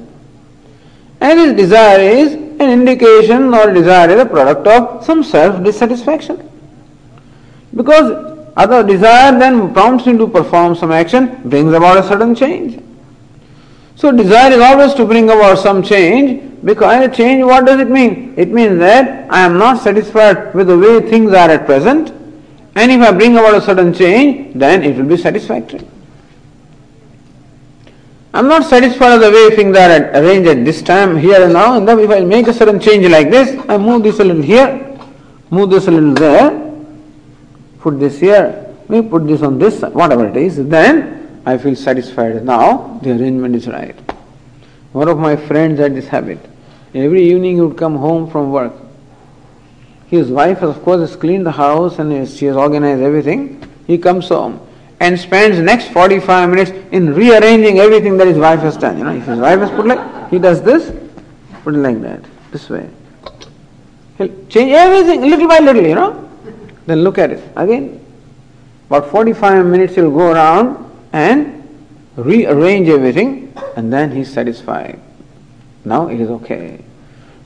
And 1.21 1.39
this 1.39 1.57
desire 1.57 2.01
is 2.01 2.33
an 2.35 2.71
indication 2.71 3.53
or 3.55 3.73
desire 3.73 4.11
is 4.11 4.21
a 4.21 4.27
product 4.27 4.67
of 4.67 5.05
some 5.05 5.23
self 5.23 5.63
dissatisfaction. 5.63 6.49
Because 7.75 8.37
other 8.57 8.83
desire 8.83 9.39
then 9.39 9.73
prompts 9.73 10.07
me 10.07 10.17
to 10.17 10.27
perform 10.27 10.75
some 10.75 10.91
action, 10.91 11.41
brings 11.45 11.73
about 11.73 12.05
a 12.05 12.09
certain 12.09 12.35
change. 12.35 12.83
So 13.99 14.13
desire 14.13 14.53
is 14.53 14.61
always 14.61 14.95
to 14.95 15.05
bring 15.05 15.29
about 15.29 15.59
some 15.59 15.83
change, 15.83 16.41
because 16.65 17.17
change, 17.17 17.45
what 17.45 17.67
does 17.67 17.81
it 17.81 17.91
mean? 17.91 18.33
It 18.37 18.49
means 18.49 18.79
that 18.79 19.29
I 19.29 19.41
am 19.41 19.59
not 19.59 19.83
satisfied 19.83 20.55
with 20.55 20.69
the 20.69 20.79
way 20.79 21.01
things 21.01 21.33
are 21.33 21.51
at 21.51 21.67
present, 21.67 22.13
and 22.77 22.93
if 22.93 23.01
I 23.01 23.11
bring 23.11 23.37
about 23.37 23.57
a 23.57 23.61
certain 23.61 23.93
change, 23.93 24.55
then 24.55 24.85
it 24.85 24.97
will 24.97 25.07
be 25.07 25.17
satisfactory. 25.17 25.85
I'm 28.33 28.47
not 28.47 28.67
satisfied 28.67 29.19
with 29.19 29.23
the 29.23 29.33
way 29.33 29.57
things 29.57 29.77
are 29.77 30.13
arranged 30.15 30.49
at 30.49 30.65
this 30.65 30.81
time, 30.81 31.17
here 31.17 31.43
and 31.43 31.53
now, 31.53 31.77
and 31.77 31.89
then 31.89 31.99
if 31.99 32.09
I 32.09 32.21
make 32.21 32.47
a 32.47 32.53
certain 32.53 32.79
change 32.79 33.05
like 33.09 33.31
this, 33.31 33.59
I 33.69 33.79
move 33.79 34.05
this 34.05 34.21
a 34.21 34.25
little 34.25 34.43
here, 34.43 34.97
move 35.51 35.71
this 35.71 35.89
a 35.89 35.91
little 35.91 36.15
there, 36.15 36.51
put 37.81 37.99
this 37.99 38.21
here, 38.21 38.77
we 38.87 39.03
put 39.03 39.27
this 39.27 39.43
on 39.43 39.59
this, 39.59 39.83
whatever 39.83 40.29
it 40.29 40.37
is, 40.37 40.69
then 40.69 41.18
I 41.49 41.57
feel 41.57 41.75
satisfied. 41.75 42.45
Now 42.45 43.01
the 43.03 43.13
arrangement 43.13 43.57
is 43.57 43.67
right. 43.67 43.97
One 44.93 45.09
of 45.09 45.19
my 45.19 45.35
friends 45.35 45.81
had 45.81 45.95
this 45.95 46.07
habit. 46.07 46.39
Every 46.95 47.23
evening 47.31 47.55
he 47.55 47.63
would 47.63 47.79
come 47.79 47.97
home 47.97 48.31
from 48.31 48.51
work. 48.53 48.75
His 50.09 50.29
wife, 50.29 50.61
of 50.61 50.83
course, 50.83 51.01
has 51.01 51.17
cleaned 51.17 51.47
the 51.47 51.53
house 51.53 51.99
and 51.99 52.29
she 52.29 52.45
has 52.47 52.57
organized 52.57 53.01
everything. 53.01 53.41
He 53.87 53.97
comes 53.97 54.29
home 54.29 54.61
and 55.01 55.19
spends 55.19 55.59
next 55.59 55.89
45 55.89 56.51
minutes 56.51 56.71
in 56.93 57.15
rearranging 57.15 57.79
everything 57.79 58.19
that 58.19 58.27
his 58.27 58.37
wife 58.37 58.61
has 58.61 58.77
done. 58.77 58.99
You 58.99 59.05
know, 59.05 59.15
if 59.15 59.25
his 59.25 59.39
wife 59.39 59.61
has 59.61 59.71
put 59.71 59.87
like, 59.87 60.31
he 60.31 60.39
does 60.39 60.61
this, 60.61 60.93
put 61.63 61.75
it 61.75 61.79
like 61.79 62.03
that, 62.03 62.23
this 62.51 62.69
way. 62.69 62.91
He'll 64.19 64.35
change 64.49 64.73
everything 64.73 65.23
little 65.23 65.49
by 65.49 65.61
little, 65.61 65.87
you 65.87 65.95
know. 65.95 66.29
Then 66.85 67.05
look 67.05 67.17
at 67.17 67.31
it 67.31 67.43
again. 67.57 68.05
About 68.91 69.11
45 69.11 69.65
minutes 69.65 69.95
he'll 69.95 70.11
go 70.11 70.33
around 70.33 70.88
and 71.13 71.55
rearrange 72.17 72.89
everything 72.89 73.53
and 73.77 73.93
then 73.93 74.11
he's 74.11 74.33
satisfied. 74.33 75.01
Now 75.85 76.09
it 76.09 76.21
is 76.21 76.29
okay. 76.31 76.85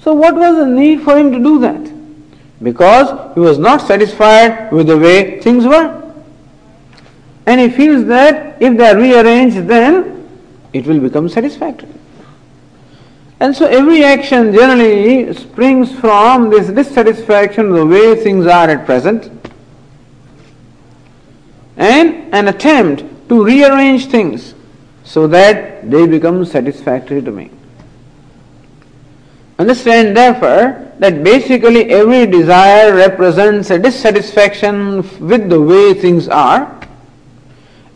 So 0.00 0.14
what 0.14 0.34
was 0.34 0.56
the 0.56 0.66
need 0.66 1.02
for 1.02 1.16
him 1.16 1.30
to 1.32 1.38
do 1.38 1.58
that? 1.60 1.92
Because 2.62 3.34
he 3.34 3.40
was 3.40 3.58
not 3.58 3.80
satisfied 3.80 4.72
with 4.72 4.86
the 4.86 4.98
way 4.98 5.40
things 5.40 5.66
were. 5.66 5.98
And 7.46 7.60
he 7.60 7.68
feels 7.68 8.04
that 8.06 8.60
if 8.62 8.76
they 8.76 8.88
are 8.88 8.96
rearranged 8.96 9.66
then 9.68 10.28
it 10.72 10.86
will 10.86 11.00
become 11.00 11.28
satisfactory. 11.28 11.92
And 13.40 13.54
so 13.56 13.66
every 13.66 14.04
action 14.04 14.52
generally 14.52 15.34
springs 15.34 15.92
from 15.98 16.48
this 16.48 16.68
dissatisfaction 16.68 17.66
of 17.66 17.74
the 17.74 17.86
way 17.86 18.14
things 18.14 18.46
are 18.46 18.70
at 18.70 18.86
present 18.86 19.30
and 21.76 22.32
an 22.32 22.48
attempt 22.48 23.02
to 23.32 23.42
rearrange 23.42 24.06
things 24.06 24.54
so 25.04 25.26
that 25.26 25.90
they 25.90 26.06
become 26.06 26.44
satisfactory 26.44 27.22
to 27.22 27.30
me. 27.30 27.50
Understand 29.58 30.14
therefore 30.14 30.92
that 30.98 31.24
basically 31.24 31.90
every 31.90 32.26
desire 32.26 32.94
represents 32.94 33.70
a 33.70 33.78
dissatisfaction 33.78 34.98
with 35.26 35.48
the 35.48 35.60
way 35.60 35.94
things 35.94 36.28
are 36.28 36.78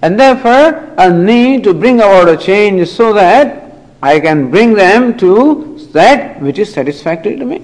and 0.00 0.18
therefore 0.18 0.94
a 0.96 1.12
need 1.12 1.64
to 1.64 1.74
bring 1.74 1.96
about 1.96 2.30
a 2.30 2.36
change 2.36 2.88
so 2.88 3.12
that 3.12 3.74
I 4.02 4.18
can 4.20 4.50
bring 4.50 4.72
them 4.72 5.18
to 5.18 5.78
that 5.92 6.40
which 6.40 6.58
is 6.58 6.72
satisfactory 6.72 7.36
to 7.36 7.44
me. 7.44 7.58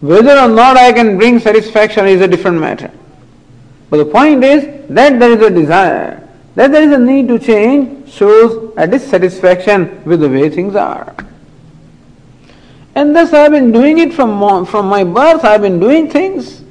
Whether 0.00 0.38
or 0.38 0.48
not 0.48 0.78
I 0.78 0.90
can 0.92 1.18
bring 1.18 1.38
satisfaction 1.38 2.06
is 2.06 2.22
a 2.22 2.28
different 2.28 2.60
matter. 2.60 2.90
But 3.92 3.98
the 3.98 4.06
point 4.06 4.42
is 4.42 4.88
that 4.88 5.20
there 5.20 5.32
is 5.32 5.42
a 5.42 5.50
desire 5.50 6.26
that 6.54 6.72
there 6.72 6.82
is 6.82 6.92
a 6.92 6.98
need 6.98 7.28
to 7.28 7.38
change 7.38 8.10
shows 8.10 8.72
a 8.78 8.86
dissatisfaction 8.86 10.02
with 10.06 10.20
the 10.20 10.30
way 10.30 10.48
things 10.48 10.74
are. 10.74 11.14
And 12.94 13.14
thus 13.14 13.34
I 13.34 13.40
have 13.40 13.52
been 13.52 13.70
doing 13.70 13.98
it 13.98 14.14
from, 14.14 14.64
from 14.64 14.86
my 14.86 15.04
birth, 15.04 15.44
I 15.44 15.52
have 15.52 15.60
been 15.60 15.78
doing 15.78 16.08
things. 16.08 16.64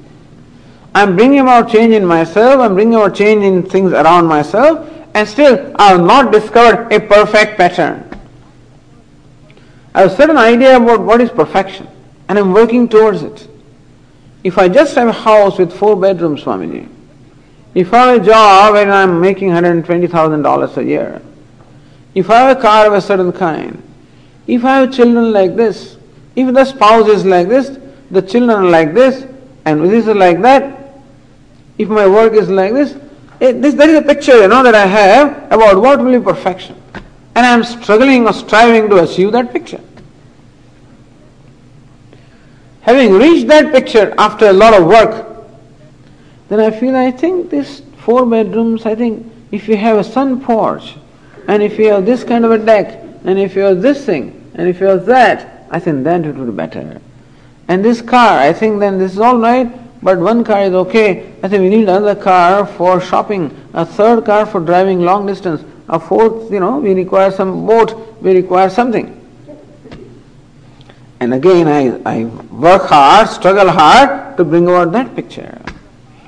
I'm 0.96 1.16
bringing 1.16 1.42
about 1.42 1.70
change 1.70 1.94
in 1.94 2.08
myself, 2.08 2.60
I'm 2.60 2.74
bringing 2.74 2.96
about 2.96 3.14
change 3.14 3.44
in 3.44 3.70
things 3.70 3.94
around 3.94 4.26
myself, 4.26 4.92
and 5.14 5.28
still 5.28 5.76
I 5.76 5.90
have 5.90 6.02
not 6.02 6.32
discovered 6.32 6.92
a 6.92 7.00
perfect 7.00 7.56
pattern. 7.56 8.20
I 9.94 10.02
have 10.02 10.12
a 10.12 10.16
certain 10.16 10.38
idea 10.38 10.76
about 10.76 11.02
what 11.02 11.22
is 11.22 11.30
perfection, 11.30 11.88
and 12.28 12.40
I'm 12.40 12.52
working 12.52 12.90
towards 12.90 13.22
it. 13.22 13.48
If 14.44 14.58
I 14.58 14.68
just 14.68 14.96
have 14.96 15.08
a 15.08 15.14
house 15.14 15.60
with 15.60 15.72
four 15.72 15.96
bedrooms, 15.96 16.44
Swamiji, 16.44 16.90
if 17.74 17.94
I 17.94 18.12
have 18.12 18.22
a 18.22 18.26
job 18.26 18.76
and 18.76 18.92
I'm 18.92 19.22
making 19.22 19.50
$120,000 19.50 20.78
a 20.78 20.84
year, 20.84 21.22
if 22.14 22.30
I 22.30 22.40
have 22.40 22.58
a 22.58 22.62
car 22.62 22.88
of 22.88 22.94
a 22.94 23.02
certain 23.02 23.32
kind, 23.32 23.82
if 24.48 24.66
I 24.66 24.80
have 24.80 24.94
children 24.94 25.32
like 25.32 25.56
this, 25.56 25.98
if 26.36 26.54
the 26.54 26.66
spouse 26.66 27.08
is 27.08 27.26
like 27.26 27.48
this, 27.48 27.78
the 28.10 28.22
children 28.22 28.66
are 28.66 28.70
like 28.70 28.94
this, 28.94 29.26
and 29.66 29.84
this 29.90 30.08
is 30.08 30.16
like 30.16 30.42
that, 30.42 31.00
if 31.78 31.88
my 31.88 32.08
work 32.08 32.34
is 32.34 32.50
like 32.50 32.74
this, 32.74 32.96
it, 33.40 33.62
this 33.62 33.74
there 33.74 33.90
is 33.90 33.98
a 33.98 34.02
picture 34.02 34.40
you 34.40 34.48
know 34.48 34.62
that 34.64 34.76
I 34.76 34.86
have 34.86 35.52
about 35.52 35.82
what 35.82 36.00
will 36.00 36.20
be 36.20 36.24
perfection. 36.24 36.76
And 37.34 37.46
I 37.46 37.54
am 37.54 37.64
struggling 37.64 38.28
or 38.28 38.34
striving 38.34 38.90
to 38.90 39.04
achieve 39.04 39.32
that 39.32 39.54
picture. 39.54 39.80
Having 42.82 43.14
reached 43.14 43.48
that 43.48 43.72
picture 43.72 44.14
after 44.18 44.50
a 44.50 44.54
lot 44.54 44.74
of 44.74 44.86
work, 44.86 45.31
then 46.52 46.60
I 46.60 46.70
feel 46.70 46.98
I 46.98 47.12
think 47.12 47.50
this 47.50 47.82
four 48.00 48.26
bedrooms, 48.26 48.86
I 48.86 48.94
think 48.94 49.26
if 49.54 49.70
you 49.70 49.78
have 49.78 49.98
a 49.98 50.04
sun 50.04 50.42
porch, 50.42 50.96
and 51.48 51.64
if 51.64 51.80
you 51.80 51.94
have 51.94 52.06
this 52.06 52.26
kind 52.26 52.44
of 52.44 52.52
a 52.52 52.58
deck, 52.58 53.02
and 53.24 53.40
if 53.40 53.56
you 53.56 53.62
have 53.62 53.82
this 53.82 54.06
thing, 54.06 54.52
and 54.56 54.68
if 54.68 54.82
you 54.82 54.88
have 54.88 55.06
that, 55.06 55.66
I 55.72 55.80
think 55.80 56.04
then 56.04 56.26
it 56.26 56.36
would 56.36 56.48
be 56.48 56.52
better. 56.52 57.00
And 57.70 57.86
this 57.86 58.02
car, 58.02 58.38
I 58.38 58.52
think 58.52 58.82
then 58.82 59.00
this 59.00 59.14
is 59.14 59.20
all 59.20 59.38
right, 59.38 59.72
but 60.04 60.20
one 60.20 60.44
car 60.44 60.64
is 60.64 60.74
okay. 60.74 61.34
I 61.42 61.48
think 61.48 61.62
we 61.62 61.70
need 61.70 61.84
another 61.84 62.16
car 62.16 62.66
for 62.66 63.00
shopping, 63.00 63.56
a 63.74 63.86
third 63.86 64.26
car 64.26 64.46
for 64.46 64.60
driving 64.60 65.00
long 65.00 65.26
distance, 65.26 65.64
a 65.88 66.02
fourth, 66.02 66.52
you 66.52 66.60
know, 66.60 66.80
we 66.80 66.94
require 66.94 67.32
some 67.32 67.66
boat, 67.66 68.22
we 68.22 68.36
require 68.36 68.70
something. 68.70 69.18
And 71.22 71.34
again, 71.34 71.70
I, 71.70 72.02
I 72.06 72.26
work 72.26 72.90
hard, 72.90 73.30
struggle 73.30 73.70
hard 73.70 74.36
to 74.36 74.44
bring 74.44 74.68
about 74.68 74.92
that 74.92 75.16
picture. 75.16 75.61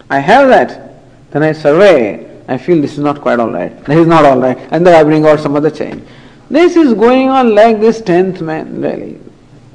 I 0.10 0.20
have 0.20 0.50
that. 0.50 1.32
Then 1.32 1.44
I 1.44 1.52
survey. 1.52 2.30
I 2.48 2.58
feel 2.58 2.82
this 2.82 2.94
is 2.94 3.00
not 3.00 3.22
quite 3.22 3.40
all 3.40 3.52
right. 3.52 3.84
This 3.86 4.00
is 4.00 4.08
not 4.08 4.26
all 4.26 4.40
right. 4.40 4.58
And 4.72 4.86
then 4.86 4.94
I 4.94 5.04
bring 5.04 5.26
out 5.26 5.40
some 5.40 5.56
other 5.56 5.72
change. 5.72 6.04
This 6.50 6.76
is 6.76 6.94
going 6.94 7.30
on 7.30 7.56
like 7.56 7.80
this 7.80 8.02
tenth 8.02 8.42
man, 8.42 8.82
really. 8.82 9.20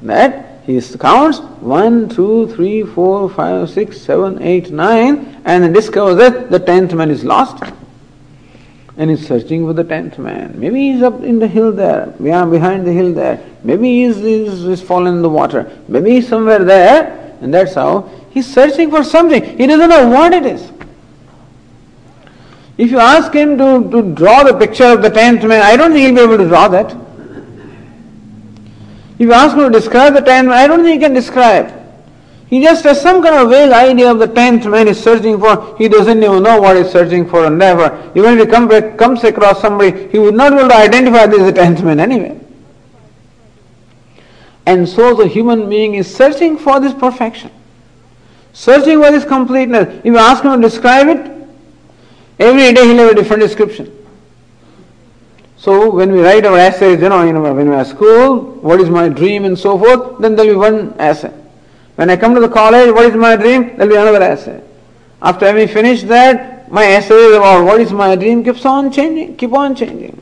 That 0.03 0.61
he 0.65 0.79
counts 0.97 1.39
one, 1.39 2.09
two, 2.09 2.47
three, 2.55 2.83
four, 2.83 3.29
five, 3.29 3.69
six, 3.69 3.99
seven, 3.99 4.41
eight, 4.41 4.69
nine, 4.69 5.41
and 5.43 5.73
discovers 5.73 6.17
that 6.17 6.51
the 6.51 6.59
tenth 6.59 6.93
man 6.93 7.09
is 7.09 7.23
lost. 7.23 7.63
And 8.95 9.09
he's 9.09 9.27
searching 9.27 9.65
for 9.65 9.73
the 9.73 9.83
tenth 9.83 10.19
man. 10.19 10.59
Maybe 10.59 10.91
he's 10.91 11.01
up 11.01 11.21
in 11.21 11.39
the 11.39 11.47
hill 11.47 11.71
there, 11.71 12.05
behind 12.19 12.85
the 12.85 12.93
hill 12.93 13.13
there. 13.13 13.43
Maybe 13.63 14.05
he's, 14.05 14.17
he's, 14.17 14.63
he's 14.63 14.81
fallen 14.81 15.15
in 15.15 15.21
the 15.21 15.29
water. 15.29 15.75
Maybe 15.87 16.11
he's 16.11 16.27
somewhere 16.27 16.63
there, 16.63 17.35
and 17.41 17.53
that's 17.53 17.73
how 17.73 18.09
He's 18.31 18.51
searching 18.51 18.89
for 18.89 19.03
something. 19.03 19.57
He 19.57 19.65
doesn't 19.65 19.89
know 19.89 20.07
what 20.07 20.33
it 20.33 20.45
is. 20.45 20.71
If 22.77 22.91
you 22.91 22.99
ask 22.99 23.33
him 23.33 23.57
to, 23.57 23.89
to 23.91 24.13
draw 24.13 24.43
the 24.43 24.53
picture 24.53 24.85
of 24.85 25.01
the 25.01 25.09
tenth 25.09 25.43
man, 25.43 25.61
I 25.61 25.75
don't 25.75 25.91
think 25.91 26.05
he'll 26.05 26.27
be 26.27 26.33
able 26.33 26.43
to 26.43 26.47
draw 26.47 26.67
that. 26.69 26.95
If 29.15 29.25
you 29.25 29.33
ask 29.33 29.57
him 29.57 29.69
to 29.69 29.69
describe 29.69 30.13
the 30.13 30.21
tenth 30.21 30.47
man, 30.47 30.57
I 30.57 30.65
don't 30.65 30.83
think 30.83 30.93
he 30.93 31.05
can 31.05 31.13
describe. 31.13 31.73
He 32.47 32.63
just 32.63 32.83
has 32.85 33.01
some 33.01 33.21
kind 33.21 33.35
of 33.35 33.49
vague 33.49 33.71
idea 33.71 34.09
of 34.09 34.19
the 34.19 34.27
tenth 34.27 34.65
man 34.65 34.87
he's 34.87 34.99
searching 34.99 35.39
for. 35.39 35.77
He 35.77 35.89
doesn't 35.89 36.23
even 36.23 36.41
know 36.41 36.61
what 36.61 36.77
he's 36.77 36.89
searching 36.89 37.27
for 37.27 37.45
and 37.45 37.57
never. 37.57 38.11
Even 38.15 38.39
if 38.39 38.45
he 38.45 38.51
come, 38.51 38.69
comes 38.97 39.23
across 39.23 39.61
somebody, 39.61 40.07
he 40.07 40.17
would 40.17 40.35
not 40.35 40.53
be 40.53 40.59
able 40.59 40.69
to 40.69 40.75
identify 40.75 41.27
this 41.27 41.53
tenth 41.53 41.83
man 41.83 41.99
anyway. 41.99 42.39
And 44.65 44.87
so 44.87 45.15
the 45.15 45.27
human 45.27 45.69
being 45.69 45.95
is 45.95 46.13
searching 46.15 46.57
for 46.57 46.79
this 46.79 46.93
perfection 46.93 47.51
searching 48.59 49.01
for 49.01 49.09
this 49.09 49.23
completeness. 49.23 49.87
If 49.99 50.05
you 50.05 50.17
ask 50.17 50.43
him 50.43 50.51
to 50.51 50.67
describe 50.67 51.07
it, 51.07 51.31
every 52.37 52.73
day 52.73 52.85
he'll 52.87 52.97
have 52.97 53.11
a 53.11 53.15
different 53.15 53.41
description. 53.41 53.95
So 55.55 55.89
when 55.89 56.11
we 56.11 56.21
write 56.21 56.45
our 56.45 56.57
essays, 56.57 57.01
you 57.01 57.07
know, 57.07 57.23
you 57.23 57.31
know, 57.31 57.41
when 57.41 57.69
we 57.69 57.75
are 57.75 57.79
at 57.79 57.87
school, 57.87 58.41
what 58.67 58.81
is 58.81 58.89
my 58.89 59.07
dream 59.07 59.45
and 59.45 59.57
so 59.57 59.79
forth, 59.79 60.19
then 60.19 60.35
there'll 60.35 60.51
be 60.51 60.57
one 60.57 60.93
essay. 60.99 61.33
When 61.95 62.09
I 62.09 62.17
come 62.17 62.35
to 62.35 62.41
the 62.41 62.49
college, 62.49 62.93
what 62.93 63.05
is 63.05 63.15
my 63.15 63.37
dream? 63.37 63.77
There'll 63.77 63.89
be 63.89 63.95
another 63.95 64.21
essay. 64.21 64.61
After 65.21 65.45
having 65.45 65.67
finished 65.69 66.07
that, 66.09 66.69
my 66.69 66.85
essay 66.85 67.35
about 67.35 67.63
what 67.63 67.79
is 67.79 67.93
my 67.93 68.15
dream 68.17 68.43
keeps 68.43 68.65
on 68.65 68.91
changing, 68.91 69.37
keep 69.37 69.53
on 69.53 69.73
changing. 69.73 70.21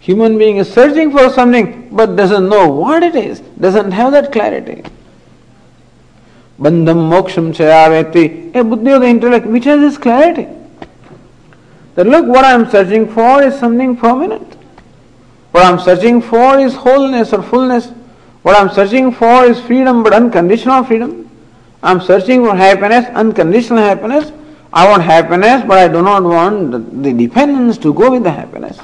Human 0.00 0.38
being 0.38 0.56
is 0.56 0.72
searching 0.72 1.10
for 1.12 1.28
something 1.28 1.94
but 1.94 2.16
doesn't 2.16 2.48
know 2.48 2.68
what 2.68 3.02
it 3.02 3.14
is, 3.14 3.40
doesn't 3.40 3.92
have 3.92 4.12
that 4.12 4.32
clarity. 4.32 4.82
Bandham 6.60 7.08
moksham 7.08 7.54
chayaveti, 7.54 8.54
a 8.54 8.62
buddhi 8.62 8.90
of 8.90 9.00
the 9.00 9.06
intellect 9.06 9.46
which 9.46 9.64
has 9.64 9.80
this 9.80 9.96
clarity. 9.96 10.46
That 11.94 12.06
look, 12.06 12.26
what 12.26 12.44
I 12.44 12.52
am 12.52 12.68
searching 12.68 13.08
for 13.08 13.42
is 13.42 13.58
something 13.58 13.96
permanent. 13.96 14.56
What 15.52 15.64
I 15.64 15.70
am 15.70 15.80
searching 15.80 16.20
for 16.20 16.58
is 16.58 16.74
wholeness 16.74 17.32
or 17.32 17.42
fullness. 17.42 17.88
What 18.42 18.56
I 18.56 18.60
am 18.60 18.70
searching 18.70 19.10
for 19.10 19.44
is 19.44 19.58
freedom, 19.60 20.02
but 20.02 20.12
unconditional 20.12 20.84
freedom. 20.84 21.30
I 21.82 21.92
am 21.92 22.00
searching 22.00 22.44
for 22.44 22.54
happiness, 22.54 23.06
unconditional 23.14 23.82
happiness. 23.82 24.30
I 24.72 24.88
want 24.88 25.02
happiness, 25.02 25.64
but 25.66 25.78
I 25.78 25.88
do 25.88 26.02
not 26.02 26.22
want 26.22 27.02
the, 27.02 27.12
dependence 27.12 27.78
to 27.78 27.92
go 27.92 28.10
with 28.10 28.22
the 28.22 28.30
happiness. 28.30 28.78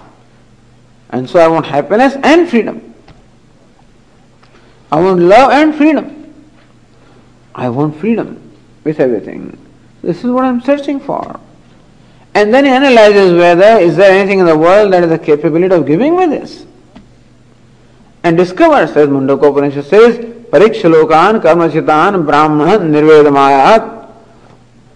And 1.11 1.29
so 1.29 1.39
I 1.39 1.47
want 1.47 1.67
happiness 1.67 2.17
and 2.23 2.49
freedom. 2.49 2.95
I 4.91 5.01
want 5.01 5.21
love 5.21 5.53
and 5.53 5.75
freedom. 5.75 6.16
I 7.57 7.71
want 7.71 7.97
freedom 7.97 8.39
with 8.85 9.01
everything. 9.01 9.59
This 10.03 10.23
is 10.23 10.31
what 10.31 10.45
I'm 10.45 10.61
searching 10.61 11.01
for. 11.01 11.41
And 12.35 12.53
then 12.53 12.67
he 12.67 12.71
analyzes 12.71 13.33
whether 13.33 13.79
is 13.81 13.97
there 13.97 14.13
anything 14.13 14.41
in 14.41 14.47
the 14.47 14.57
world 14.57 14.93
that 14.93 15.03
has 15.03 15.11
the 15.11 15.19
capability 15.19 15.75
of 15.75 15.87
giving 15.87 16.15
me 16.17 16.27
this. 16.27 16.67
And 18.23 18.37
discovers, 18.37 18.91
as 18.91 19.09
Mundaka 19.09 19.51
Upanishad 19.51 19.87
says, 19.87 20.19
Parikshalokan 20.51 21.41
Karmachitan 21.41 22.27
Brahman 22.27 22.93
Nirvedamayat. 22.93 24.11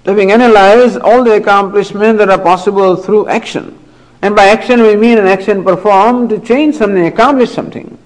Having 0.05 0.33
analyzed 0.33 0.99
all 0.99 1.25
the 1.25 1.37
accomplishments 1.37 2.19
that 2.19 2.29
are 2.29 2.39
possible 2.39 2.95
through 2.95 3.29
action, 3.29 3.79
and 4.21 4.37
by 4.37 4.47
action 4.49 4.83
we 4.83 4.97
mean 4.97 5.17
an 5.17 5.27
action 5.27 5.65
performed 5.65 6.29
to 6.31 6.41
change 6.41 6.75
something, 6.77 7.07
accomplish 7.07 7.51
something. 7.51 7.97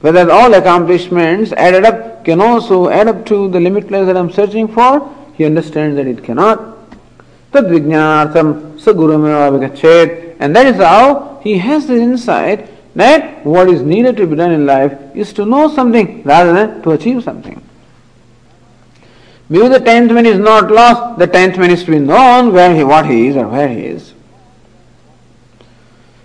Whether 0.00 0.30
all 0.30 0.54
accomplishments 0.54 1.52
added 1.52 1.84
up 1.84 2.24
can 2.24 2.40
also 2.40 2.88
add 2.88 3.08
up 3.08 3.26
to 3.26 3.48
the 3.48 3.58
limitless 3.58 4.06
that 4.06 4.16
I'm 4.16 4.30
searching 4.30 4.68
for, 4.68 5.14
he 5.34 5.44
understands 5.44 5.96
that 5.96 6.06
it 6.06 6.22
cannot. 6.22 6.60
Tadvijnartham 7.52 8.78
sagurumeva 8.78 10.36
And 10.38 10.54
that 10.54 10.66
is 10.66 10.76
how 10.76 11.40
he 11.42 11.58
has 11.58 11.86
the 11.86 11.96
insight 11.96 12.68
that 12.94 13.44
what 13.44 13.68
is 13.68 13.82
needed 13.82 14.16
to 14.16 14.26
be 14.26 14.36
done 14.36 14.52
in 14.52 14.66
life 14.66 14.92
is 15.14 15.32
to 15.34 15.46
know 15.46 15.72
something 15.72 16.22
rather 16.24 16.52
than 16.52 16.82
to 16.82 16.90
achieve 16.92 17.22
something. 17.24 17.62
Maybe 19.48 19.68
the 19.68 19.80
tenth 19.80 20.12
man 20.12 20.26
is 20.26 20.38
not 20.38 20.70
lost, 20.70 21.18
the 21.18 21.26
tenth 21.26 21.56
man 21.58 21.70
is 21.70 21.84
to 21.84 21.92
be 21.92 21.98
known 21.98 22.52
where 22.52 22.74
he, 22.74 22.84
what 22.84 23.06
he 23.06 23.28
is 23.28 23.36
or 23.36 23.48
where 23.48 23.68
he 23.68 23.80
is. 23.80 24.12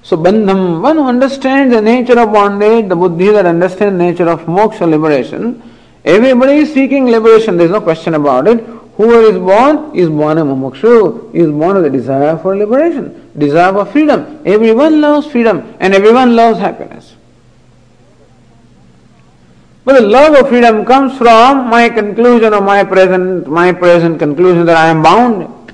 So 0.03 0.17
bandham, 0.17 0.81
one 0.81 0.97
who 0.97 1.05
understands 1.05 1.73
the 1.73 1.81
nature 1.81 2.19
of 2.19 2.33
bondage, 2.33 2.89
the 2.89 2.95
buddhi 2.95 3.29
that 3.31 3.45
understands 3.45 3.97
the 3.97 4.03
nature 4.03 4.29
of 4.29 4.41
moksha 4.41 4.87
liberation, 4.89 5.63
everybody 6.03 6.57
is 6.57 6.73
seeking 6.73 7.05
liberation, 7.05 7.55
there 7.55 7.67
is 7.67 7.71
no 7.71 7.79
question 7.79 8.13
about 8.13 8.47
it. 8.49 8.59
Whoever 8.97 9.21
is 9.23 9.37
born 9.37 9.95
is 9.95 10.09
born 10.09 10.37
a 10.37 10.43
mumukshu, 10.43 11.33
is 11.33 11.49
born 11.49 11.77
with 11.77 11.85
a 11.85 11.89
desire 11.89 12.37
for 12.37 12.55
liberation, 12.55 13.31
desire 13.37 13.71
for 13.71 13.85
freedom. 13.85 14.41
Everyone 14.45 14.99
loves 14.99 15.25
freedom 15.25 15.73
and 15.79 15.95
everyone 15.95 16.35
loves 16.35 16.59
happiness. 16.59 17.15
But 19.85 19.93
the 19.93 20.07
love 20.07 20.35
of 20.35 20.49
freedom 20.49 20.85
comes 20.85 21.17
from 21.17 21.69
my 21.69 21.89
conclusion 21.89 22.53
of 22.53 22.63
my 22.63 22.83
present, 22.83 23.47
my 23.47 23.71
present 23.71 24.19
conclusion 24.19 24.65
that 24.65 24.77
I 24.77 24.87
am 24.89 25.01
bound 25.01 25.73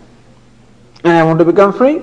and 1.04 1.14
I 1.14 1.24
want 1.24 1.40
to 1.40 1.46
become 1.46 1.74
free. 1.74 2.02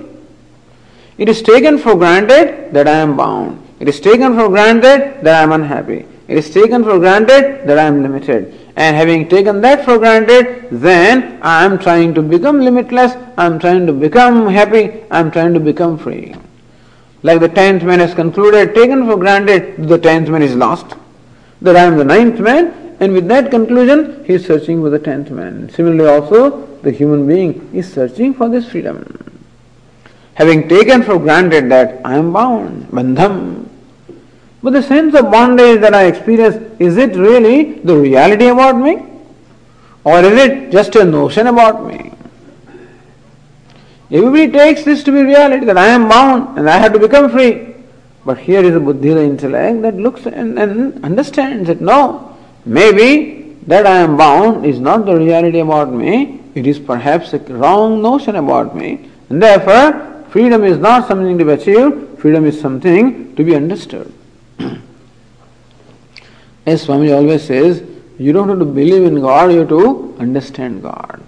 It 1.17 1.29
is 1.29 1.41
taken 1.41 1.79
for 1.79 1.95
granted 1.95 2.73
that 2.73 2.87
I 2.87 2.97
am 2.97 3.17
bound. 3.17 3.63
It 3.79 3.89
is 3.89 3.99
taken 3.99 4.35
for 4.35 4.49
granted 4.49 5.23
that 5.23 5.35
I 5.39 5.43
am 5.43 5.51
unhappy. 5.51 6.05
It 6.27 6.37
is 6.37 6.49
taken 6.51 6.83
for 6.83 6.99
granted 6.99 7.67
that 7.67 7.79
I 7.79 7.83
am 7.83 8.03
limited. 8.03 8.53
And 8.75 8.95
having 8.95 9.27
taken 9.27 9.61
that 9.61 9.83
for 9.83 9.97
granted, 9.97 10.67
then 10.69 11.39
I 11.41 11.65
am 11.65 11.79
trying 11.79 12.13
to 12.13 12.21
become 12.21 12.59
limitless, 12.59 13.13
I 13.35 13.47
am 13.47 13.57
trying 13.57 13.87
to 13.87 13.93
become 13.93 14.47
happy, 14.47 15.03
I 15.09 15.19
am 15.19 15.31
trying 15.31 15.55
to 15.55 15.59
become 15.59 15.97
free. 15.97 16.35
Like 17.23 17.39
the 17.39 17.49
tenth 17.49 17.81
man 17.81 17.99
has 17.99 18.13
concluded, 18.13 18.75
taken 18.75 19.07
for 19.07 19.17
granted, 19.17 19.87
the 19.87 19.97
tenth 19.97 20.29
man 20.29 20.43
is 20.43 20.55
lost. 20.55 20.95
That 21.61 21.75
I 21.75 21.85
am 21.85 21.97
the 21.97 22.03
ninth 22.03 22.39
man, 22.39 22.95
and 22.99 23.13
with 23.13 23.27
that 23.29 23.49
conclusion, 23.49 24.23
he 24.25 24.33
is 24.33 24.45
searching 24.45 24.81
for 24.81 24.91
the 24.91 24.99
tenth 24.99 25.31
man. 25.31 25.69
Similarly, 25.69 26.07
also, 26.07 26.67
the 26.83 26.91
human 26.91 27.25
being 27.25 27.71
is 27.73 27.91
searching 27.91 28.35
for 28.35 28.49
this 28.49 28.69
freedom 28.69 29.26
having 30.37 30.69
taken 30.69 31.01
for 31.01 31.17
granted 31.17 31.67
that 31.71 31.99
I 32.05 32.15
am 32.15 32.31
bound, 32.31 32.87
bandham. 32.89 33.67
But 34.61 34.73
the 34.73 34.83
sense 34.83 35.15
of 35.15 35.31
bondage 35.31 35.81
that 35.81 35.95
I 35.95 36.05
experience, 36.05 36.57
is 36.79 36.95
it 36.97 37.15
really 37.15 37.79
the 37.79 37.95
reality 37.97 38.45
about 38.45 38.77
me? 38.77 39.03
Or 40.03 40.19
is 40.19 40.37
it 40.43 40.71
just 40.71 40.95
a 40.95 41.03
notion 41.03 41.47
about 41.47 41.87
me? 41.87 42.11
Everybody 44.11 44.51
takes 44.51 44.83
this 44.83 45.03
to 45.05 45.11
be 45.11 45.23
reality 45.23 45.65
that 45.65 45.77
I 45.77 45.87
am 45.87 46.07
bound 46.07 46.59
and 46.59 46.69
I 46.69 46.77
have 46.77 46.93
to 46.93 46.99
become 46.99 47.31
free. 47.31 47.73
But 48.23 48.37
here 48.37 48.63
is 48.63 48.75
a 48.75 48.79
buddhi, 48.79 49.13
the 49.13 49.23
intellect, 49.23 49.81
that 49.81 49.95
looks 49.95 50.27
and, 50.27 50.59
and 50.59 51.03
understands 51.03 51.67
that 51.67 51.81
no, 51.81 52.37
maybe 52.63 53.57
that 53.65 53.87
I 53.87 53.97
am 53.97 54.17
bound 54.17 54.67
is 54.67 54.79
not 54.79 55.07
the 55.07 55.15
reality 55.15 55.59
about 55.59 55.91
me, 55.91 56.41
it 56.53 56.67
is 56.67 56.77
perhaps 56.77 57.33
a 57.33 57.39
wrong 57.39 58.03
notion 58.03 58.35
about 58.35 58.75
me. 58.75 59.09
And 59.29 59.41
therefore, 59.41 60.16
Freedom 60.29 60.63
is 60.63 60.77
not 60.77 61.07
something 61.07 61.37
to 61.37 61.45
be 61.45 61.51
achieved, 61.51 62.19
freedom 62.19 62.45
is 62.45 62.59
something 62.59 63.35
to 63.35 63.43
be 63.43 63.55
understood. 63.55 64.13
As 66.65 66.81
Swami 66.81 67.13
always 67.13 67.43
says, 67.43 67.81
you 68.19 68.33
don't 68.33 68.49
have 68.49 68.59
to 68.59 68.65
believe 68.65 69.03
in 69.03 69.21
God, 69.21 69.51
you 69.53 69.59
have 69.59 69.69
to 69.69 70.15
understand 70.19 70.81
God. 70.81 71.21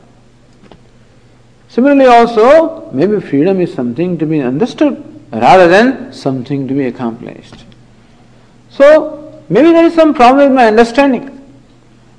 Similarly, 1.70 2.06
also, 2.06 2.92
maybe 2.92 3.22
freedom 3.22 3.62
is 3.62 3.74
something 3.74 4.18
to 4.18 4.26
be 4.26 4.42
understood 4.42 5.02
rather 5.32 5.68
than 5.68 6.12
something 6.12 6.68
to 6.68 6.74
be 6.74 6.88
accomplished. 6.88 7.64
So, 8.70 9.44
maybe 9.50 9.72
there 9.72 9.86
is 9.86 9.94
some 9.94 10.14
problem 10.14 10.50
with 10.50 10.56
my 10.56 10.66
understanding. 10.66 11.39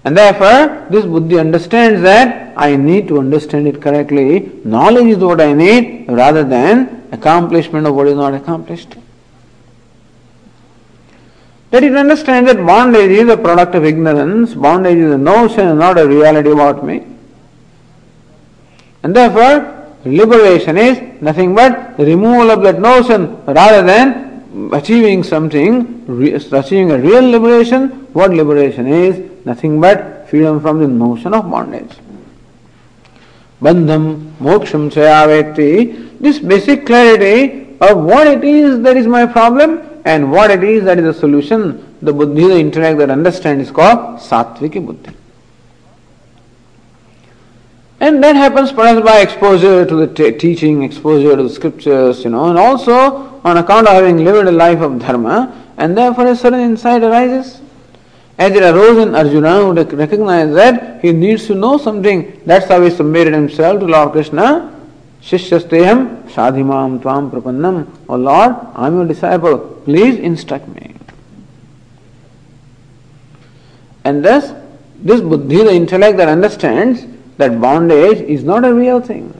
And 0.04 0.16
therefore, 0.16 0.86
this 0.90 1.04
buddhi 1.04 1.38
understands 1.38 2.00
that 2.02 2.54
I 2.56 2.76
need 2.76 3.08
to 3.08 3.18
understand 3.18 3.66
it 3.66 3.82
correctly. 3.82 4.50
Knowledge 4.64 5.06
is 5.06 5.18
what 5.18 5.40
I 5.40 5.52
need 5.52 6.06
rather 6.08 6.42
than 6.42 7.08
accomplishment 7.12 7.86
of 7.86 7.94
what 7.94 8.06
is 8.06 8.14
not 8.14 8.34
accomplished. 8.34 8.96
That 11.70 11.84
it 11.84 11.94
understands 11.94 12.50
that 12.52 12.64
bondage 12.66 13.10
is 13.10 13.28
a 13.28 13.36
product 13.36 13.74
of 13.74 13.84
ignorance, 13.84 14.54
bondage 14.54 14.98
is 14.98 15.12
a 15.12 15.18
notion, 15.18 15.78
not 15.78 15.98
a 15.98 16.08
reality 16.08 16.50
about 16.50 16.84
me. 16.84 17.06
And 19.02 19.14
therefore, 19.14 19.94
liberation 20.04 20.76
is 20.78 21.22
nothing 21.22 21.54
but 21.54 21.98
removal 21.98 22.50
of 22.50 22.62
that 22.62 22.80
notion 22.80 23.36
rather 23.44 23.82
than 23.82 24.29
achieving 24.72 25.22
something, 25.22 26.04
achieving 26.52 26.90
a 26.90 26.98
real 26.98 27.28
liberation. 27.28 27.88
What 28.12 28.32
liberation 28.32 28.86
is? 28.86 29.30
nothing 29.44 29.80
but 29.80 30.28
freedom 30.28 30.60
from 30.60 30.78
the 30.80 30.88
notion 30.88 31.34
of 31.34 31.50
bondage. 31.50 31.96
Bandham, 33.60 34.32
moksham, 34.38 34.90
chayaveti, 34.90 36.18
this 36.18 36.38
basic 36.38 36.86
clarity 36.86 37.76
of 37.80 37.98
what 37.98 38.26
it 38.26 38.44
is 38.44 38.80
that 38.82 38.96
is 38.96 39.06
my 39.06 39.26
problem 39.26 40.00
and 40.04 40.30
what 40.30 40.50
it 40.50 40.64
is 40.64 40.84
that 40.84 40.98
is 40.98 41.04
the 41.04 41.14
solution, 41.14 41.96
the 42.00 42.12
buddhi, 42.12 42.46
the 42.46 42.58
intellect 42.58 42.98
that 42.98 43.10
understands 43.10 43.68
is 43.68 43.70
called 43.70 44.18
sattviki 44.18 44.84
buddhi. 44.84 45.14
And 48.02 48.24
that 48.24 48.34
happens 48.34 48.72
perhaps 48.72 49.04
by 49.04 49.20
exposure 49.20 49.84
to 49.84 49.94
the 49.94 50.06
t- 50.06 50.32
teaching, 50.32 50.82
exposure 50.82 51.36
to 51.36 51.42
the 51.42 51.50
scriptures, 51.50 52.24
you 52.24 52.30
know, 52.30 52.46
and 52.46 52.58
also 52.58 53.29
on 53.44 53.56
account 53.56 53.88
of 53.88 53.94
having 53.94 54.24
lived 54.24 54.48
a 54.48 54.52
life 54.52 54.80
of 54.80 54.98
dharma, 54.98 55.52
and 55.76 55.96
therefore 55.96 56.26
a 56.26 56.36
certain 56.36 56.60
insight 56.60 57.02
arises. 57.02 57.60
As 58.38 58.52
it 58.52 58.62
arose 58.62 58.98
in 58.98 59.14
Arjuna, 59.14 59.60
who 59.60 59.72
recognized 59.96 60.54
that 60.54 61.02
he 61.02 61.12
needs 61.12 61.46
to 61.48 61.54
know 61.54 61.76
something. 61.76 62.40
That's 62.46 62.66
how 62.66 62.80
he 62.82 62.90
submitted 62.90 63.34
himself 63.34 63.80
to 63.80 63.86
Lord 63.86 64.12
Krishna. 64.12 64.74
Shishyasteham 65.22 66.30
sadhimam 66.30 67.00
tvam 67.00 67.30
prapannam. 67.30 67.86
O 68.08 68.16
Lord, 68.16 68.56
I 68.74 68.86
am 68.86 68.96
your 68.96 69.06
disciple. 69.06 69.58
Please 69.84 70.18
instruct 70.18 70.68
me. 70.68 70.94
And 74.04 74.24
thus, 74.24 74.52
this 74.96 75.20
buddhi, 75.20 75.56
the 75.56 75.72
intellect 75.72 76.16
that 76.16 76.28
understands 76.28 77.04
that 77.36 77.60
bondage 77.60 78.20
is 78.20 78.42
not 78.42 78.64
a 78.64 78.72
real 78.72 79.00
thing. 79.00 79.34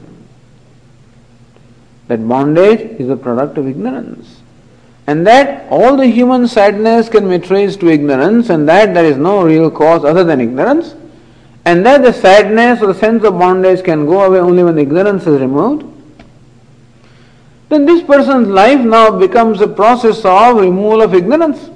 That 2.11 2.27
bondage 2.27 2.81
is 2.99 3.09
a 3.09 3.15
product 3.15 3.57
of 3.57 3.69
ignorance. 3.69 4.41
And 5.07 5.25
that 5.25 5.65
all 5.71 5.95
the 5.95 6.07
human 6.07 6.45
sadness 6.45 7.07
can 7.07 7.29
be 7.29 7.39
traced 7.39 7.79
to 7.79 7.87
ignorance, 7.87 8.49
and 8.49 8.67
that 8.67 8.93
there 8.93 9.05
is 9.05 9.15
no 9.15 9.45
real 9.45 9.71
cause 9.71 10.03
other 10.03 10.25
than 10.25 10.41
ignorance, 10.41 10.93
and 11.63 11.85
that 11.85 12.01
the 12.01 12.11
sadness 12.11 12.81
or 12.81 12.87
the 12.87 12.95
sense 12.95 13.23
of 13.23 13.39
bondage 13.39 13.85
can 13.85 14.05
go 14.05 14.25
away 14.25 14.39
only 14.39 14.61
when 14.61 14.77
ignorance 14.77 15.25
is 15.25 15.39
removed, 15.39 15.85
then 17.69 17.85
this 17.85 18.03
person's 18.03 18.49
life 18.49 18.81
now 18.81 19.17
becomes 19.17 19.61
a 19.61 19.67
process 19.69 20.25
of 20.25 20.57
removal 20.57 21.01
of 21.01 21.13
ignorance. 21.13 21.69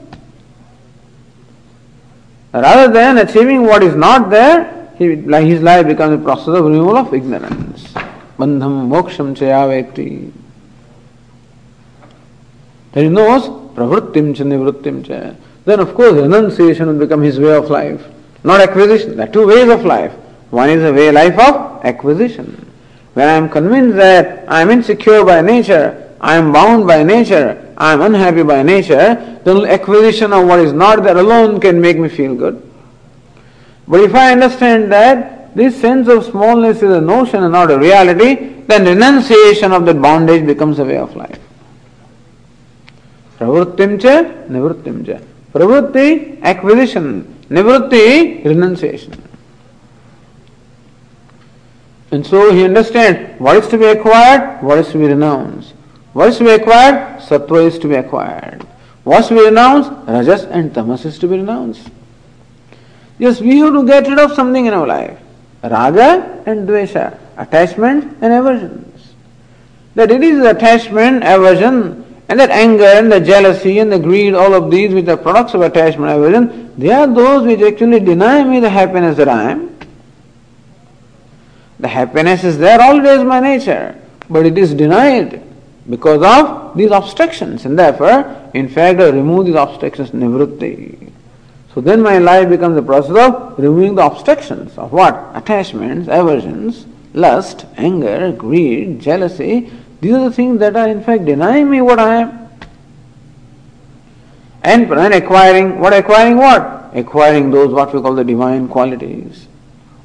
Rather 2.52 2.92
than 2.92 3.20
achieving 3.20 3.64
what 3.64 3.84
is 3.84 3.96
not 3.96 4.30
there, 4.30 4.90
his 4.98 5.62
life 5.62 5.88
becomes 5.88 6.20
a 6.20 6.22
process 6.22 6.50
of 6.50 6.66
removal 6.66 6.98
of 6.98 7.14
ignorance. 7.14 7.94
Bandham 8.38 8.90
moksham 8.90 9.36
chayaveti. 9.36 10.32
Then 12.92 13.04
he 13.04 13.10
knows 13.10 13.44
pravrittim 13.76 14.36
cha 14.36 14.44
nivrittim 14.44 15.06
cha. 15.06 15.36
Then 15.66 15.80
of 15.80 15.94
course 15.96 16.14
renunciation 16.14 16.88
will 16.88 17.00
become 17.00 17.22
his 17.22 17.40
way 17.40 17.56
of 17.56 17.70
life, 17.70 18.06
not 18.44 18.62
acquisition. 18.62 19.18
There 19.18 19.28
are 19.28 19.32
two 19.32 19.48
ways 19.48 19.70
of 19.70 19.86
life. 19.86 20.14
One 20.52 20.70
is 20.70 20.84
a 20.84 20.94
way 20.94 21.12
life 21.12 21.38
of 21.40 21.84
acquisition. 21.86 22.72
When 23.14 23.28
I 23.28 23.34
am 23.34 23.50
convinced 23.50 23.96
that 23.96 24.44
I 24.48 24.62
am 24.62 24.70
insecure 24.70 25.24
by 25.24 25.42
nature, 25.42 26.14
I 26.20 26.36
am 26.36 26.52
bound 26.52 26.88
by 26.88 27.04
nature, 27.04 27.74
I 27.78 27.94
am 27.94 28.02
unhappy 28.02 28.44
by 28.44 28.64
nature, 28.64 29.40
then 29.44 29.66
acquisition 29.66 30.34
of 30.34 30.48
what 30.48 30.60
is 30.60 30.74
not 30.74 31.04
there 31.04 31.18
alone 31.18 31.60
can 31.60 31.80
make 31.80 31.98
me 31.98 32.10
feel 32.10 32.36
good. 32.36 32.62
But 33.88 34.02
if 34.02 34.16
I 34.16 34.32
understand 34.32 34.92
that 34.92 35.45
this 35.56 35.80
sense 35.80 36.08
of 36.10 36.26
smallness 36.26 36.78
is 36.78 36.92
a 36.92 37.02
notion 37.02 37.42
and 37.42 37.54
not 37.54 37.72
a 37.72 37.80
reality, 37.80 38.62
then 38.68 38.86
renunciation 38.86 39.72
of 39.72 39.86
that 39.86 40.02
bondage 40.02 40.46
becomes 40.46 40.80
a 40.80 40.86
way 40.86 40.98
of 40.98 41.16
life. 41.16 41.40
Pravrittim 43.40 44.02
cha, 44.02 44.24
nivrittim 44.50 45.06
cha. 45.06 45.24
Pravritti, 45.54 46.42
acquisition. 46.42 47.44
Nivritti, 47.50 48.44
renunciation. 48.44 49.14
And 52.12 52.26
so 52.26 52.54
he 52.54 52.66
understands 52.66 53.40
what 53.40 53.56
is 53.58 53.68
to 53.70 53.78
be 53.78 53.86
acquired, 53.86 54.62
what 54.62 54.78
is 54.78 54.90
to 54.90 54.98
be 54.98 55.06
renounced. 55.06 55.74
What 56.14 56.30
is 56.30 56.38
to 56.38 56.46
be 56.46 56.52
acquired? 56.52 57.20
Sattva 57.20 57.66
is 57.66 57.80
to 57.80 57.88
be 57.88 57.96
acquired. 57.96 58.64
What 59.04 59.22
is 59.22 59.28
to 59.28 59.36
be 59.36 59.46
renounced? 59.46 59.92
Rajas 60.08 60.44
and 60.44 60.74
tamas 60.74 61.06
is 61.06 61.20
to 61.20 61.28
be 61.28 61.38
renounced. 61.38 61.90
Yes, 63.20 63.40
we 63.40 63.60
have 63.60 63.74
to 63.74 63.86
get 63.86 64.08
rid 64.08 64.20
of 64.20 64.34
something 64.34 64.66
in 64.66 64.74
our 64.74 64.88
life. 64.88 65.20
Raga 65.70 66.44
and 66.46 66.68
dvesha, 66.68 67.18
attachment 67.38 68.18
and 68.22 68.34
aversions. 68.34 69.14
That 69.96 70.12
it 70.12 70.24
is 70.24 70.46
attachment, 70.46 71.24
aversion, 71.24 72.06
and 72.28 72.40
that 72.40 72.50
anger 72.50 72.86
and 72.86 73.12
the 73.12 73.20
jealousy 73.20 73.80
and 73.80 73.92
the 73.92 74.00
greed, 74.00 74.34
all 74.34 74.54
of 74.54 74.72
these 74.72 74.94
which 74.94 75.08
are 75.08 75.18
products 75.18 75.54
of 75.54 75.62
attachment, 75.62 76.12
aversion, 76.12 76.74
they 76.78 76.92
are 76.92 77.08
those 77.08 77.46
which 77.46 77.62
actually 77.62 78.00
deny 78.00 78.44
me 78.44 78.60
the 78.60 78.70
happiness 78.70 79.18
that 79.18 79.30
I 79.30 79.52
am. 79.52 79.78
The 81.80 81.88
happiness 81.88 82.44
is 82.44 82.58
there 82.58 82.82
always 82.82 83.24
my 83.24 83.40
nature, 83.40 84.00
but 84.30 84.46
it 84.46 84.58
is 84.58 84.74
denied 84.74 85.44
because 85.90 86.24
of 86.24 86.76
these 86.76 86.92
obstructions, 86.92 87.66
and 87.66 87.78
therefore, 87.78 88.50
in 88.54 88.70
fact, 88.70 89.00
I 89.00 89.10
remove 89.10 89.46
these 89.46 89.56
obstructions, 89.56 90.12
nivritti. 90.12 91.05
So 91.76 91.82
then 91.82 92.02
my 92.02 92.20
life 92.20 92.48
becomes 92.48 92.78
a 92.78 92.82
process 92.82 93.18
of 93.18 93.60
removing 93.60 93.96
the 93.96 94.06
obstructions 94.06 94.78
of 94.78 94.94
what? 94.94 95.32
Attachments, 95.34 96.08
aversions, 96.10 96.86
lust, 97.14 97.66
anger, 97.76 98.32
greed, 98.32 99.02
jealousy. 99.02 99.70
These 100.00 100.14
are 100.14 100.30
the 100.30 100.32
things 100.32 100.60
that 100.62 100.78
are 100.78 100.88
in 100.88 101.04
fact 101.04 101.26
denying 101.26 101.70
me 101.70 101.82
what 101.82 102.00
I 102.00 102.22
am. 102.22 102.50
And 104.64 104.90
then 104.90 105.12
acquiring, 105.12 105.82
what 105.82 105.92
acquiring 105.92 106.38
what? 106.38 106.92
Acquiring 106.94 107.52
those 107.52 107.74
what 107.74 107.94
we 107.94 108.02
call 108.02 108.16
the 108.16 108.24
divine 108.24 108.70
qualities 108.70 109.50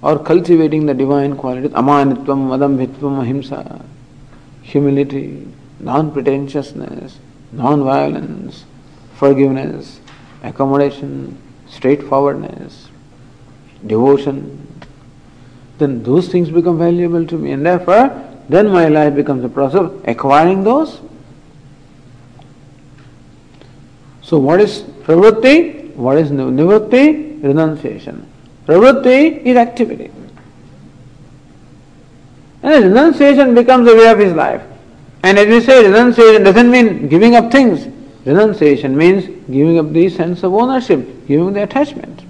or 0.02 0.18
cultivating 0.18 0.86
the 0.86 0.94
divine 0.94 1.36
qualities, 1.36 1.70
amanitvam, 1.70 2.48
madambhitvam, 2.48 3.22
ahimsa, 3.22 3.84
humility, 4.62 5.46
non-pretentiousness, 5.78 7.18
non-violence, 7.52 8.64
forgiveness, 9.14 10.00
accommodation, 10.42 11.38
straightforwardness, 11.70 12.88
devotion, 13.86 14.66
then 15.78 16.02
those 16.02 16.28
things 16.28 16.50
become 16.50 16.78
valuable 16.78 17.26
to 17.26 17.38
me 17.38 17.52
and 17.52 17.64
therefore 17.64 18.26
then 18.48 18.68
my 18.68 18.88
life 18.88 19.14
becomes 19.14 19.44
a 19.44 19.48
process 19.48 19.80
of 19.80 20.04
acquiring 20.08 20.64
those. 20.64 21.00
So 24.22 24.38
what 24.38 24.60
is 24.60 24.82
pravritti? 24.82 25.94
What 25.94 26.18
is 26.18 26.30
nivritti? 26.30 27.42
Renunciation. 27.42 28.26
Pravritti 28.66 29.42
is 29.44 29.56
activity. 29.56 30.10
And 32.62 32.84
renunciation 32.84 33.54
becomes 33.54 33.88
a 33.88 33.94
way 33.94 34.08
of 34.08 34.18
his 34.18 34.34
life. 34.34 34.62
And 35.22 35.38
as 35.38 35.46
we 35.46 35.60
say, 35.60 35.84
renunciation 35.84 36.42
doesn't 36.42 36.70
mean 36.70 37.08
giving 37.08 37.36
up 37.36 37.50
things. 37.50 37.86
Renunciation 38.30 38.96
means 38.96 39.26
giving 39.50 39.76
up 39.76 39.92
the 39.92 40.08
sense 40.08 40.44
of 40.44 40.54
ownership, 40.54 41.26
giving 41.26 41.52
the 41.52 41.64
attachment. 41.64 42.22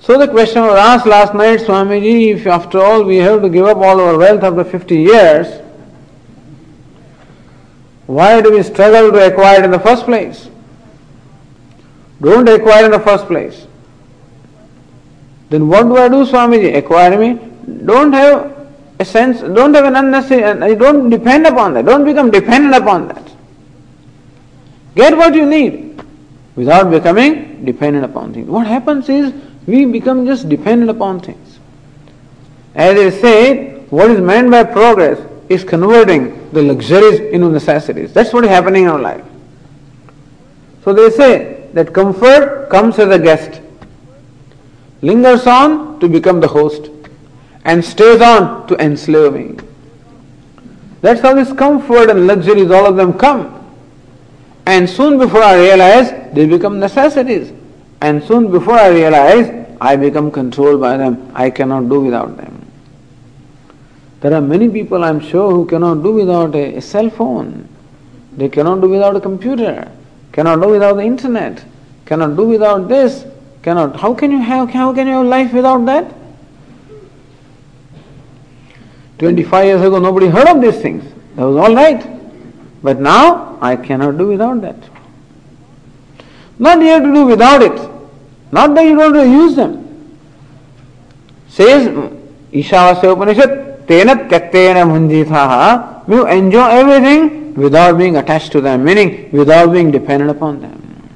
So 0.00 0.18
the 0.18 0.26
question 0.26 0.62
was 0.62 0.76
asked 0.76 1.06
last 1.06 1.32
night, 1.32 1.60
Swamiji, 1.60 2.34
if 2.34 2.46
after 2.48 2.80
all 2.80 3.04
we 3.04 3.18
have 3.18 3.40
to 3.42 3.48
give 3.48 3.66
up 3.66 3.76
all 3.76 4.00
our 4.00 4.18
wealth 4.18 4.42
after 4.42 4.64
50 4.64 4.96
years, 4.96 5.46
why 8.06 8.40
do 8.40 8.50
we 8.50 8.64
struggle 8.64 9.12
to 9.12 9.26
acquire 9.28 9.60
it 9.60 9.64
in 9.66 9.70
the 9.70 9.78
first 9.78 10.06
place? 10.06 10.48
Don't 12.20 12.48
acquire 12.48 12.86
in 12.86 12.90
the 12.90 12.98
first 12.98 13.26
place. 13.26 13.64
Then 15.50 15.68
what 15.68 15.84
do 15.84 15.98
I 15.98 16.08
do, 16.08 16.26
Swamiji? 16.26 16.76
Acquire 16.76 17.16
me? 17.16 17.38
Don't 17.84 18.12
have 18.12 18.56
a 18.98 19.04
sense, 19.04 19.40
don't 19.40 19.72
have 19.72 19.84
an 19.84 19.94
unnecessary, 19.94 20.42
uh, 20.42 20.74
don't 20.74 21.10
depend 21.10 21.46
upon 21.46 21.74
that. 21.74 21.84
Don't 21.84 22.04
become 22.04 22.32
dependent 22.32 22.74
upon 22.74 23.06
that. 23.06 23.37
Get 24.98 25.16
what 25.16 25.36
you 25.36 25.46
need 25.46 26.02
without 26.56 26.90
becoming 26.90 27.64
dependent 27.64 28.04
upon 28.04 28.34
things. 28.34 28.48
What 28.48 28.66
happens 28.66 29.08
is 29.08 29.32
we 29.64 29.84
become 29.84 30.26
just 30.26 30.48
dependent 30.48 30.90
upon 30.90 31.20
things. 31.20 31.60
As 32.74 32.96
they 32.96 33.10
say, 33.20 33.78
what 33.90 34.10
is 34.10 34.20
meant 34.20 34.50
by 34.50 34.64
progress 34.64 35.20
is 35.48 35.62
converting 35.62 36.50
the 36.50 36.62
luxuries 36.62 37.20
into 37.20 37.48
necessities. 37.48 38.12
That's 38.12 38.32
what 38.32 38.42
is 38.42 38.50
happening 38.50 38.82
in 38.84 38.88
our 38.88 38.98
life. 38.98 39.24
So 40.82 40.92
they 40.92 41.10
say 41.10 41.68
that 41.74 41.94
comfort 41.94 42.68
comes 42.68 42.98
as 42.98 43.08
a 43.08 43.20
guest, 43.20 43.60
lingers 45.00 45.46
on 45.46 46.00
to 46.00 46.08
become 46.08 46.40
the 46.40 46.48
host 46.48 46.90
and 47.64 47.84
stays 47.84 48.20
on 48.20 48.66
to 48.66 48.74
enslave 48.84 49.32
me. 49.32 49.64
That's 51.02 51.20
how 51.20 51.34
this 51.34 51.52
comfort 51.52 52.10
and 52.10 52.26
luxuries, 52.26 52.72
all 52.72 52.86
of 52.86 52.96
them 52.96 53.12
come. 53.12 53.57
And 54.68 54.88
soon 54.88 55.16
before 55.18 55.42
I 55.42 55.56
realize, 55.56 56.10
they 56.34 56.44
become 56.44 56.78
necessities. 56.78 57.50
And 58.02 58.22
soon 58.22 58.50
before 58.50 58.74
I 58.74 58.88
realize, 58.88 59.66
I 59.80 59.96
become 59.96 60.30
controlled 60.30 60.82
by 60.82 60.98
them. 60.98 61.32
I 61.34 61.48
cannot 61.48 61.88
do 61.88 62.00
without 62.00 62.36
them. 62.36 62.70
There 64.20 64.34
are 64.34 64.42
many 64.42 64.68
people, 64.68 65.04
I'm 65.04 65.20
sure, 65.20 65.50
who 65.52 65.64
cannot 65.64 66.02
do 66.02 66.12
without 66.12 66.54
a, 66.54 66.76
a 66.76 66.82
cell 66.82 67.08
phone. 67.08 67.66
They 68.36 68.50
cannot 68.50 68.82
do 68.82 68.90
without 68.90 69.16
a 69.16 69.20
computer. 69.22 69.90
Cannot 70.32 70.60
do 70.60 70.68
without 70.68 70.96
the 70.96 71.02
internet. 71.02 71.64
Cannot 72.04 72.36
do 72.36 72.44
without 72.44 72.88
this. 72.88 73.24
Cannot. 73.62 73.96
How 73.96 74.12
can 74.12 74.30
you 74.30 74.42
have? 74.42 74.68
How 74.68 74.92
can 74.92 75.06
you 75.06 75.14
have 75.14 75.26
life 75.26 75.54
without 75.54 75.86
that? 75.86 76.14
25 79.18 79.64
years 79.64 79.80
ago, 79.80 79.98
nobody 79.98 80.26
heard 80.26 80.46
of 80.46 80.60
these 80.60 80.78
things. 80.82 81.04
That 81.36 81.46
was 81.46 81.56
all 81.56 81.74
right. 81.74 82.17
But 82.82 83.00
now, 83.00 83.58
I 83.60 83.76
cannot 83.76 84.18
do 84.18 84.28
without 84.28 84.60
that. 84.62 84.76
Not 86.58 86.80
you 86.80 86.88
have 86.88 87.04
to 87.04 87.12
do 87.12 87.26
without 87.26 87.62
it. 87.62 87.90
Not 88.50 88.74
that 88.74 88.82
you 88.82 88.96
don't 88.96 89.30
use 89.30 89.56
them. 89.56 90.18
Says 91.48 91.88
Ishavasya 92.52 93.12
Upanishad, 93.12 93.86
Tena 93.86 94.28
tyaktena 94.28 94.84
munjithaha, 94.84 96.08
you 96.08 96.26
enjoy 96.26 96.68
everything 96.68 97.54
without 97.54 97.96
being 97.96 98.16
attached 98.16 98.52
to 98.52 98.60
them, 98.60 98.84
meaning 98.84 99.30
without 99.32 99.72
being 99.72 99.90
dependent 99.90 100.30
upon 100.30 100.60
them. 100.60 101.08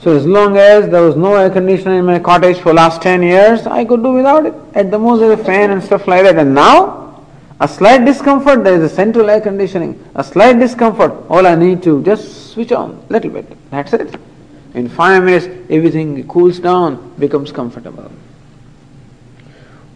So 0.00 0.16
as 0.16 0.24
long 0.24 0.56
as 0.56 0.88
there 0.90 1.02
was 1.02 1.16
no 1.16 1.34
air 1.34 1.50
conditioner 1.50 1.98
in 1.98 2.04
my 2.04 2.20
cottage 2.20 2.58
for 2.58 2.72
last 2.72 3.02
10 3.02 3.22
years, 3.22 3.66
I 3.66 3.84
could 3.84 4.02
do 4.02 4.12
without 4.12 4.46
it. 4.46 4.54
At 4.74 4.92
the 4.92 4.98
most 4.98 5.20
there's 5.20 5.38
a 5.38 5.44
fan 5.44 5.72
and 5.72 5.82
stuff 5.82 6.06
like 6.06 6.22
that. 6.22 6.36
And 6.38 6.54
now, 6.54 7.07
a 7.60 7.66
slight 7.66 8.04
discomfort, 8.04 8.62
there 8.62 8.74
is 8.74 8.92
a 8.92 8.94
central 8.94 9.28
air 9.28 9.40
conditioning. 9.40 10.02
A 10.14 10.22
slight 10.22 10.58
discomfort, 10.58 11.12
all 11.28 11.46
I 11.46 11.54
need 11.56 11.82
to 11.82 12.02
just 12.04 12.52
switch 12.52 12.70
on 12.70 13.04
a 13.08 13.12
little 13.12 13.30
bit. 13.30 13.70
That's 13.70 13.92
it. 13.92 14.16
In 14.74 14.88
five 14.88 15.24
minutes, 15.24 15.46
everything 15.68 16.26
cools 16.28 16.60
down, 16.60 17.14
becomes 17.18 17.50
comfortable. 17.50 18.12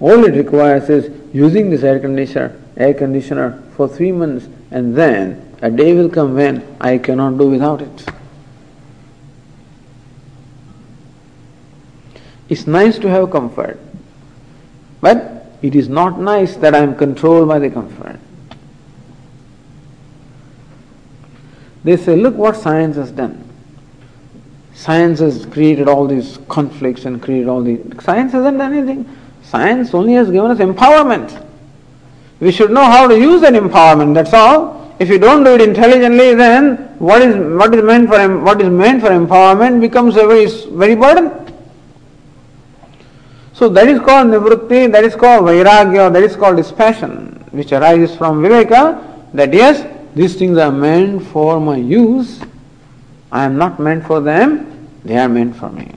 All 0.00 0.24
it 0.24 0.34
requires 0.34 0.90
is 0.90 1.10
using 1.32 1.70
this 1.70 1.84
air 1.84 2.00
conditioner, 2.00 2.60
air 2.76 2.94
conditioner 2.94 3.62
for 3.76 3.86
three 3.86 4.10
months, 4.10 4.48
and 4.72 4.96
then 4.96 5.56
a 5.62 5.70
day 5.70 5.92
will 5.92 6.08
come 6.08 6.34
when 6.34 6.76
I 6.80 6.98
cannot 6.98 7.38
do 7.38 7.48
without 7.48 7.80
it. 7.80 8.06
It's 12.48 12.66
nice 12.66 12.98
to 12.98 13.08
have 13.08 13.30
comfort, 13.30 13.78
but 15.00 15.41
it 15.62 15.74
is 15.76 15.88
not 15.88 16.18
nice 16.18 16.56
that 16.56 16.74
I 16.74 16.78
am 16.78 16.96
controlled 16.96 17.48
by 17.48 17.58
the 17.58 17.70
comfort. 17.70 18.18
They 21.84 21.96
say, 21.96 22.16
look 22.16 22.34
what 22.34 22.56
science 22.56 22.96
has 22.96 23.10
done. 23.10 23.48
Science 24.74 25.20
has 25.20 25.46
created 25.46 25.88
all 25.88 26.06
these 26.06 26.38
conflicts 26.48 27.04
and 27.04 27.22
created 27.22 27.48
all 27.48 27.62
these. 27.62 27.80
Science 28.00 28.32
hasn't 28.32 28.58
done 28.58 28.72
anything. 28.72 29.18
Science 29.42 29.92
only 29.94 30.14
has 30.14 30.30
given 30.30 30.50
us 30.50 30.58
empowerment. 30.58 31.46
We 32.40 32.50
should 32.50 32.70
know 32.70 32.84
how 32.84 33.06
to 33.06 33.18
use 33.18 33.40
that 33.42 33.52
empowerment, 33.52 34.14
that's 34.14 34.32
all. 34.32 34.94
If 34.98 35.08
you 35.08 35.18
don't 35.18 35.44
do 35.44 35.54
it 35.54 35.60
intelligently, 35.60 36.34
then 36.34 36.76
what 36.98 37.22
is, 37.22 37.34
what 37.36 37.74
is, 37.74 37.82
meant, 37.82 38.08
for, 38.08 38.38
what 38.40 38.60
is 38.60 38.68
meant 38.68 39.00
for 39.00 39.10
empowerment 39.10 39.80
becomes 39.80 40.16
a 40.16 40.26
very, 40.26 40.46
very 40.46 40.94
burden. 40.94 41.41
So 43.62 43.68
that 43.68 43.86
is 43.86 44.00
called 44.00 44.26
nivritti, 44.26 44.90
that 44.90 45.04
is 45.04 45.14
called 45.14 45.44
vairagya, 45.44 46.12
that 46.12 46.24
is 46.24 46.34
called 46.34 46.56
dispassion, 46.56 47.44
which 47.52 47.70
arises 47.70 48.16
from 48.16 48.42
viveka, 48.42 49.00
that 49.34 49.54
yes, 49.54 49.86
these 50.16 50.34
things 50.34 50.58
are 50.58 50.72
meant 50.72 51.24
for 51.28 51.60
my 51.60 51.76
use. 51.76 52.42
I 53.30 53.44
am 53.44 53.56
not 53.58 53.78
meant 53.78 54.04
for 54.04 54.20
them, 54.20 54.88
they 55.04 55.16
are 55.16 55.28
meant 55.28 55.54
for 55.54 55.68
me. 55.68 55.94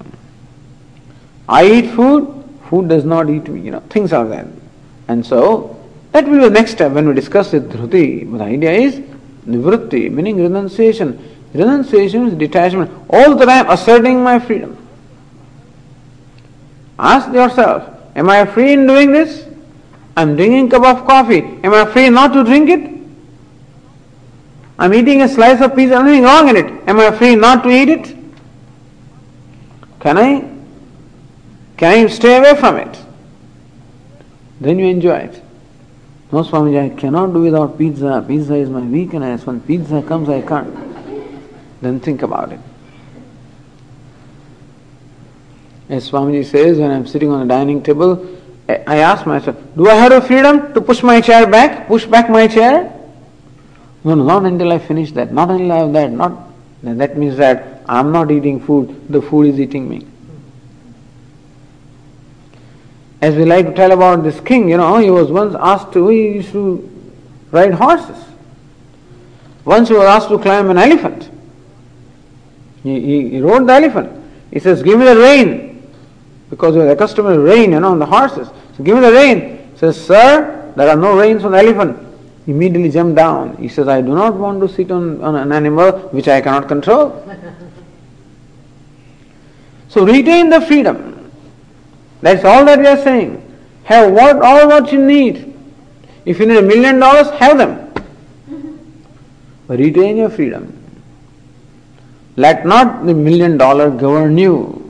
I 1.50 1.66
eat 1.66 1.90
food, 1.96 2.48
food 2.70 2.88
does 2.88 3.04
not 3.04 3.32
eat 3.32 3.48
me, 3.48 3.62
you 3.62 3.72
know, 3.72 3.80
things 3.90 4.14
are 4.14 4.28
there. 4.28 4.48
And 5.08 5.26
so, 5.26 5.76
that 6.12 6.26
will 6.26 6.38
be 6.38 6.44
the 6.44 6.52
next 6.52 6.74
step 6.74 6.92
when 6.92 7.08
we 7.08 7.16
discuss 7.16 7.52
it, 7.56 7.68
dhruti. 7.70 8.30
But 8.30 8.38
the 8.38 8.44
idea 8.44 8.74
is 8.74 9.00
nivritti, 9.48 10.12
meaning 10.12 10.38
renunciation. 10.38 11.18
Renunciation 11.52 12.28
is 12.28 12.36
detachment. 12.36 12.92
All 13.10 13.36
the 13.36 13.48
time 13.48 13.68
asserting 13.72 14.24
my 14.24 14.38
freedom. 14.38 14.85
Ask 16.98 17.32
yourself, 17.34 17.90
am 18.16 18.30
I 18.30 18.46
free 18.46 18.74
in 18.74 18.88
doing 18.88 19.12
this? 19.12 19.46
I'm 20.18 20.36
drinking 20.36 20.68
a 20.68 20.72
cup 20.72 20.84
of 20.84 21.06
coffee. 21.06 21.42
Am 21.64 21.74
I 21.74 21.86
free 21.86 22.10
not 22.10 22.32
to 22.34 22.44
drink 22.44 22.70
it? 22.70 22.96
I'm 24.78 24.94
eating 24.94 25.22
a 25.22 25.28
slice 25.28 25.62
of 25.62 25.76
pizza, 25.76 25.96
nothing 25.96 26.24
wrong 26.24 26.50
in 26.50 26.58
it. 26.58 26.66
Am 26.88 27.00
I 27.00 27.12
free 27.12 27.36
not 27.36 27.64
to 27.64 27.70
eat 27.70 27.90
it? 27.90 28.16
Can 30.00 30.18
I? 30.18 30.52
Can 31.78 31.92
I 31.92 32.08
stay 32.08 32.38
away 32.38 32.56
from 32.56 32.78
it? 32.78 32.98
Then 34.62 34.80
you 34.80 34.88
enjoy 34.88 35.18
it. 35.18 35.42
No, 36.32 36.44
Swamiji, 36.44 36.92
I 36.92 36.96
cannot 36.96 37.34
do 37.34 37.42
without 37.42 37.78
pizza. 37.78 38.24
Pizza 38.28 38.56
is 38.56 38.70
my 38.70 38.82
weakness. 38.82 39.46
When 39.46 39.62
pizza 39.62 40.02
comes, 40.02 40.30
I 40.30 40.42
can't. 40.42 40.74
Then 41.82 42.00
think 42.00 42.22
about 42.22 42.52
it. 42.52 42.60
As 45.88 46.10
Swamiji 46.10 46.46
says, 46.46 46.80
when 46.80 46.92
I'm 46.92 47.06
sitting 47.06 47.30
on 47.30 47.44
a 47.44 47.48
dining 47.48 47.84
table, 47.84 48.26
I 48.68 48.98
ask 48.98 49.28
myself, 49.28 49.58
do 49.76 49.88
I 49.88 49.96
have 49.96 50.12
the 50.12 50.22
freedom 50.22 50.74
to 50.74 50.82
push 50.82 51.04
my 51.04 51.22
chair 51.22 51.46
back, 51.46 51.88
push 51.88 52.06
back 52.06 52.30
my 52.30 52.48
chair? 52.48 52.92
No, 54.04 54.16
no, 54.16 54.24
not 54.24 54.46
until 54.46 54.72
I 54.72 54.80
finish 54.80 55.12
that, 55.12 55.32
not 55.32 55.52
until 55.52 55.72
I 55.72 55.78
have 55.78 55.94
that, 55.94 56.12
not 56.12 56.42
that 56.84 57.18
means 57.18 57.38
that 57.38 57.82
I'm 57.88 58.12
not 58.12 58.32
eating 58.32 58.60
food, 58.60 59.08
the 59.10 59.22
food 59.22 59.48
is 59.48 59.60
eating 59.60 59.88
me. 59.90 60.06
As 63.22 63.36
we 63.36 63.46
like 63.46 63.68
to 63.68 63.74
tell 63.74 63.92
about 63.92 64.24
this 64.24 64.40
king, 64.40 64.70
you 64.70 64.78
know, 64.78 64.98
he 64.98 65.10
was 65.10 65.32
once 65.32 65.56
asked 65.60 65.94
to, 65.94 66.08
he 66.10 66.34
used 66.34 66.52
to 66.52 66.90
ride 67.52 67.74
horses. 67.74 68.24
Once 69.64 69.90
he 69.90 69.96
was 69.96 70.06
asked 70.06 70.30
to 70.30 70.38
climb 70.38 70.70
an 70.70 70.78
elephant. 70.78 71.30
He, 72.84 73.02
he, 73.02 73.30
he 73.30 73.42
rode 73.42 73.68
the 73.68 73.74
elephant. 73.74 74.24
He 74.52 74.60
says, 74.60 74.84
Give 74.84 75.00
me 75.00 75.06
the 75.06 75.16
rein. 75.16 75.75
Because 76.56 76.74
he 76.74 76.80
was 76.80 76.90
accustomed 76.90 77.28
to 77.28 77.38
rein, 77.38 77.74
you 77.74 77.82
know, 77.82 77.92
on 77.92 78.00
the 78.00 78.06
horses. 78.06 78.48
So 78.78 78.84
give 78.84 78.96
me 78.96 79.02
the 79.02 79.12
rein. 79.12 79.68
He 79.74 79.78
says, 79.78 80.02
Sir, 80.02 80.72
there 80.78 80.88
are 80.88 80.96
no 80.96 81.20
reins 81.20 81.44
on 81.44 81.52
the 81.52 81.58
elephant 81.58 82.00
immediately 82.48 82.90
jumped 82.90 83.18
down. 83.18 83.58
He 83.58 83.68
says, 83.68 83.90
I 83.90 84.00
do 84.00 84.16
not 84.16 84.36
want 84.36 84.62
to 84.62 84.70
sit 84.70 84.90
on, 84.90 85.22
on 85.22 85.36
an 85.36 85.52
animal 85.52 85.92
which 86.16 86.30
I 86.30 86.40
cannot 86.40 86.70
control. 86.70 87.28
so 89.90 90.06
retain 90.06 90.50
the 90.50 90.62
freedom. 90.62 91.30
That's 92.22 92.46
all 92.46 92.64
that 92.64 92.80
we 92.80 92.88
are 92.88 93.04
saying. 93.04 93.42
Have 93.84 94.14
what 94.14 94.42
all 94.42 94.70
what 94.70 94.94
you 94.94 95.06
need. 95.06 95.54
If 96.24 96.40
you 96.40 96.46
need 96.46 96.60
a 96.60 96.62
million 96.62 97.00
dollars, 97.00 97.30
have 97.32 97.58
them. 97.58 97.94
But 99.68 99.80
retain 99.80 100.16
your 100.16 100.30
freedom. 100.30 100.72
Let 102.38 102.66
not 102.66 103.06
the 103.06 103.14
million 103.14 103.58
dollar 103.58 103.90
govern 103.90 104.38
you. 104.38 104.85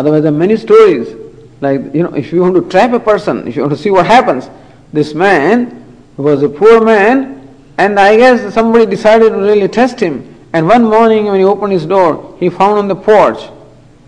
Otherwise, 0.00 0.22
there 0.22 0.32
are 0.32 0.34
many 0.46 0.56
stories. 0.56 1.14
Like, 1.60 1.94
you 1.94 2.02
know, 2.02 2.14
if 2.14 2.32
you 2.32 2.40
want 2.40 2.54
to 2.54 2.66
trap 2.70 2.94
a 2.94 2.98
person, 2.98 3.46
if 3.46 3.54
you 3.54 3.60
want 3.60 3.74
to 3.74 3.78
see 3.78 3.90
what 3.90 4.06
happens, 4.06 4.48
this 4.94 5.12
man 5.12 5.84
was 6.16 6.42
a 6.42 6.48
poor 6.48 6.82
man, 6.82 7.46
and 7.76 8.00
I 8.00 8.16
guess 8.16 8.54
somebody 8.54 8.86
decided 8.86 9.28
to 9.28 9.36
really 9.36 9.68
test 9.68 10.00
him. 10.00 10.34
And 10.54 10.66
one 10.66 10.84
morning, 10.84 11.26
when 11.26 11.38
he 11.38 11.44
opened 11.44 11.74
his 11.74 11.84
door, 11.84 12.34
he 12.40 12.48
found 12.48 12.78
on 12.78 12.88
the 12.88 12.96
porch 12.96 13.42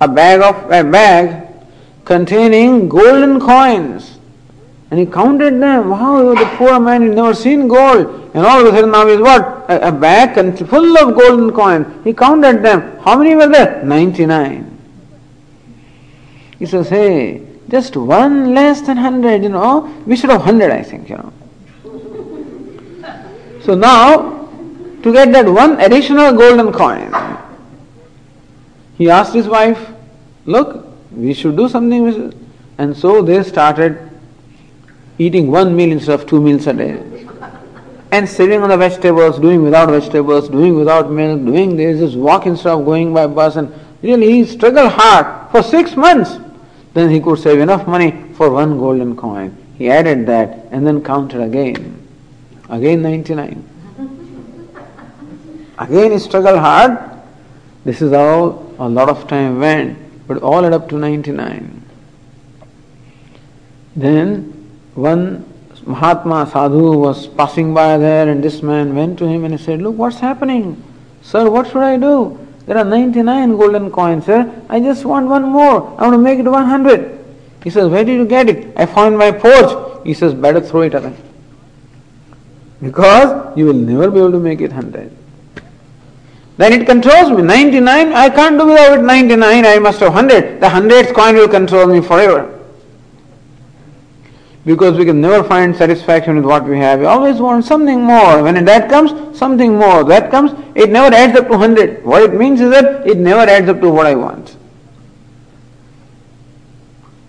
a 0.01 0.09
bag 0.09 0.41
of 0.41 0.65
a 0.71 0.83
bag 0.83 1.47
containing 2.07 2.89
golden 2.89 3.39
coins. 3.39 4.19
And 4.91 4.99
he 4.99 5.05
counted 5.05 5.61
them. 5.61 5.91
Wow, 5.91 6.21
he 6.21 6.25
was 6.25 6.41
a 6.41 6.57
poor 6.57 6.81
man, 6.81 7.03
he'd 7.03 7.15
never 7.15 7.35
seen 7.35 7.69
gold. 7.69 8.31
And 8.33 8.47
all 8.47 8.61
of 8.61 8.67
a 8.67 8.71
sudden 8.71 8.93
now 8.93 9.07
is 9.09 9.21
what? 9.21 9.67
A, 9.69 9.89
a 9.89 9.93
bag 9.93 10.57
full 10.67 10.97
of 10.97 11.15
golden 11.15 11.53
coins. 11.53 11.87
He 12.03 12.15
counted 12.15 12.63
them. 12.63 12.99
How 13.01 13.19
many 13.19 13.35
were 13.35 13.49
there? 13.49 13.85
99. 13.85 14.72
He 16.63 16.67
says, 16.67 16.91
hey, 16.91 17.45
just 17.69 17.97
one 17.97 18.55
less 18.55 18.83
than 18.83 18.97
100, 18.97 19.43
you 19.43 19.49
know. 19.49 19.93
We 20.07 20.15
should 20.15 20.31
have 20.31 20.43
100, 20.43 20.71
I 20.71 20.85
think, 20.85 21.09
you 21.11 21.17
know. 21.17 21.33
So 23.63 23.75
now, 23.75 24.49
to 25.03 25.13
get 25.13 25.33
that 25.33 25.49
one 25.49 25.81
additional 25.81 26.33
golden 26.37 26.73
coin, 26.73 27.13
he 28.97 29.11
asked 29.11 29.35
his 29.35 29.49
wife, 29.49 29.91
Look, 30.47 30.87
we 31.11 31.35
should 31.35 31.57
do 31.57 31.69
something. 31.69 32.33
And 32.79 32.97
so 32.97 33.23
they 33.23 33.43
started 33.43 33.99
eating 35.19 35.51
one 35.51 35.75
meal 35.75 35.91
instead 35.91 36.21
of 36.21 36.29
two 36.29 36.41
meals 36.41 36.69
a 36.69 36.75
day. 36.75 37.27
And 38.13 38.29
sitting 38.29 38.63
on 38.63 38.69
the 38.69 38.77
vegetables, 38.77 39.41
doing 39.41 39.65
without 39.65 39.89
vegetables, 39.89 40.49
doing 40.49 40.77
without 40.77 41.11
milk, 41.11 41.45
doing 41.45 41.75
this, 41.75 41.99
just 41.99 42.17
walk 42.17 42.47
instead 42.47 42.75
of 42.75 42.85
going 42.85 43.13
by 43.13 43.27
bus. 43.27 43.57
And 43.57 43.75
really, 44.01 44.31
he 44.31 44.45
struggled 44.45 44.93
hard 44.93 45.51
for 45.51 45.61
six 45.65 45.97
months. 45.97 46.39
Then 46.95 47.11
he 47.11 47.21
could 47.21 47.39
save 47.39 47.61
enough 47.61 47.87
money 47.87 48.25
for 48.35 48.51
one 48.51 48.79
golden 48.79 49.17
coin. 49.17 49.57
He 49.79 49.91
added 49.91 50.27
that 50.27 50.67
and 50.71 50.87
then 50.87 51.03
counted 51.03 51.41
again. 51.41 52.07
Again 52.69 53.03
99. 53.03 53.69
Again 55.79 56.13
he 56.13 56.19
struggled 56.19 56.59
hard. 56.59 56.99
This 57.85 58.03
is 58.03 58.13
how 58.13 58.65
a 58.79 58.89
lot 58.89 59.09
of 59.09 59.27
time 59.27 59.59
went, 59.59 59.99
but 60.29 60.43
all 60.43 60.65
add 60.65 60.73
up 60.73 60.89
to 60.91 60.97
99. 60.97 61.83
Then 63.97 64.71
one 64.95 65.53
Mahatma 65.85 66.49
Sadhu 66.51 66.97
was 66.97 67.27
passing 67.27 67.75
by 67.75 67.99
there 67.99 68.29
and 68.29 68.43
this 68.43 68.63
man 68.63 68.95
went 68.95 69.19
to 69.19 69.27
him 69.27 69.45
and 69.45 69.53
he 69.53 69.63
said, 69.63 69.83
Look, 69.83 69.97
what's 69.97 70.21
happening? 70.21 70.81
Sir, 71.23 71.51
what 71.51 71.67
should 71.67 71.83
I 71.83 71.97
do? 71.97 72.39
There 72.67 72.79
are 72.79 72.85
99 72.85 73.57
golden 73.57 73.91
coins, 73.91 74.27
sir. 74.27 74.51
I 74.69 74.81
just 74.81 75.05
want 75.05 75.27
one 75.27 75.45
more. 75.45 75.97
I 75.99 76.03
want 76.03 76.15
to 76.15 76.19
make 76.19 76.39
it 76.39 76.45
100. 76.45 77.25
He 77.65 77.71
says, 77.71 77.89
Where 77.89 78.05
did 78.05 78.15
you 78.15 78.27
get 78.27 78.49
it? 78.49 78.73
I 78.77 78.87
found 78.87 79.19
my 79.19 79.33
porch. 79.33 80.05
He 80.05 80.15
says, 80.15 80.35
Better 80.35 80.61
throw 80.61 80.83
it 80.83 80.95
away. 80.95 81.15
Because 82.81 83.57
you 83.57 83.67
will 83.67 83.75
never 83.75 84.11
be 84.11 84.19
able 84.19 84.33
to 84.33 84.39
make 84.39 84.61
it 84.61 84.73
100. 84.73 85.17
Then 86.57 86.73
it 86.73 86.87
controls 86.87 87.31
me. 87.31 87.43
99, 87.43 88.13
I 88.13 88.29
can't 88.31 88.59
do 88.59 88.67
without 88.67 88.99
it. 88.99 89.03
99, 89.03 89.67
I 89.67 89.79
must 89.79 90.01
have 90.01 90.15
100. 90.15 90.61
The 90.61 90.67
100th 90.67 91.15
coin 91.15 91.35
will 91.35 91.49
control 91.49 91.87
me 91.87 92.01
forever 92.01 92.52
because 94.65 94.97
we 94.97 95.05
can 95.05 95.21
never 95.21 95.43
find 95.43 95.75
satisfaction 95.75 96.37
with 96.37 96.45
what 96.45 96.65
we 96.65 96.79
have. 96.79 97.01
We 97.01 97.07
always 97.07 97.41
want 97.41 97.65
something 97.65 98.01
more. 98.01 98.43
When 98.43 98.65
that 98.65 98.89
comes, 98.89 99.37
something 99.37 99.77
more. 99.77 100.05
That 100.05 100.31
comes, 100.31 100.53
it 100.77 100.91
never 100.91 101.15
adds 101.15 101.39
up 101.39 101.47
to 101.47 101.53
100. 101.53 102.05
What 102.05 102.23
it 102.23 102.35
means 102.35 102.61
is 102.61 102.71
that 102.71 103.07
it 103.07 103.19
never 103.19 103.41
adds 103.41 103.69
up 103.69 103.81
to 103.81 103.91
what 103.91 104.07
I 104.07 104.15
want. 104.15 104.57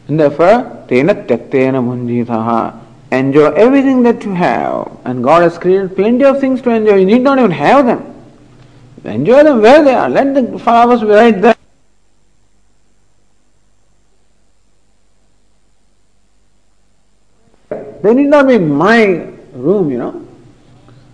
And 0.07 0.19
therefore, 0.19 0.85
tena 0.87 1.25
tyaktena 1.25 1.81
munjitaha. 1.81 2.79
Enjoy 3.11 3.51
everything 3.51 4.03
that 4.03 4.23
you 4.23 4.33
have. 4.33 4.97
And 5.05 5.23
God 5.23 5.43
has 5.43 5.57
created 5.57 5.95
plenty 5.95 6.25
of 6.25 6.39
things 6.39 6.61
to 6.63 6.69
enjoy. 6.69 6.97
You 6.97 7.05
need 7.05 7.21
not 7.21 7.39
even 7.39 7.51
have 7.51 7.85
them. 7.85 8.13
Enjoy 9.05 9.43
them 9.43 9.61
where 9.61 9.83
they 9.83 9.93
are. 9.93 10.09
Let 10.09 10.33
the 10.33 10.59
flowers 10.59 11.01
be 11.01 11.07
right 11.07 11.41
there. 11.41 11.55
They 18.03 18.13
need 18.13 18.27
not 18.27 18.47
be 18.47 18.55
in 18.55 18.69
my 18.69 19.31
room, 19.53 19.89
you 19.89 19.97
know. 19.97 20.27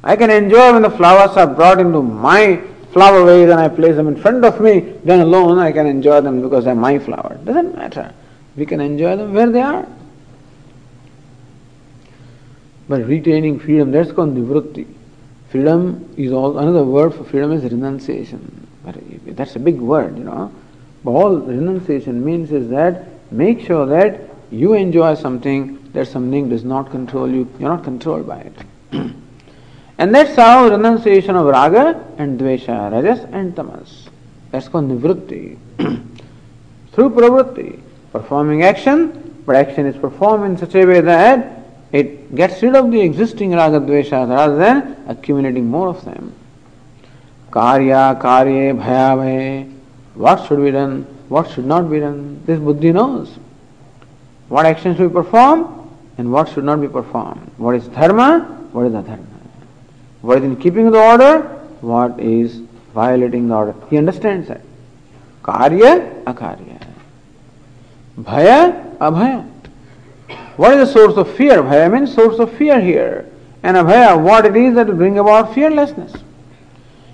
I 0.04 0.16
can 0.16 0.32
enjoy 0.32 0.74
when 0.74 0.82
the 0.82 0.90
flowers 0.90 1.38
are 1.38 1.48
brought 1.48 1.80
into 1.80 2.02
my 2.02 2.62
flower 2.92 3.24
vase 3.26 3.52
and 3.52 3.60
I 3.60 3.70
place 3.70 3.96
them 3.96 4.08
in 4.08 4.16
front 4.20 4.44
of 4.44 4.60
me, 4.60 4.80
then 5.04 5.20
alone 5.20 5.60
I 5.60 5.72
can 5.72 5.86
enjoy 5.86 6.20
them 6.22 6.42
because 6.42 6.66
they're 6.66 6.74
my 6.74 6.98
flower. 6.98 7.40
Doesn't 7.44 7.76
matter. 7.76 8.12
We 8.56 8.66
can 8.66 8.82
enjoy 8.82 9.16
them 9.18 9.34
where 9.34 9.52
they 9.52 9.62
are. 9.62 9.88
But 12.88 13.06
retaining 13.06 13.60
freedom, 13.60 13.92
that's 13.92 14.12
called 14.12 14.36
nivrutti. 14.36 14.88
Freedom 15.52 16.12
is 16.18 16.32
all 16.32 16.58
another 16.58 16.84
word 16.84 17.14
for 17.14 17.24
freedom 17.24 17.52
is 17.52 17.64
renunciation. 17.64 18.68
But 18.84 18.96
that's 19.36 19.56
a 19.56 19.60
big 19.60 19.80
word, 19.80 20.18
you 20.18 20.24
know. 20.24 20.52
But 21.04 21.12
all 21.12 21.38
renunciation 21.38 22.26
means 22.26 22.52
is 22.52 22.70
that 22.70 23.08
make 23.32 23.62
sure 23.62 23.86
that 23.86 24.22
you 24.50 24.74
enjoy 24.74 25.14
something, 25.14 25.79
that 25.94 26.08
something 26.08 26.50
does 26.50 26.64
not 26.64 26.92
control 26.92 27.30
you, 27.30 27.48
you're 27.60 27.70
not 27.70 27.84
controlled 27.84 28.28
by 28.28 28.40
it. 28.40 28.54
and 29.98 30.16
that's 30.16 30.36
how 30.36 30.68
renunciation 30.70 31.36
of 31.36 31.46
raga 31.48 32.06
and 32.18 32.40
dvesha, 32.40 32.92
rajas 32.92 33.26
and 33.32 33.56
tamas. 33.56 34.10
That's 34.52 34.68
called 34.68 34.90
nivrutti. 34.90 35.58
Through 36.92 37.10
pravritti, 37.12 37.82
performing 38.12 38.64
action, 38.64 39.44
but 39.46 39.56
action 39.56 39.86
is 39.86 39.96
performed 39.96 40.46
in 40.46 40.58
such 40.58 40.76
a 40.76 40.86
way 40.86 41.02
that 41.02 41.64
it 41.92 42.36
gets 42.36 42.62
rid 42.62 42.76
of 42.76 42.92
the 42.92 43.02
existing 43.02 43.52
raga 43.52 43.80
dveshas 43.80 44.30
rather 44.30 44.58
than 44.58 45.04
accumulating 45.08 45.68
more 45.68 45.88
of 45.90 46.04
them. 46.06 46.34
Karya, 47.52 48.20
karye, 48.22 48.78
bhaya, 48.78 49.18
bhaye. 49.18 49.76
What 50.14 50.46
should 50.46 50.62
be 50.62 50.72
done? 50.72 51.04
What 51.30 51.50
should 51.50 51.66
not 51.66 51.90
be 51.90 52.00
done? 52.00 52.44
This 52.46 52.60
buddhi 52.60 52.92
knows. 52.92 53.38
What 54.50 54.66
actions 54.66 54.98
should 54.98 55.10
be 55.10 55.14
performed 55.14 55.79
and 56.20 56.34
what 56.34 56.50
should 56.50 56.66
not 56.66 56.82
be 56.82 56.88
performed. 56.90 57.50
What 57.56 57.76
is 57.76 57.88
dharma? 57.88 58.42
What 58.74 58.88
is 58.88 58.92
adharma? 58.92 59.26
What 60.22 60.40
is 60.40 60.44
in 60.44 60.58
keeping 60.58 60.92
the 60.92 61.00
order? 61.00 61.44
What 61.80 62.20
is 62.20 62.58
violating 62.94 63.48
the 63.48 63.56
order? 63.56 63.74
He 63.90 63.98
understands 63.98 64.50
that. 64.50 64.60
Karya, 65.44 66.24
akarya. 66.26 66.86
Bhaya, 68.20 68.98
abhaya. 68.98 69.50
What 70.58 70.74
is 70.74 70.90
the 70.90 70.94
source 70.94 71.16
of 71.16 71.34
fear? 71.38 71.64
Bhaya 71.64 71.90
means 71.90 72.14
source 72.14 72.38
of 72.38 72.52
fear 72.58 72.82
here. 72.82 73.26
And 73.64 73.78
abhaya, 73.78 74.22
what 74.22 74.46
it 74.46 74.58
is 74.58 74.76
that 74.76 74.88
will 74.88 74.96
bring 74.96 75.20
about 75.20 75.56
fearlessness. 75.56 76.14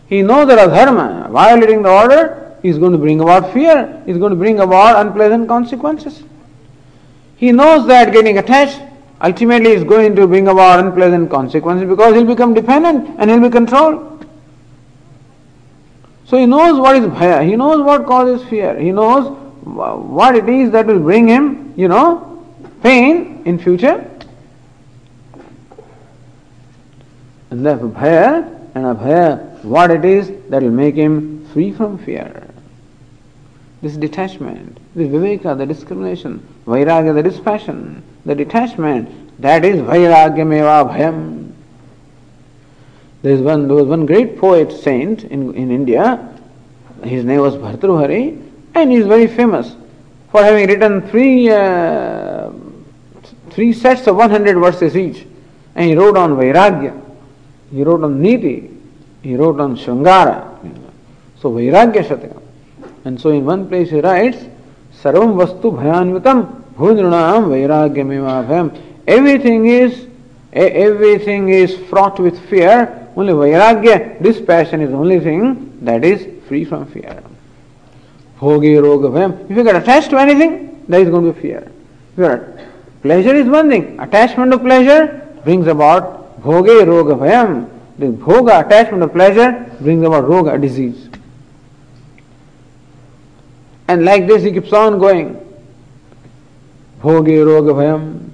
He 0.07 0.23
knows 0.23 0.47
that 0.47 0.57
adharma, 0.57 1.29
violating 1.29 1.83
the 1.83 1.89
order, 1.89 2.57
is 2.63 2.79
going 2.79 2.93
to 2.93 2.97
bring 2.97 3.21
about 3.21 3.53
fear, 3.53 4.01
is 4.07 4.17
going 4.17 4.31
to 4.31 4.35
bring 4.35 4.59
about 4.61 5.05
unpleasant 5.05 5.47
consequences. 5.47 6.23
He 7.35 7.51
knows 7.51 7.85
that 7.85 8.11
getting 8.11 8.39
attached 8.39 8.81
ultimately 9.21 9.71
is 9.71 9.83
going 9.83 10.15
to 10.15 10.27
bring 10.27 10.47
about 10.47 10.79
unpleasant 10.79 11.29
consequences 11.29 11.87
because 11.87 12.15
he'll 12.15 12.25
become 12.25 12.53
dependent 12.53 13.15
and 13.17 13.29
he'll 13.29 13.39
be 13.39 13.49
controlled. 13.49 14.25
So 16.25 16.37
he 16.37 16.45
knows 16.45 16.79
what 16.79 16.95
is 16.95 17.05
bhaya, 17.05 17.47
he 17.47 17.55
knows 17.55 17.83
what 17.83 18.05
causes 18.05 18.47
fear, 18.49 18.77
he 18.79 18.91
knows 18.91 19.27
what 19.63 20.35
it 20.35 20.49
is 20.49 20.71
that 20.71 20.85
will 20.85 20.99
bring 20.99 21.27
him, 21.27 21.73
you 21.77 21.87
know, 21.87 22.43
pain 22.81 23.43
in 23.45 23.59
future. 23.59 24.09
And 27.51 27.65
therefore 27.65 27.89
bhaya 27.89 28.71
and 28.75 28.85
abhaya, 28.85 29.63
what 29.63 29.91
it 29.91 30.03
is 30.03 30.31
that 30.49 30.61
will 30.61 30.71
make 30.71 30.95
him 30.95 31.47
free 31.53 31.71
from 31.71 31.97
fear. 31.99 32.47
This 33.81 33.95
detachment, 33.95 34.79
this 34.95 35.07
viveka, 35.07 35.55
the 35.57 35.65
discrimination, 35.65 36.45
vairagya, 36.65 37.13
the 37.13 37.21
dispassion, 37.21 38.03
the 38.25 38.35
detachment, 38.35 39.41
that 39.41 39.63
is 39.63 39.81
vairagyameva 39.81 40.91
bhayam. 40.91 41.51
There 43.21 43.33
is 43.33 43.41
one, 43.41 43.67
there 43.67 43.75
was 43.75 43.85
one 43.85 44.05
great 44.05 44.37
poet 44.37 44.71
saint 44.71 45.23
in, 45.25 45.53
in 45.55 45.71
India, 45.71 46.31
his 47.03 47.23
name 47.23 47.41
was 47.41 47.55
Bhartruhari, 47.55 48.41
and 48.73 48.91
he 48.91 48.97
is 48.97 49.07
very 49.07 49.27
famous 49.27 49.75
for 50.31 50.43
having 50.43 50.67
written 50.67 51.01
three 51.09 51.49
uh, 51.49 52.51
three 53.51 53.71
sets 53.71 54.05
of 54.07 54.17
100 54.17 54.57
verses 54.57 54.97
each. 54.97 55.25
And 55.75 55.89
he 55.89 55.95
wrote 55.95 56.17
on 56.17 56.31
Vairagya, 56.35 57.01
he 57.71 57.83
wrote 57.83 58.03
on 58.03 58.21
Niti, 58.21 58.69
he 59.21 59.35
wrote 59.35 59.59
on 59.59 59.77
Shangara. 59.77 60.51
So 61.39 61.51
Vairagya 61.51 62.05
Shataka. 62.05 62.41
And 63.05 63.19
so 63.19 63.29
in 63.29 63.45
one 63.45 63.67
place 63.67 63.89
he 63.91 64.01
writes, 64.01 64.37
Sarvam 65.01 65.35
Vastu 65.35 65.71
Bhayanvitam 65.73 66.64
Bhudrinam 66.77 67.47
Vairagyameva 67.47 68.47
Bhayam. 68.47 68.81
Everything 69.07 69.67
is 69.67 70.07
everything 70.53 71.49
is 71.49 71.75
fraught 71.89 72.19
with 72.19 72.39
fear, 72.49 73.09
only 73.15 73.33
Vairagya, 73.33 74.21
dispassion 74.21 74.81
is 74.81 74.89
the 74.89 74.95
only 74.95 75.19
thing 75.19 75.77
that 75.81 76.03
is 76.03 76.27
free 76.47 76.63
from 76.63 76.85
fear. 76.87 77.21
Bhogi 78.39 78.75
Roga 78.81 79.11
Bhayam. 79.11 79.49
If 79.49 79.57
you 79.57 79.63
get 79.63 79.75
attached 79.75 80.09
to 80.11 80.17
anything, 80.17 80.85
there 80.87 81.01
is 81.01 81.09
going 81.09 81.25
to 81.25 81.33
be 81.33 81.41
fear. 81.41 81.71
Pleasure 83.01 83.35
is 83.35 83.47
one 83.47 83.69
thing. 83.69 83.99
Attachment 83.99 84.51
to 84.51 84.57
pleasure 84.57 85.29
brings 85.43 85.67
about 85.67 86.41
bhoge 86.41 86.85
roga 86.85 87.15
bhayam. 87.15 87.69
The 87.99 88.07
bhoga, 88.07 88.65
attachment 88.65 89.03
to 89.03 89.07
pleasure, 89.07 89.71
brings 89.79 90.03
about 90.03 90.23
roga, 90.25 90.59
disease. 90.59 91.09
And 93.87 94.05
like 94.05 94.25
this 94.25 94.41
he 94.43 94.51
keeps 94.51 94.73
on 94.73 94.97
going. 94.97 95.44
Bhoge 97.05 97.45
roga. 97.45 98.31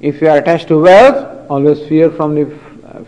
If 0.00 0.20
you 0.20 0.28
are 0.28 0.38
attached 0.38 0.66
to 0.68 0.80
wealth, 0.80 1.48
always 1.48 1.78
fear 1.88 2.10
from 2.10 2.34
the 2.34 2.46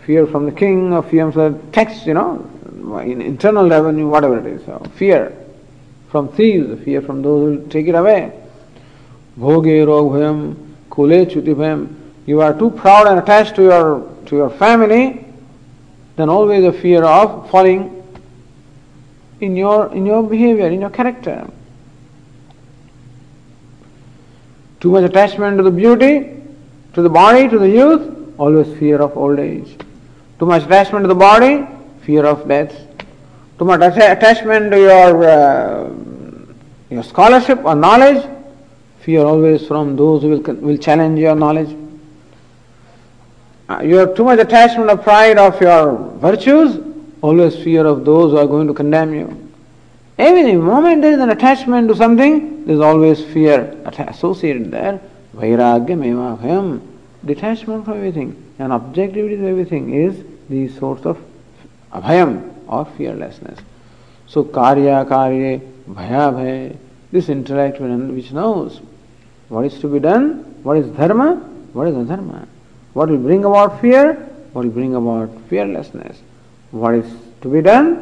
fear 0.05 0.25
from 0.25 0.45
the 0.45 0.53
king 0.53 0.93
or 0.93 1.03
fear 1.03 1.29
from 1.33 1.53
the 1.53 1.71
tax, 1.73 2.05
you 2.05 2.13
know, 2.13 2.47
in 2.99 3.21
internal 3.21 3.69
revenue, 3.69 4.07
whatever 4.07 4.39
it 4.39 4.45
is. 4.45 4.65
So 4.65 4.81
fear 4.95 5.35
from 6.09 6.29
thieves, 6.29 6.81
fear 6.85 7.01
from 7.01 7.21
those 7.21 7.57
who 7.57 7.67
take 7.67 7.87
it 7.87 7.95
away. 7.95 8.31
Bhoge 9.37 9.85
rog 9.85 10.55
kule 10.89 11.25
chuti. 11.25 11.95
You 12.25 12.39
are 12.39 12.57
too 12.57 12.69
proud 12.69 13.07
and 13.07 13.19
attached 13.19 13.55
to 13.55 13.63
your 13.63 14.09
to 14.27 14.35
your 14.37 14.49
family, 14.49 15.25
then 16.15 16.29
always 16.29 16.63
a 16.63 16.71
fear 16.71 17.03
of 17.03 17.49
falling 17.49 18.01
in 19.41 19.57
your 19.57 19.93
in 19.93 20.05
your 20.05 20.23
behavior, 20.23 20.67
in 20.67 20.79
your 20.79 20.89
character. 20.89 21.49
Too 24.83 24.91
much 24.91 25.05
attachment 25.05 25.57
to 25.57 25.63
the 25.63 25.71
beauty, 25.71 26.43
to 26.93 27.01
the 27.01 27.09
body, 27.09 27.47
to 27.47 27.57
the 27.57 27.69
youth, 27.69 28.35
always 28.37 28.67
fear 28.77 29.01
of 29.01 29.17
old 29.17 29.39
age. 29.39 29.77
Too 30.39 30.45
much 30.45 30.63
attachment 30.63 31.05
to 31.05 31.07
the 31.07 31.15
body, 31.15 31.65
fear 32.01 32.25
of 32.25 32.47
death. 32.47 32.75
Too 33.57 33.65
much 33.65 33.79
attachment 33.79 34.71
to 34.71 34.77
your 34.77 35.23
uh, 35.23 35.89
your 36.89 37.03
scholarship 37.03 37.63
or 37.63 37.75
knowledge, 37.75 38.23
Fear 39.03 39.25
always 39.25 39.67
from 39.67 39.97
those 39.97 40.21
who 40.21 40.29
will, 40.29 40.53
will 40.55 40.77
challenge 40.77 41.19
your 41.19 41.35
knowledge. 41.35 41.75
Uh, 43.67 43.81
you 43.83 43.95
have 43.95 44.15
too 44.15 44.23
much 44.23 44.39
attachment 44.39 44.89
or 44.89 44.95
pride 44.97 45.37
of 45.37 45.59
your 45.59 45.97
virtues, 46.19 46.79
always 47.21 47.53
fear 47.61 47.85
of 47.85 48.05
those 48.05 48.31
who 48.31 48.37
are 48.37 48.47
going 48.47 48.65
to 48.67 48.73
condemn 48.73 49.13
you. 49.13 49.42
Every 50.23 50.53
moment 50.55 51.01
there 51.01 51.11
is 51.11 51.19
an 51.19 51.31
attachment 51.31 51.89
to 51.89 51.95
something, 51.97 52.63
there 52.65 52.75
is 52.75 52.79
always 52.79 53.21
fear 53.21 53.77
associated 53.85 54.71
there. 54.71 55.01
Vairagya 55.35 55.97
meva 55.97 56.37
bhayam. 56.39 56.79
Detachment 57.25 57.83
from 57.83 57.97
everything 57.97 58.29
and 58.57 58.71
objectivity 58.71 59.35
to 59.35 59.45
everything 59.45 59.93
is 59.93 60.23
the 60.47 60.69
source 60.79 61.05
of 61.05 61.19
abhayam 61.91 62.53
or 62.67 62.85
fearlessness. 62.97 63.59
So 64.27 64.45
karya 64.45 65.05
karya 65.05 65.59
bhaya 65.89 66.31
bhaya, 66.33 66.77
this 67.11 67.27
intellect 67.27 67.81
which 67.81 68.31
knows 68.31 68.79
what 69.49 69.65
is 69.65 69.77
to 69.81 69.89
be 69.89 69.99
done? 69.99 70.45
What 70.63 70.77
is 70.77 70.87
dharma? 70.87 71.35
What 71.73 71.89
is 71.89 71.95
adharma? 71.95 72.47
What 72.93 73.09
will 73.09 73.17
bring 73.17 73.43
about 73.43 73.81
fear? 73.81 74.13
What 74.53 74.63
will 74.63 74.71
bring 74.71 74.95
about 74.95 75.31
fearlessness? 75.49 76.21
What 76.71 76.95
is 76.95 77.13
to 77.41 77.49
be 77.49 77.61
done? 77.61 77.95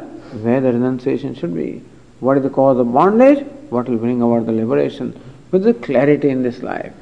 Where 0.44 0.60
the 0.60 0.72
renunciation 0.72 1.34
should 1.34 1.52
be. 1.52 1.82
What 2.22 2.36
is 2.36 2.44
the 2.44 2.50
cause 2.50 2.78
of 2.78 2.92
bondage? 2.92 3.44
What 3.70 3.88
will 3.88 3.96
bring 3.98 4.22
about 4.22 4.46
the 4.46 4.52
liberation? 4.52 5.20
With 5.50 5.64
the 5.64 5.74
clarity 5.74 6.28
in 6.28 6.44
this 6.44 6.62
life. 6.62 6.92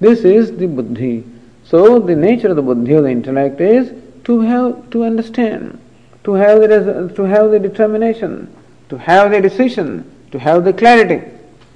This 0.00 0.20
is 0.20 0.56
the 0.56 0.66
buddhi. 0.66 1.22
So 1.64 1.98
the 1.98 2.16
nature 2.16 2.48
of 2.48 2.56
the 2.56 2.62
buddhi 2.62 2.94
of 2.94 3.02
the 3.02 3.10
intellect 3.10 3.60
is 3.60 3.92
to 4.24 4.40
have 4.40 4.88
to 4.92 5.04
understand, 5.04 5.78
to 6.24 6.32
have 6.32 6.62
the 6.62 7.12
to 7.14 7.22
have 7.24 7.50
the 7.50 7.58
determination, 7.58 8.48
to 8.88 8.96
have 8.96 9.32
the 9.32 9.42
decision, 9.42 10.10
to 10.32 10.38
have 10.38 10.64
the 10.64 10.72
clarity, 10.72 11.30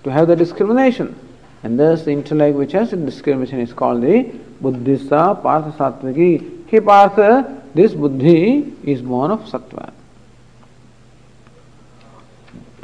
to 0.05 0.11
have 0.11 0.29
the 0.29 0.37
discrimination. 0.37 1.15
And 1.63 1.79
thus 1.79 2.05
the 2.05 2.13
intellect 2.13 2.57
which 2.57 2.73
has 2.73 2.95
a 2.95 2.97
discrimination 2.97 3.61
is 3.61 3.75
called 3.75 4.01
the 4.01 4.33
Buddhista 4.63 5.43
Partha 5.43 5.73
Sattviki. 5.77 6.69
He 6.69 6.81
Partha, 6.81 7.63
this 7.75 7.93
Buddhi 7.93 8.73
is 8.83 9.03
born 9.03 9.31
of 9.31 9.41
Sattva. 9.41 9.94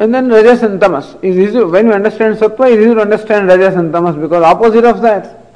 And 0.00 0.14
then 0.14 0.30
rajas 0.30 0.62
and 0.62 0.80
tamas. 0.80 1.14
Is 1.20 1.36
easy, 1.36 1.62
when 1.62 1.86
you 1.86 1.92
understand 1.92 2.38
sattva, 2.38 2.72
it 2.72 2.78
is 2.78 2.86
easy 2.86 2.94
to 2.94 3.02
understand 3.02 3.48
rajas 3.48 3.76
and 3.76 3.92
tamas 3.92 4.16
because 4.16 4.42
opposite 4.42 4.84
of 4.86 5.02
that. 5.02 5.54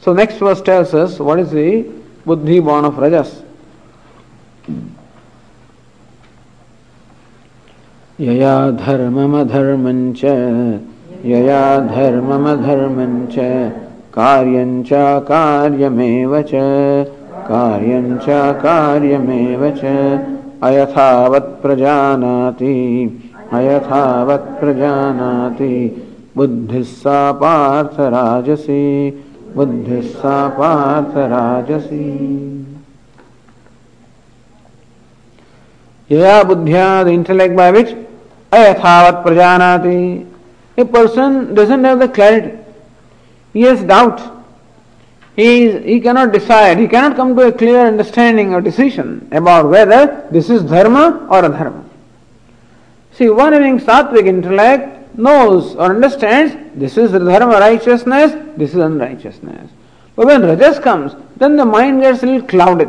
So 0.00 0.12
next 0.12 0.36
verse 0.36 0.62
tells 0.62 0.94
us 0.94 1.18
what 1.18 1.40
is 1.40 1.50
the 1.50 1.90
buddhi 2.24 2.60
born 2.60 2.84
of 2.84 2.96
rajas. 2.98 3.42
यया 8.20 8.54
धर्ममधर्मञ्च 8.78 10.24
यया 11.24 11.62
धर्ममधर्मञ्च 11.94 13.36
कार्यञ्च 14.16 14.90
कार्यमेव 15.28 16.40
च 16.50 16.60
कार्यञ्च 17.48 18.26
कार्यमेव 18.62 19.62
च 19.80 19.94
अयथावत् 20.68 21.50
प्रजानाति 21.62 22.76
अयथावत् 23.52 24.48
प्रजानाति। 24.60 25.76
सा 26.84 27.20
पार्थराजसि 27.32 28.82
बुद्धिः 29.56 30.00
सा 30.02 30.36
पार्थराजसि 30.58 32.04
यया 36.10 36.42
बुद्धिया 36.42 37.02
द 37.04 37.08
इंटेलेक्ट 37.08 37.56
बाय 37.56 37.72
विच 37.72 37.94
अयथावत 38.52 39.22
प्रजानाति। 39.24 39.98
A 40.78 40.84
person 40.94 41.46
doesn't 41.54 41.86
have 41.86 41.98
the 41.98 42.10
clarity 42.14 42.56
he 43.54 43.66
has 43.66 43.84
doubt 43.86 44.20
he 45.38 45.52
is 45.58 45.76
he 45.84 46.00
can 46.00 46.26
decide 46.30 46.78
he 46.78 46.86
can 46.86 47.12
come 47.14 47.34
to 47.36 47.42
a 47.42 47.50
clear 47.58 47.86
understanding 47.86 48.54
और 48.54 48.60
decision 48.62 49.20
about 49.36 49.70
whether 49.72 50.04
this 50.32 50.50
is 50.50 50.66
dharma 50.68 50.96
और 50.98 51.44
adharma 51.44 51.89
See, 53.20 53.28
one 53.28 53.52
having 53.52 53.78
sattvic 53.78 54.26
intellect 54.26 55.18
knows 55.18 55.74
or 55.76 55.94
understands 55.94 56.54
this 56.74 56.96
is 56.96 57.12
dharma 57.12 57.58
righteousness, 57.60 58.32
this 58.56 58.70
is 58.70 58.76
unrighteousness. 58.76 59.70
But 60.16 60.24
when 60.28 60.40
rajas 60.40 60.78
comes, 60.78 61.14
then 61.36 61.58
the 61.58 61.66
mind 61.66 62.00
gets 62.00 62.22
a 62.22 62.26
little 62.26 62.48
clouded. 62.48 62.88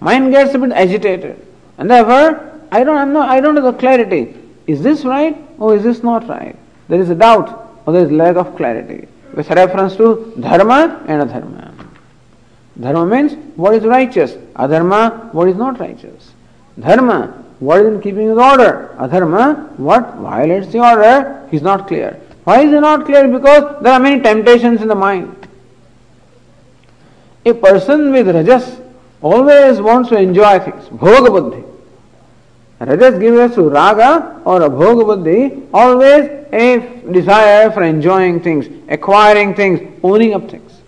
Mind 0.00 0.32
gets 0.32 0.52
a 0.52 0.58
bit 0.58 0.72
agitated. 0.72 1.46
And 1.78 1.90
therefore, 1.90 2.60
I 2.70 2.84
don't, 2.84 2.98
I'm 2.98 3.14
not, 3.14 3.30
I 3.30 3.40
don't 3.40 3.56
have 3.56 3.64
the 3.64 3.72
clarity. 3.72 4.36
Is 4.66 4.82
this 4.82 5.06
right 5.06 5.34
or 5.58 5.74
is 5.74 5.82
this 5.82 6.02
not 6.02 6.28
right? 6.28 6.54
There 6.88 7.00
is 7.00 7.08
a 7.08 7.14
doubt 7.14 7.72
or 7.86 7.94
there 7.94 8.04
is 8.04 8.12
lack 8.12 8.36
of 8.36 8.54
clarity 8.54 9.08
with 9.32 9.48
reference 9.48 9.96
to 9.96 10.30
dharma 10.38 11.02
and 11.08 11.22
adharma. 11.26 11.72
Dharma 12.78 13.06
means 13.06 13.32
what 13.56 13.74
is 13.74 13.84
righteous, 13.84 14.32
adharma 14.56 15.32
what 15.32 15.48
is 15.48 15.56
not 15.56 15.80
righteous. 15.80 16.32
Dharma 16.78 17.46
what 17.58 17.80
is 17.80 17.86
in 17.86 18.00
keeping 18.00 18.28
with 18.28 18.38
order? 18.38 18.94
Adharma, 18.98 19.70
what 19.78 20.14
violates 20.16 20.72
the 20.72 20.80
order, 20.80 21.48
is 21.50 21.62
not 21.62 21.88
clear. 21.88 22.20
Why 22.44 22.60
is 22.62 22.72
it 22.72 22.80
not 22.80 23.04
clear? 23.04 23.26
Because 23.28 23.82
there 23.82 23.92
are 23.92 24.00
many 24.00 24.20
temptations 24.22 24.80
in 24.80 24.88
the 24.88 24.94
mind. 24.94 25.48
A 27.44 27.52
person 27.54 28.12
with 28.12 28.28
rajas 28.28 28.80
always 29.20 29.80
wants 29.80 30.08
to 30.10 30.18
enjoy 30.18 30.58
things. 30.60 30.84
Bhoga 30.88 31.30
buddhi. 31.30 31.64
Rajas 32.80 33.18
gives 33.18 33.38
us 33.38 33.54
to 33.56 33.68
raga 33.68 34.40
or 34.44 34.62
a 34.62 34.70
bhoga 34.70 35.04
buddhi, 35.04 35.62
always 35.74 36.30
a 36.52 37.02
desire 37.10 37.70
for 37.72 37.82
enjoying 37.82 38.40
things, 38.40 38.66
acquiring 38.88 39.54
things, 39.54 39.80
owning 40.04 40.34
up 40.34 40.48
things. 40.48 40.80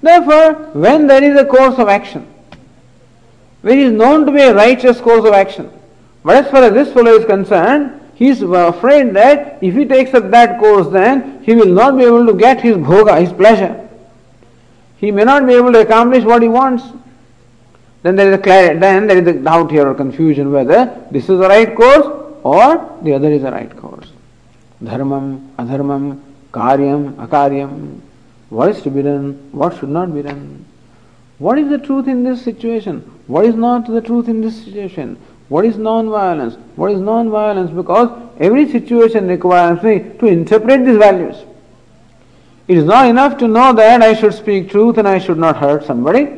Therefore, 0.00 0.54
when 0.72 1.06
there 1.06 1.22
is 1.22 1.38
a 1.38 1.44
course 1.44 1.78
of 1.78 1.88
action, 1.88 2.31
which 3.62 3.76
is 3.76 3.92
known 3.92 4.26
to 4.26 4.32
be 4.32 4.42
a 4.42 4.54
righteous 4.54 5.00
course 5.00 5.24
of 5.24 5.32
action. 5.32 5.70
But 6.24 6.44
as 6.44 6.50
far 6.50 6.62
as 6.64 6.72
this 6.72 6.92
fellow 6.92 7.12
is 7.12 7.24
concerned, 7.24 8.00
he 8.14 8.28
is 8.28 8.42
afraid 8.42 9.14
that 9.14 9.58
if 9.62 9.74
he 9.74 9.84
takes 9.84 10.14
up 10.14 10.30
that 10.30 10.58
course, 10.60 10.88
then 10.88 11.42
he 11.42 11.54
will 11.54 11.72
not 11.72 11.96
be 11.96 12.04
able 12.04 12.26
to 12.26 12.34
get 12.34 12.60
his 12.60 12.76
bhoga, 12.76 13.20
his 13.20 13.32
pleasure. 13.32 13.88
He 14.98 15.10
may 15.10 15.24
not 15.24 15.46
be 15.46 15.54
able 15.54 15.72
to 15.72 15.80
accomplish 15.80 16.22
what 16.24 16.42
he 16.42 16.48
wants. 16.48 16.84
Then 18.02 18.16
there 18.16 18.28
is 18.32 18.38
a 18.38 18.42
clarity, 18.42 18.78
then 18.78 19.06
there 19.06 19.18
is 19.18 19.26
a 19.26 19.32
doubt 19.32 19.70
here 19.70 19.88
or 19.88 19.94
confusion 19.94 20.52
whether 20.52 21.06
this 21.10 21.24
is 21.24 21.38
the 21.38 21.48
right 21.48 21.74
course 21.74 22.06
or 22.42 22.98
the 23.02 23.14
other 23.14 23.30
is 23.30 23.42
the 23.42 23.50
right 23.50 23.76
course. 23.76 24.08
Dharmam, 24.82 25.54
adharmam, 25.56 26.20
karyam, 26.52 27.14
akaryam. 27.14 28.00
What 28.48 28.70
is 28.70 28.82
to 28.82 28.90
be 28.90 29.02
done? 29.02 29.48
What 29.52 29.78
should 29.78 29.88
not 29.88 30.12
be 30.12 30.22
done? 30.22 30.64
What 31.42 31.58
is 31.58 31.68
the 31.70 31.78
truth 31.78 32.06
in 32.06 32.22
this 32.22 32.40
situation? 32.40 33.00
What 33.26 33.44
is 33.44 33.56
not 33.56 33.88
the 33.88 34.00
truth 34.00 34.28
in 34.28 34.40
this 34.40 34.64
situation? 34.64 35.16
What 35.48 35.64
is 35.64 35.76
non-violence? 35.76 36.54
What 36.76 36.92
is 36.92 37.00
non-violence? 37.00 37.72
Because 37.72 38.10
every 38.38 38.70
situation 38.70 39.26
requires 39.26 39.82
me 39.82 39.98
to 40.20 40.26
interpret 40.26 40.84
these 40.84 40.98
values. 40.98 41.34
It 42.68 42.78
is 42.78 42.84
not 42.84 43.08
enough 43.08 43.38
to 43.38 43.48
know 43.48 43.72
that 43.72 44.02
I 44.02 44.14
should 44.14 44.34
speak 44.34 44.70
truth 44.70 44.98
and 44.98 45.08
I 45.08 45.18
should 45.18 45.36
not 45.36 45.56
hurt 45.56 45.84
somebody. 45.84 46.28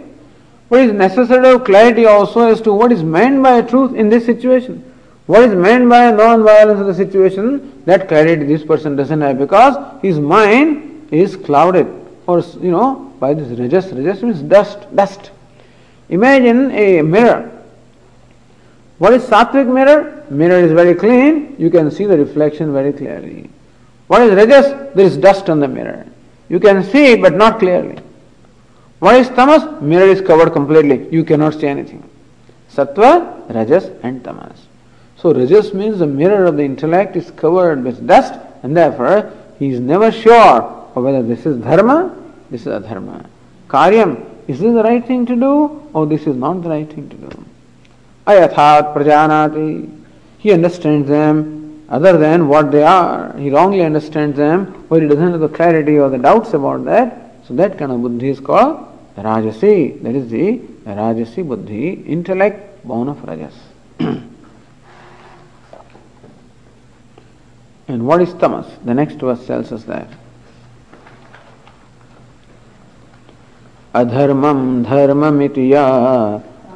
But 0.70 0.80
it 0.80 0.88
is 0.88 0.94
necessary 0.94 1.50
of 1.50 1.64
clarity 1.64 2.06
also 2.06 2.48
as 2.48 2.62
to 2.62 2.72
what 2.72 2.90
is 2.90 3.02
meant 3.02 3.42
by 3.42 3.60
truth 3.60 3.94
in 3.94 4.08
this 4.08 4.24
situation. 4.24 4.90
What 5.26 5.42
is 5.42 5.54
meant 5.54 5.86
by 5.90 6.12
non-violence 6.12 6.80
in 6.80 6.86
the 6.86 6.94
situation? 6.94 7.82
That 7.84 8.08
clarity 8.08 8.46
this 8.46 8.64
person 8.64 8.96
doesn't 8.96 9.20
have 9.20 9.36
because 9.36 9.76
his 10.00 10.18
mind 10.18 11.12
is 11.12 11.36
clouded 11.36 11.88
or 12.26 12.40
you 12.62 12.70
know 12.70 13.13
by 13.24 13.32
this 13.32 13.58
rajas. 13.58 13.86
Rajas 13.98 14.22
means 14.22 14.40
dust, 14.42 14.80
dust. 14.94 15.30
Imagine 16.08 16.70
a 16.72 17.02
mirror. 17.02 17.42
What 18.98 19.12
is 19.14 19.22
sattvic 19.24 19.68
mirror? 19.78 20.24
Mirror 20.30 20.58
is 20.66 20.72
very 20.72 20.94
clean, 20.94 21.56
you 21.58 21.70
can 21.70 21.90
see 21.90 22.06
the 22.12 22.18
reflection 22.24 22.72
very 22.72 22.92
clearly. 22.92 23.50
What 24.06 24.22
is 24.22 24.34
rajas? 24.40 24.66
There 24.94 25.06
is 25.06 25.16
dust 25.16 25.48
on 25.48 25.60
the 25.60 25.68
mirror. 25.68 26.06
You 26.48 26.60
can 26.60 26.82
see 26.92 27.16
but 27.16 27.34
not 27.34 27.58
clearly. 27.58 27.98
What 28.98 29.16
is 29.16 29.28
tamas? 29.28 29.62
Mirror 29.82 30.08
is 30.16 30.20
covered 30.20 30.52
completely. 30.52 30.98
You 31.16 31.24
cannot 31.24 31.54
see 31.60 31.66
anything. 31.66 32.02
Sattva, 32.74 33.12
rajas 33.54 33.86
and 34.02 34.22
tamas. 34.22 34.66
So 35.16 35.32
rajas 35.32 35.72
means 35.72 35.98
the 35.98 36.06
mirror 36.06 36.44
of 36.44 36.56
the 36.58 36.64
intellect 36.64 37.16
is 37.16 37.30
covered 37.30 37.82
with 37.84 38.06
dust 38.06 38.34
and 38.62 38.76
therefore 38.76 39.32
he 39.58 39.70
is 39.70 39.80
never 39.80 40.12
sure 40.12 40.60
of 40.94 41.02
whether 41.04 41.22
this 41.22 41.46
is 41.46 41.56
dharma 41.68 41.98
this 42.50 42.62
is 42.62 42.66
adharma. 42.68 43.26
Karyam, 43.68 44.24
is 44.46 44.60
this 44.60 44.72
the 44.72 44.82
right 44.82 45.04
thing 45.04 45.26
to 45.26 45.34
do 45.34 45.88
or 45.92 46.06
this 46.06 46.26
is 46.26 46.36
not 46.36 46.62
the 46.62 46.68
right 46.68 46.90
thing 46.92 47.08
to 47.08 47.16
do? 47.16 47.44
Ayathavat 48.26 48.94
prajanati. 48.94 50.02
He 50.38 50.52
understands 50.52 51.08
them 51.08 51.86
other 51.88 52.18
than 52.18 52.48
what 52.48 52.70
they 52.70 52.82
are. 52.82 53.36
He 53.38 53.50
wrongly 53.50 53.82
understands 53.82 54.36
them 54.36 54.86
or 54.90 55.00
he 55.00 55.08
doesn't 55.08 55.32
have 55.32 55.40
the 55.40 55.48
clarity 55.48 55.98
or 55.98 56.10
the 56.10 56.18
doubts 56.18 56.52
about 56.54 56.84
that. 56.84 57.34
So 57.46 57.54
that 57.54 57.78
kind 57.78 57.92
of 57.92 58.02
buddhi 58.02 58.28
is 58.30 58.40
called 58.40 58.88
rajasi. 59.16 60.02
That 60.02 60.14
is 60.14 60.28
the 60.30 60.58
rajasi 60.86 61.46
buddhi, 61.46 61.92
intellect 62.06 62.86
born 62.86 63.08
of 63.08 63.22
rajas. 63.24 63.54
and 67.88 68.06
what 68.06 68.20
is 68.22 68.34
tamas? 68.34 68.66
The 68.84 68.94
next 68.94 69.16
verse 69.16 69.46
tells 69.46 69.72
us 69.72 69.84
that. 69.84 70.08
अधर्मम 73.94 74.82
धर्ममिति 74.82 75.74
या। 75.74 75.86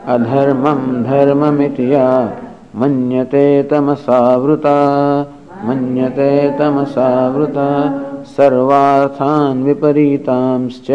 अधर्मम 0.07 1.05
धर्ममिति 1.05 1.95
या। 1.95 2.33
मन्यते 2.77 3.63
तमसावृता। 3.63 5.21
मन्यते 5.65 6.59
तमसावृता। 6.59 7.99
सर्वार्थान् 8.25 9.65
विपरीतांश्च। 9.65 10.87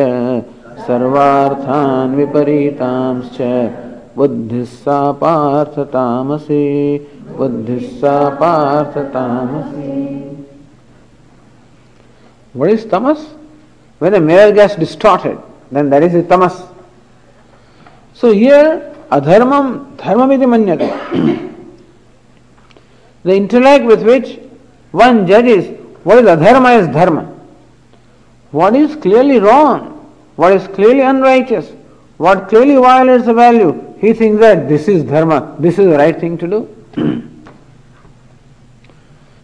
सर्वार्थान् 0.87 2.15
विपरीतांश्च। 2.15 3.69
बुद्धिः 4.17 4.63
सा 4.63 5.11
पार्थतामसि 5.11 7.07
बुद्धिः 7.37 7.79
सा 7.79 8.29
पार्थतामसि 8.29 10.19
What 12.57 12.69
is 12.71 12.81
tamas? 12.81 13.17
When 14.01 14.13
a 14.13 14.21
mirror 14.29 14.51
gets 14.51 14.75
distorted, 14.83 15.52
then 15.75 15.89
that 15.89 16.03
is 16.03 16.27
tamas. 16.27 16.61
So 18.13 18.31
here, 18.31 18.95
adharmam, 19.11 19.95
dharmamiti 19.97 20.45
manyate. 20.45 21.13
the 23.23 23.35
intellect 23.35 23.85
with 23.85 24.03
which 24.03 24.39
one 24.91 25.25
judges 25.25 25.79
what 26.03 26.17
is 26.17 26.25
adharma 26.25 26.79
is 26.79 26.87
dharma. 26.89 27.23
What 28.51 28.75
is 28.75 28.95
clearly 28.97 29.39
wrong, 29.39 30.13
what 30.35 30.53
is 30.53 30.67
clearly 30.67 31.01
unrighteous, 31.01 31.71
what 32.17 32.49
clearly 32.49 32.75
violates 32.75 33.25
the 33.25 33.33
value, 33.33 33.95
he 33.99 34.13
thinks 34.13 34.39
that 34.41 34.67
this 34.67 34.87
is 34.87 35.03
dharma, 35.03 35.55
this 35.59 35.79
is 35.79 35.85
the 35.85 35.97
right 35.97 36.19
thing 36.19 36.37
to 36.37 36.47
do. 36.47 36.69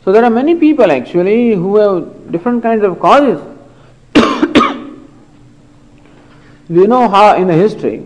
so 0.03 0.11
there 0.11 0.23
are 0.23 0.29
many 0.29 0.53
people 0.55 0.91
actually 0.91 1.55
who 1.55 1.77
have 1.77 2.31
different 2.31 2.61
kinds 2.61 2.83
of 2.83 2.99
causes 2.99 3.41
we 6.69 6.85
know 6.87 7.09
how 7.09 7.35
in 7.35 7.47
the 7.47 7.53
history 7.53 8.05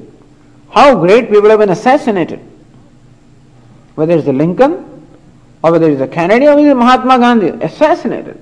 how 0.74 0.96
great 0.96 1.30
people 1.30 1.50
have 1.50 1.60
been 1.60 1.70
assassinated. 1.70 2.40
Whether 3.96 4.16
it's 4.16 4.26
the 4.26 4.34
Lincoln 4.34 5.08
or 5.62 5.72
whether 5.72 5.88
it 5.88 5.94
is 5.94 6.00
the 6.00 6.08
Kennedy 6.08 6.48
or 6.48 6.56
whether 6.56 6.74
Mahatma 6.74 7.20
Gandhi, 7.20 7.50
assassinated. 7.64 8.42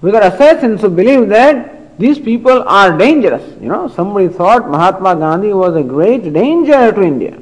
We 0.00 0.10
Whether 0.10 0.28
assassins 0.28 0.80
who 0.82 0.90
believe 0.90 1.28
that 1.30 1.98
these 1.98 2.18
people 2.18 2.62
are 2.62 2.96
dangerous. 2.96 3.42
You 3.60 3.68
know, 3.68 3.88
somebody 3.88 4.28
thought 4.28 4.70
Mahatma 4.70 5.16
Gandhi 5.16 5.52
was 5.52 5.74
a 5.74 5.82
great 5.82 6.32
danger 6.32 6.92
to 6.92 7.02
India. 7.02 7.36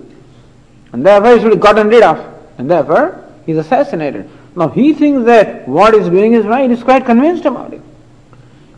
And 0.93 1.05
therefore 1.05 1.35
he 1.35 1.41
should 1.41 1.51
be 1.51 1.59
gotten 1.59 1.89
rid 1.89 2.03
of. 2.03 2.19
And 2.57 2.71
therefore 2.71 3.29
he 3.45 3.53
is 3.53 3.59
assassinated. 3.59 4.31
Now 4.57 4.69
he 4.69 4.95
thinks 4.95 5.27
that 5.27 5.69
what 5.69 5.93
he's 5.93 6.09
doing 6.09 6.33
is 6.33 6.47
right, 6.47 6.71
he's 6.71 6.83
quite 6.83 7.05
convinced 7.05 7.45
about 7.45 7.75
it. 7.75 7.83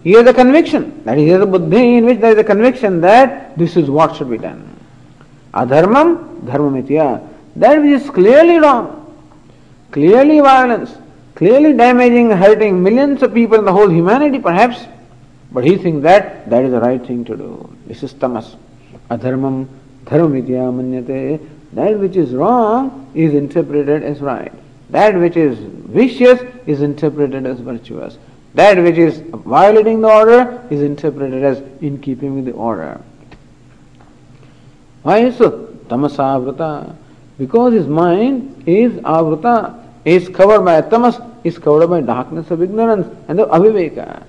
He 0.07 0.13
has 0.13 0.25
a 0.25 0.33
conviction, 0.33 1.03
that 1.05 1.19
he 1.19 1.27
has 1.31 1.41
a 1.43 1.47
buddhi 1.47 1.97
in 1.97 2.05
which 2.07 2.21
there 2.21 2.31
is 2.31 2.39
a 2.39 2.45
conviction 2.45 3.01
that 3.01 3.59
this 3.59 3.77
is 3.77 3.91
what 3.91 4.15
should 4.15 4.31
be 4.31 4.39
done. 4.39 4.63
Adharmam, 5.53 6.43
dharmamitya. 6.43 7.29
That 7.57 7.83
which 7.83 8.03
is 8.03 8.09
clearly 8.11 8.59
wrong, 8.59 8.87
clearly 9.91 10.39
violence, 10.39 10.95
clearly 11.35 11.73
damaging, 11.73 12.31
hurting 12.31 12.81
millions 12.81 13.21
of 13.25 13.35
people 13.35 13.59
in 13.59 13.65
the 13.65 13.73
whole 13.73 13.91
humanity 13.91 14.39
perhaps, 14.39 14.87
but 15.51 15.65
he 15.65 15.77
thinks 15.77 16.05
that 16.05 16.49
that 16.51 16.65
is 16.65 16.71
the 16.71 16.79
right 16.79 17.05
thing 17.05 17.25
to 17.25 17.37
do. 17.37 17.77
This 17.89 18.05
is 18.05 18.13
tamas. 18.13 18.55
Adharmam, 19.11 19.67
dharmamitya 20.05 20.71
manyate. 20.73 21.45
That 21.73 21.99
which 21.99 22.15
is 22.15 22.31
wrong 22.31 23.11
is 23.17 23.35
interpreted 23.35 24.05
as 24.05 24.21
right. 24.21 24.53
That 24.91 25.19
which 25.19 25.37
is 25.37 25.59
vicious 25.59 26.41
is 26.65 26.81
interpreted 26.81 27.45
as 27.45 27.59
virtuous. 27.59 28.19
That 28.57 28.83
which 28.83 28.97
is 28.97 29.19
violating 29.19 30.01
the 30.01 30.09
order 30.09 30.67
is 30.71 30.81
interpreted 30.81 31.45
as 31.45 31.59
in 31.83 32.01
keeping 32.01 32.37
with 32.37 32.47
the 32.47 32.53
order. 32.53 32.99
Why 35.03 35.19
is 35.19 35.37
so? 35.37 35.69
Tamasavruta. 35.89 36.97
Because 37.37 37.75
his 37.75 37.87
mind 37.87 38.65
is 38.67 38.93
avrata, 39.03 39.85
is 40.07 40.31
covered 40.31 40.65
by 40.65 40.81
tamas, 40.81 41.19
is 41.45 41.59
covered 41.59 41.89
by 41.89 42.01
darkness 42.01 42.51
of 42.51 42.63
ignorance 42.63 43.07
and 43.29 43.39
the 43.39 43.47
aviveka. 43.47 44.25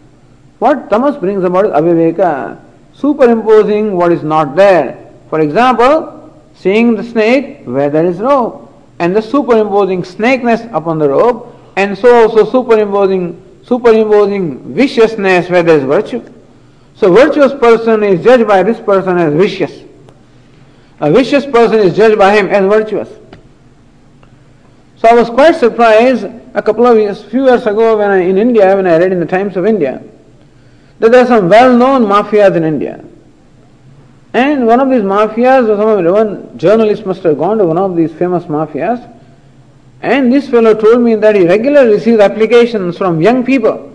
What 0.59 0.89
tamas 0.89 1.15
brings 1.15 1.45
about 1.45 1.67
is 1.67 1.71
aviveka, 1.71 2.59
superimposing 2.93 3.95
what 3.95 4.11
is 4.11 4.23
not 4.23 4.57
there. 4.57 5.09
For 5.29 5.39
example, 5.39 6.33
seeing 6.53 6.95
the 6.95 7.03
snake 7.03 7.61
where 7.63 7.89
there 7.89 8.05
is 8.05 8.17
rope, 8.17 8.73
and 8.99 9.15
the 9.15 9.21
superimposing 9.21 10.03
snakeness 10.03 10.69
upon 10.73 10.99
the 10.99 11.07
rope, 11.07 11.55
and 11.77 11.97
so 11.97 12.13
also 12.13 12.43
superimposing 12.43 13.41
superimposing 13.67 14.73
viciousness 14.73 15.49
where 15.49 15.61
there 15.61 15.77
is 15.77 15.83
virtue. 15.83 16.23
So 16.95 17.11
virtuous 17.13 17.53
person 17.53 18.01
is 18.01 18.23
judged 18.23 18.47
by 18.47 18.63
this 18.63 18.79
person 18.79 19.17
as 19.17 19.33
vicious. 19.33 19.83
A 20.99 21.11
vicious 21.11 21.45
person 21.45 21.79
is 21.79 21.95
judged 21.95 22.17
by 22.17 22.35
him 22.35 22.47
as 22.47 22.65
virtuous. 22.65 23.09
So 24.95 25.09
I 25.09 25.13
was 25.13 25.29
quite 25.29 25.55
surprised 25.55 26.25
a 26.55 26.61
couple 26.61 26.87
of 26.87 26.97
years, 26.97 27.23
few 27.25 27.45
years 27.45 27.67
ago 27.67 27.97
when 27.97 28.09
I, 28.09 28.17
in 28.21 28.37
India, 28.37 28.75
when 28.75 28.87
I 28.87 28.97
read 28.97 29.11
in 29.11 29.19
the 29.19 29.27
Times 29.27 29.55
of 29.57 29.65
India, 29.65 30.01
that 30.99 31.11
there 31.11 31.23
are 31.23 31.27
some 31.27 31.49
well-known 31.49 32.03
mafias 32.05 32.55
in 32.55 32.63
India. 32.63 33.03
And 34.33 34.65
one 34.65 34.79
of 34.79 34.89
these 34.89 35.03
mafias, 35.03 35.69
or 35.69 35.77
some 35.77 36.13
one 36.13 36.57
journalist 36.57 37.05
must 37.05 37.21
have 37.23 37.37
gone 37.37 37.59
to 37.59 37.65
one 37.65 37.77
of 37.77 37.95
these 37.95 38.11
famous 38.13 38.45
mafias, 38.45 39.16
and 40.01 40.31
this 40.31 40.49
fellow 40.49 40.73
told 40.73 41.01
me 41.01 41.15
that 41.15 41.35
he 41.35 41.47
regularly 41.47 41.93
receives 41.93 42.19
applications 42.19 42.97
from 42.97 43.21
young 43.21 43.43
people 43.43 43.93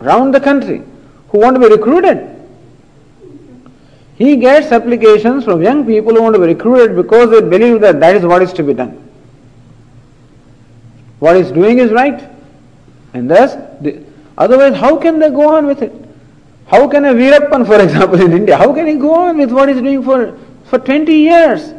around 0.00 0.32
the 0.32 0.40
country 0.40 0.82
who 1.28 1.38
want 1.38 1.56
to 1.56 1.60
be 1.60 1.74
recruited. 1.74 2.26
He 4.16 4.36
gets 4.36 4.70
applications 4.70 5.44
from 5.44 5.62
young 5.62 5.86
people 5.86 6.14
who 6.14 6.22
want 6.22 6.34
to 6.34 6.40
be 6.40 6.46
recruited 6.46 6.94
because 6.94 7.30
they 7.30 7.40
believe 7.40 7.80
that 7.80 8.00
that 8.00 8.16
is 8.16 8.24
what 8.24 8.42
is 8.42 8.52
to 8.54 8.62
be 8.62 8.74
done. 8.74 9.08
What 11.18 11.36
he's 11.36 11.50
doing 11.50 11.78
is 11.78 11.90
right. 11.90 12.28
And 13.12 13.30
thus, 13.30 13.54
the, 13.80 14.04
otherwise, 14.38 14.76
how 14.76 14.96
can 14.96 15.18
they 15.18 15.30
go 15.30 15.56
on 15.56 15.66
with 15.66 15.82
it? 15.82 15.92
How 16.66 16.86
can 16.86 17.04
a 17.04 17.12
Veerappan, 17.12 17.66
for 17.66 17.80
example, 17.82 18.20
in 18.20 18.32
India, 18.32 18.56
how 18.56 18.72
can 18.72 18.86
he 18.86 18.94
go 18.94 19.14
on 19.14 19.38
with 19.38 19.50
what 19.50 19.68
he's 19.68 19.78
doing 19.78 20.02
for, 20.02 20.38
for 20.64 20.78
20 20.78 21.12
years? 21.12 21.72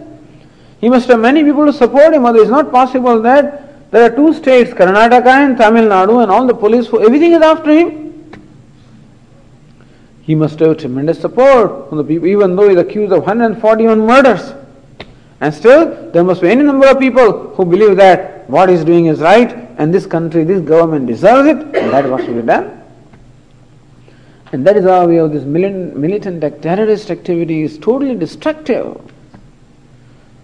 He 0.81 0.89
must 0.89 1.07
have 1.09 1.19
many 1.19 1.43
people 1.43 1.65
to 1.67 1.73
support 1.73 2.13
him, 2.13 2.25
otherwise 2.25 2.49
it's 2.49 2.51
not 2.51 2.71
possible 2.71 3.21
that 3.21 3.91
there 3.91 4.03
are 4.11 4.15
two 4.15 4.33
states, 4.33 4.71
Karnataka 4.71 5.27
and 5.27 5.57
Tamil 5.57 5.85
Nadu, 5.85 6.23
and 6.23 6.31
all 6.31 6.47
the 6.47 6.53
police, 6.53 6.87
everything 6.87 7.33
is 7.33 7.41
after 7.41 7.71
him. 7.71 7.99
He 10.23 10.33
must 10.33 10.59
have 10.59 10.77
tremendous 10.77 11.19
support 11.19 11.89
from 11.89 11.97
the 11.99 12.03
people, 12.03 12.27
even 12.27 12.55
though 12.55 12.69
he's 12.69 12.77
accused 12.77 13.11
of 13.13 13.19
141 13.19 13.99
murders. 13.99 14.53
And 15.39 15.53
still, 15.53 16.11
there 16.11 16.23
must 16.23 16.41
be 16.41 16.49
any 16.49 16.63
number 16.63 16.87
of 16.87 16.99
people 16.99 17.49
who 17.55 17.65
believe 17.65 17.97
that 17.97 18.49
what 18.49 18.69
he's 18.69 18.83
doing 18.83 19.07
is 19.07 19.19
right, 19.19 19.51
and 19.77 19.93
this 19.93 20.05
country, 20.05 20.43
this 20.43 20.61
government 20.61 21.07
deserves 21.07 21.47
it, 21.49 21.57
and 21.57 21.91
that 21.91 22.05
should 22.25 22.35
be 22.35 22.41
done. 22.41 22.81
And 24.51 24.65
that 24.65 24.77
is 24.77 24.85
how 24.85 25.05
we 25.07 25.15
have 25.15 25.31
this 25.31 25.43
militant 25.43 26.41
terrorist 26.61 27.11
activity 27.11 27.61
is 27.63 27.77
totally 27.77 28.15
destructive. 28.15 28.99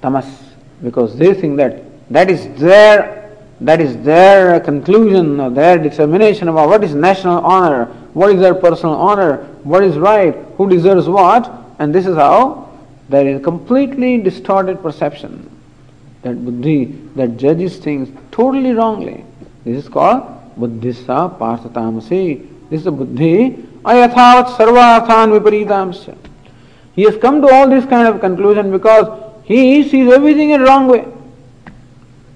Tamas, 0.08 0.54
because 0.82 1.18
they 1.18 1.34
think 1.34 1.58
that 1.58 1.84
that 2.10 2.30
is 2.32 2.48
their 2.60 3.16
that 3.60 3.82
is 3.82 3.98
their 4.04 4.60
conclusion 4.62 5.40
or 5.40 5.50
their 5.50 5.78
determination 5.78 6.48
about 6.48 6.70
what 6.70 6.84
is 6.84 6.94
national 6.94 7.40
honor, 7.44 7.86
what 8.14 8.30
is 8.32 8.40
their 8.40 8.54
personal 8.54 8.96
honor, 8.96 9.38
what 9.64 9.84
is 9.84 9.98
right, 9.98 10.36
who 10.56 10.70
deserves 10.70 11.10
what, 11.10 11.52
and 11.80 11.94
this 11.94 12.06
is 12.06 12.16
how 12.16 12.70
there 13.10 13.28
is 13.28 13.44
completely 13.44 14.12
distorted 14.30 14.82
perception 14.82 15.34
that 16.22 16.46
buddhi 16.46 16.80
that 17.16 17.36
judges 17.36 17.78
things 17.78 18.08
totally 18.32 18.74
wrongly. 18.80 19.26
This 19.66 19.84
is 19.84 19.90
called 19.90 20.24
buddhissa 20.58 21.20
parthatamasi. 21.44 22.48
This 22.70 22.82
is 22.82 22.88
a 22.88 22.98
buddhi 23.04 23.38
ayathavat 23.84 24.56
sarvarthan 24.56 25.38
viparitamsya. 25.38 26.18
He 26.96 27.04
has 27.04 27.18
come 27.18 27.42
to 27.42 27.54
all 27.54 27.68
this 27.70 27.86
kind 27.86 28.08
of 28.08 28.22
conclusion 28.22 28.72
because 28.72 29.27
he 29.48 29.88
sees 29.88 30.12
everything 30.12 30.50
in 30.50 30.62
wrong 30.62 30.88
way. 30.88 31.06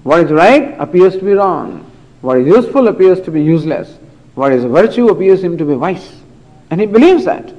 What 0.02 0.20
is 0.24 0.30
right 0.30 0.74
appears 0.80 1.12
to 1.12 1.22
be 1.22 1.32
wrong. 1.32 1.84
What 2.22 2.38
is 2.38 2.46
useful 2.46 2.88
appears 2.88 3.20
to 3.20 3.30
be 3.30 3.42
useless. 3.42 3.98
What 4.34 4.52
is 4.52 4.64
virtue 4.64 5.08
appears 5.08 5.44
him 5.44 5.58
to 5.58 5.64
be 5.66 5.74
vice. 5.74 6.10
And 6.70 6.80
he 6.80 6.86
believes 6.86 7.26
that. 7.26 7.52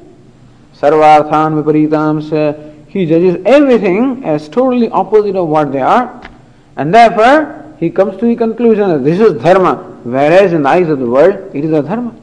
Sarvarthan 0.76 1.62
viparitamsya. 1.62 2.88
He 2.88 3.06
judges 3.06 3.44
everything 3.46 4.24
as 4.24 4.50
totally 4.50 4.90
opposite 4.90 5.36
of 5.36 5.48
what 5.48 5.72
they 5.72 5.82
are. 5.82 6.28
And 6.76 6.92
therefore, 6.92 7.76
he 7.80 7.92
comes 7.92 8.18
to 8.18 8.26
the 8.26 8.36
conclusion 8.36 8.90
that 8.90 9.04
this 9.04 9.20
is 9.20 9.40
dharma, 9.44 9.76
whereas 10.04 10.52
in 10.52 10.64
the 10.64 10.70
eyes 10.70 10.90
of 10.90 10.98
the 10.98 11.06
world, 11.06 11.56
it 11.56 11.64
is 11.64 11.72
a 11.72 11.84
dharma. 11.84 12.16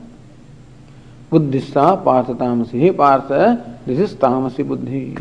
Partha 1.31 2.35
tamasi. 2.35 2.73
He 2.73 2.91
partha, 2.91 3.79
this 3.87 4.01
is 4.01 4.17
tamasi 4.17 4.67
buddhi. 4.67 5.17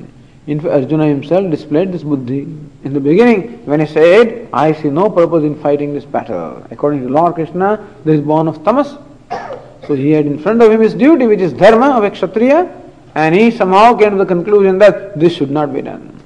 In 0.50 0.60
fact, 0.60 0.74
Arjuna 0.74 1.06
himself 1.06 1.52
displayed 1.52 1.92
this 1.92 2.02
buddhi. 2.02 2.42
In 2.84 2.92
the 2.92 3.00
beginning, 3.00 3.64
when 3.68 3.82
he 3.82 3.86
said, 3.86 4.50
I 4.52 4.74
see 4.74 4.90
no 4.90 5.08
purpose 5.08 5.44
in 5.44 5.56
fighting 5.62 5.94
this 5.94 6.06
battle. 6.06 6.66
According 6.72 7.04
to 7.04 7.10
Lord 7.10 7.36
Krishna, 7.36 7.88
there 8.04 8.16
is 8.16 8.22
born 8.22 8.48
of 8.48 8.64
tamas. 8.64 8.98
So 9.86 9.94
he 9.94 10.10
had 10.10 10.26
in 10.26 10.40
front 10.40 10.64
of 10.64 10.72
him 10.72 10.82
his 10.82 10.96
duty, 10.96 11.28
which 11.28 11.40
is 11.40 11.54
dharma 11.54 11.92
of 11.98 12.04
a 12.04 12.10
kshatriya, 12.10 12.68
and 13.14 13.36
he 13.36 13.52
somehow 13.52 13.94
came 13.94 14.10
to 14.12 14.18
the 14.18 14.26
conclusion 14.26 14.80
that 14.80 15.20
this 15.20 15.36
should 15.36 15.52
not 15.52 15.72
be 15.72 15.84
done. 15.84 16.20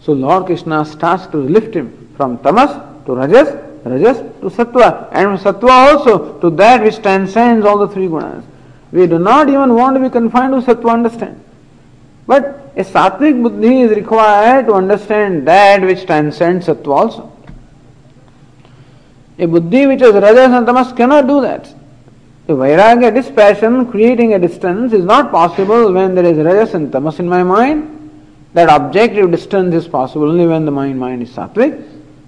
So 0.00 0.12
Lord 0.12 0.44
Krishna 0.44 0.84
starts 0.84 1.26
to 1.28 1.38
lift 1.38 1.74
him 1.74 2.10
from 2.18 2.36
tamas 2.36 2.70
to 3.06 3.14
rajas, 3.14 3.48
rajas 3.86 4.18
to 4.42 4.50
sattva, 4.50 5.08
and 5.10 5.40
from 5.40 5.54
sattva 5.54 5.70
also 5.70 6.38
to 6.40 6.50
that 6.56 6.82
which 6.82 7.00
transcends 7.00 7.64
all 7.64 7.78
the 7.78 7.88
three 7.88 8.08
gunas. 8.08 8.44
We 8.92 9.06
do 9.06 9.18
not 9.18 9.48
even 9.48 9.74
want 9.74 9.96
to 9.96 10.02
be 10.02 10.10
confined 10.10 10.52
to 10.52 10.74
sattva 10.74 10.92
understand. 10.92 11.43
But 12.26 12.72
a 12.76 12.84
sattvic 12.84 13.42
buddhi 13.42 13.82
is 13.82 13.90
required 13.90 14.66
to 14.66 14.74
understand 14.74 15.46
that 15.46 15.82
which 15.82 16.06
transcends 16.06 16.66
sattva 16.66 16.88
also. 16.88 17.32
A 19.38 19.46
buddhi 19.46 19.86
which 19.86 20.00
has 20.00 20.14
rajas 20.14 20.52
and 20.52 20.66
tamas 20.66 20.92
cannot 20.92 21.26
do 21.26 21.40
that. 21.42 21.72
A 22.46 22.52
vairagya, 22.52 23.12
dispassion, 23.14 23.90
creating 23.90 24.34
a 24.34 24.38
distance 24.38 24.92
is 24.92 25.04
not 25.04 25.30
possible 25.30 25.92
when 25.92 26.14
there 26.14 26.24
is 26.24 26.38
rajas 26.38 26.74
and 26.74 26.90
tamas 26.90 27.18
in 27.18 27.28
my 27.28 27.42
mind. 27.42 27.90
That 28.54 28.68
objective 28.70 29.30
distance 29.30 29.74
is 29.74 29.88
possible 29.88 30.30
only 30.30 30.46
when 30.46 30.64
the 30.64 30.70
mind 30.70 30.98
mind 30.98 31.22
is 31.22 31.30
sattvic. 31.30 31.82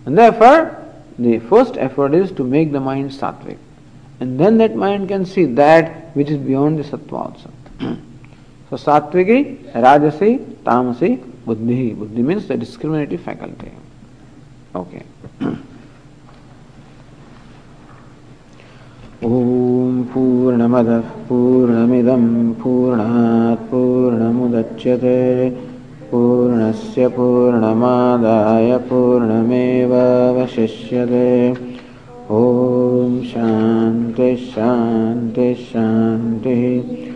And 0.05 0.19
therefore, 0.19 0.83
the 1.19 1.39
first 1.39 1.77
effort 1.77 2.15
is 2.15 2.33
to 2.33 2.45
make 2.45 2.73
the 2.73 2.81
mind 2.81 3.11
sattvic. 3.11 3.59
And 4.21 4.39
then 4.39 4.59
that 4.59 4.75
mind 4.75 5.09
can 5.09 5.25
see 5.25 5.45
that 5.45 6.15
which 6.17 6.31
is 6.31 6.39
beyond 6.39 6.79
the 6.79 6.85
sattva 6.85 7.13
also. 7.13 7.51
तो 8.77 8.81
सात्विकी, 8.81 9.41
rajasi, 9.77 10.31
tamasi, 10.66 11.09
buddhi. 11.47 11.85
Buddhi 11.99 12.22
means 12.22 12.49
discriminative 12.53 13.18
faculty 13.18 13.70
okay 14.77 14.99
ॐ 19.24 20.03
पूर्णमदः 20.12 21.09
पूर्णमिदं 21.29 22.27
पूर्णात् 22.61 23.64
पूर्णमुदच्यते। 23.70 25.16
पूर्णस्य 26.12 27.09
पूर्णमादाय 27.16 28.70
पूर्णमेवावशिष्यते। 28.91 29.97
ॐ 32.31 33.20
शांति 33.24 34.31
शांति 34.37 35.49
शान्तिः। 35.64 37.16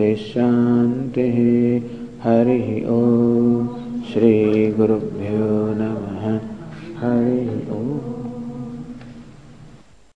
शान्तिः 0.00 1.36
हरिः 2.22 2.68
ॐ 2.92 3.66
श्रीगुरुभ्यो 4.12 5.48
नमः। 5.80 6.24
हरिः 7.00 7.72
ॐ 7.76 8.11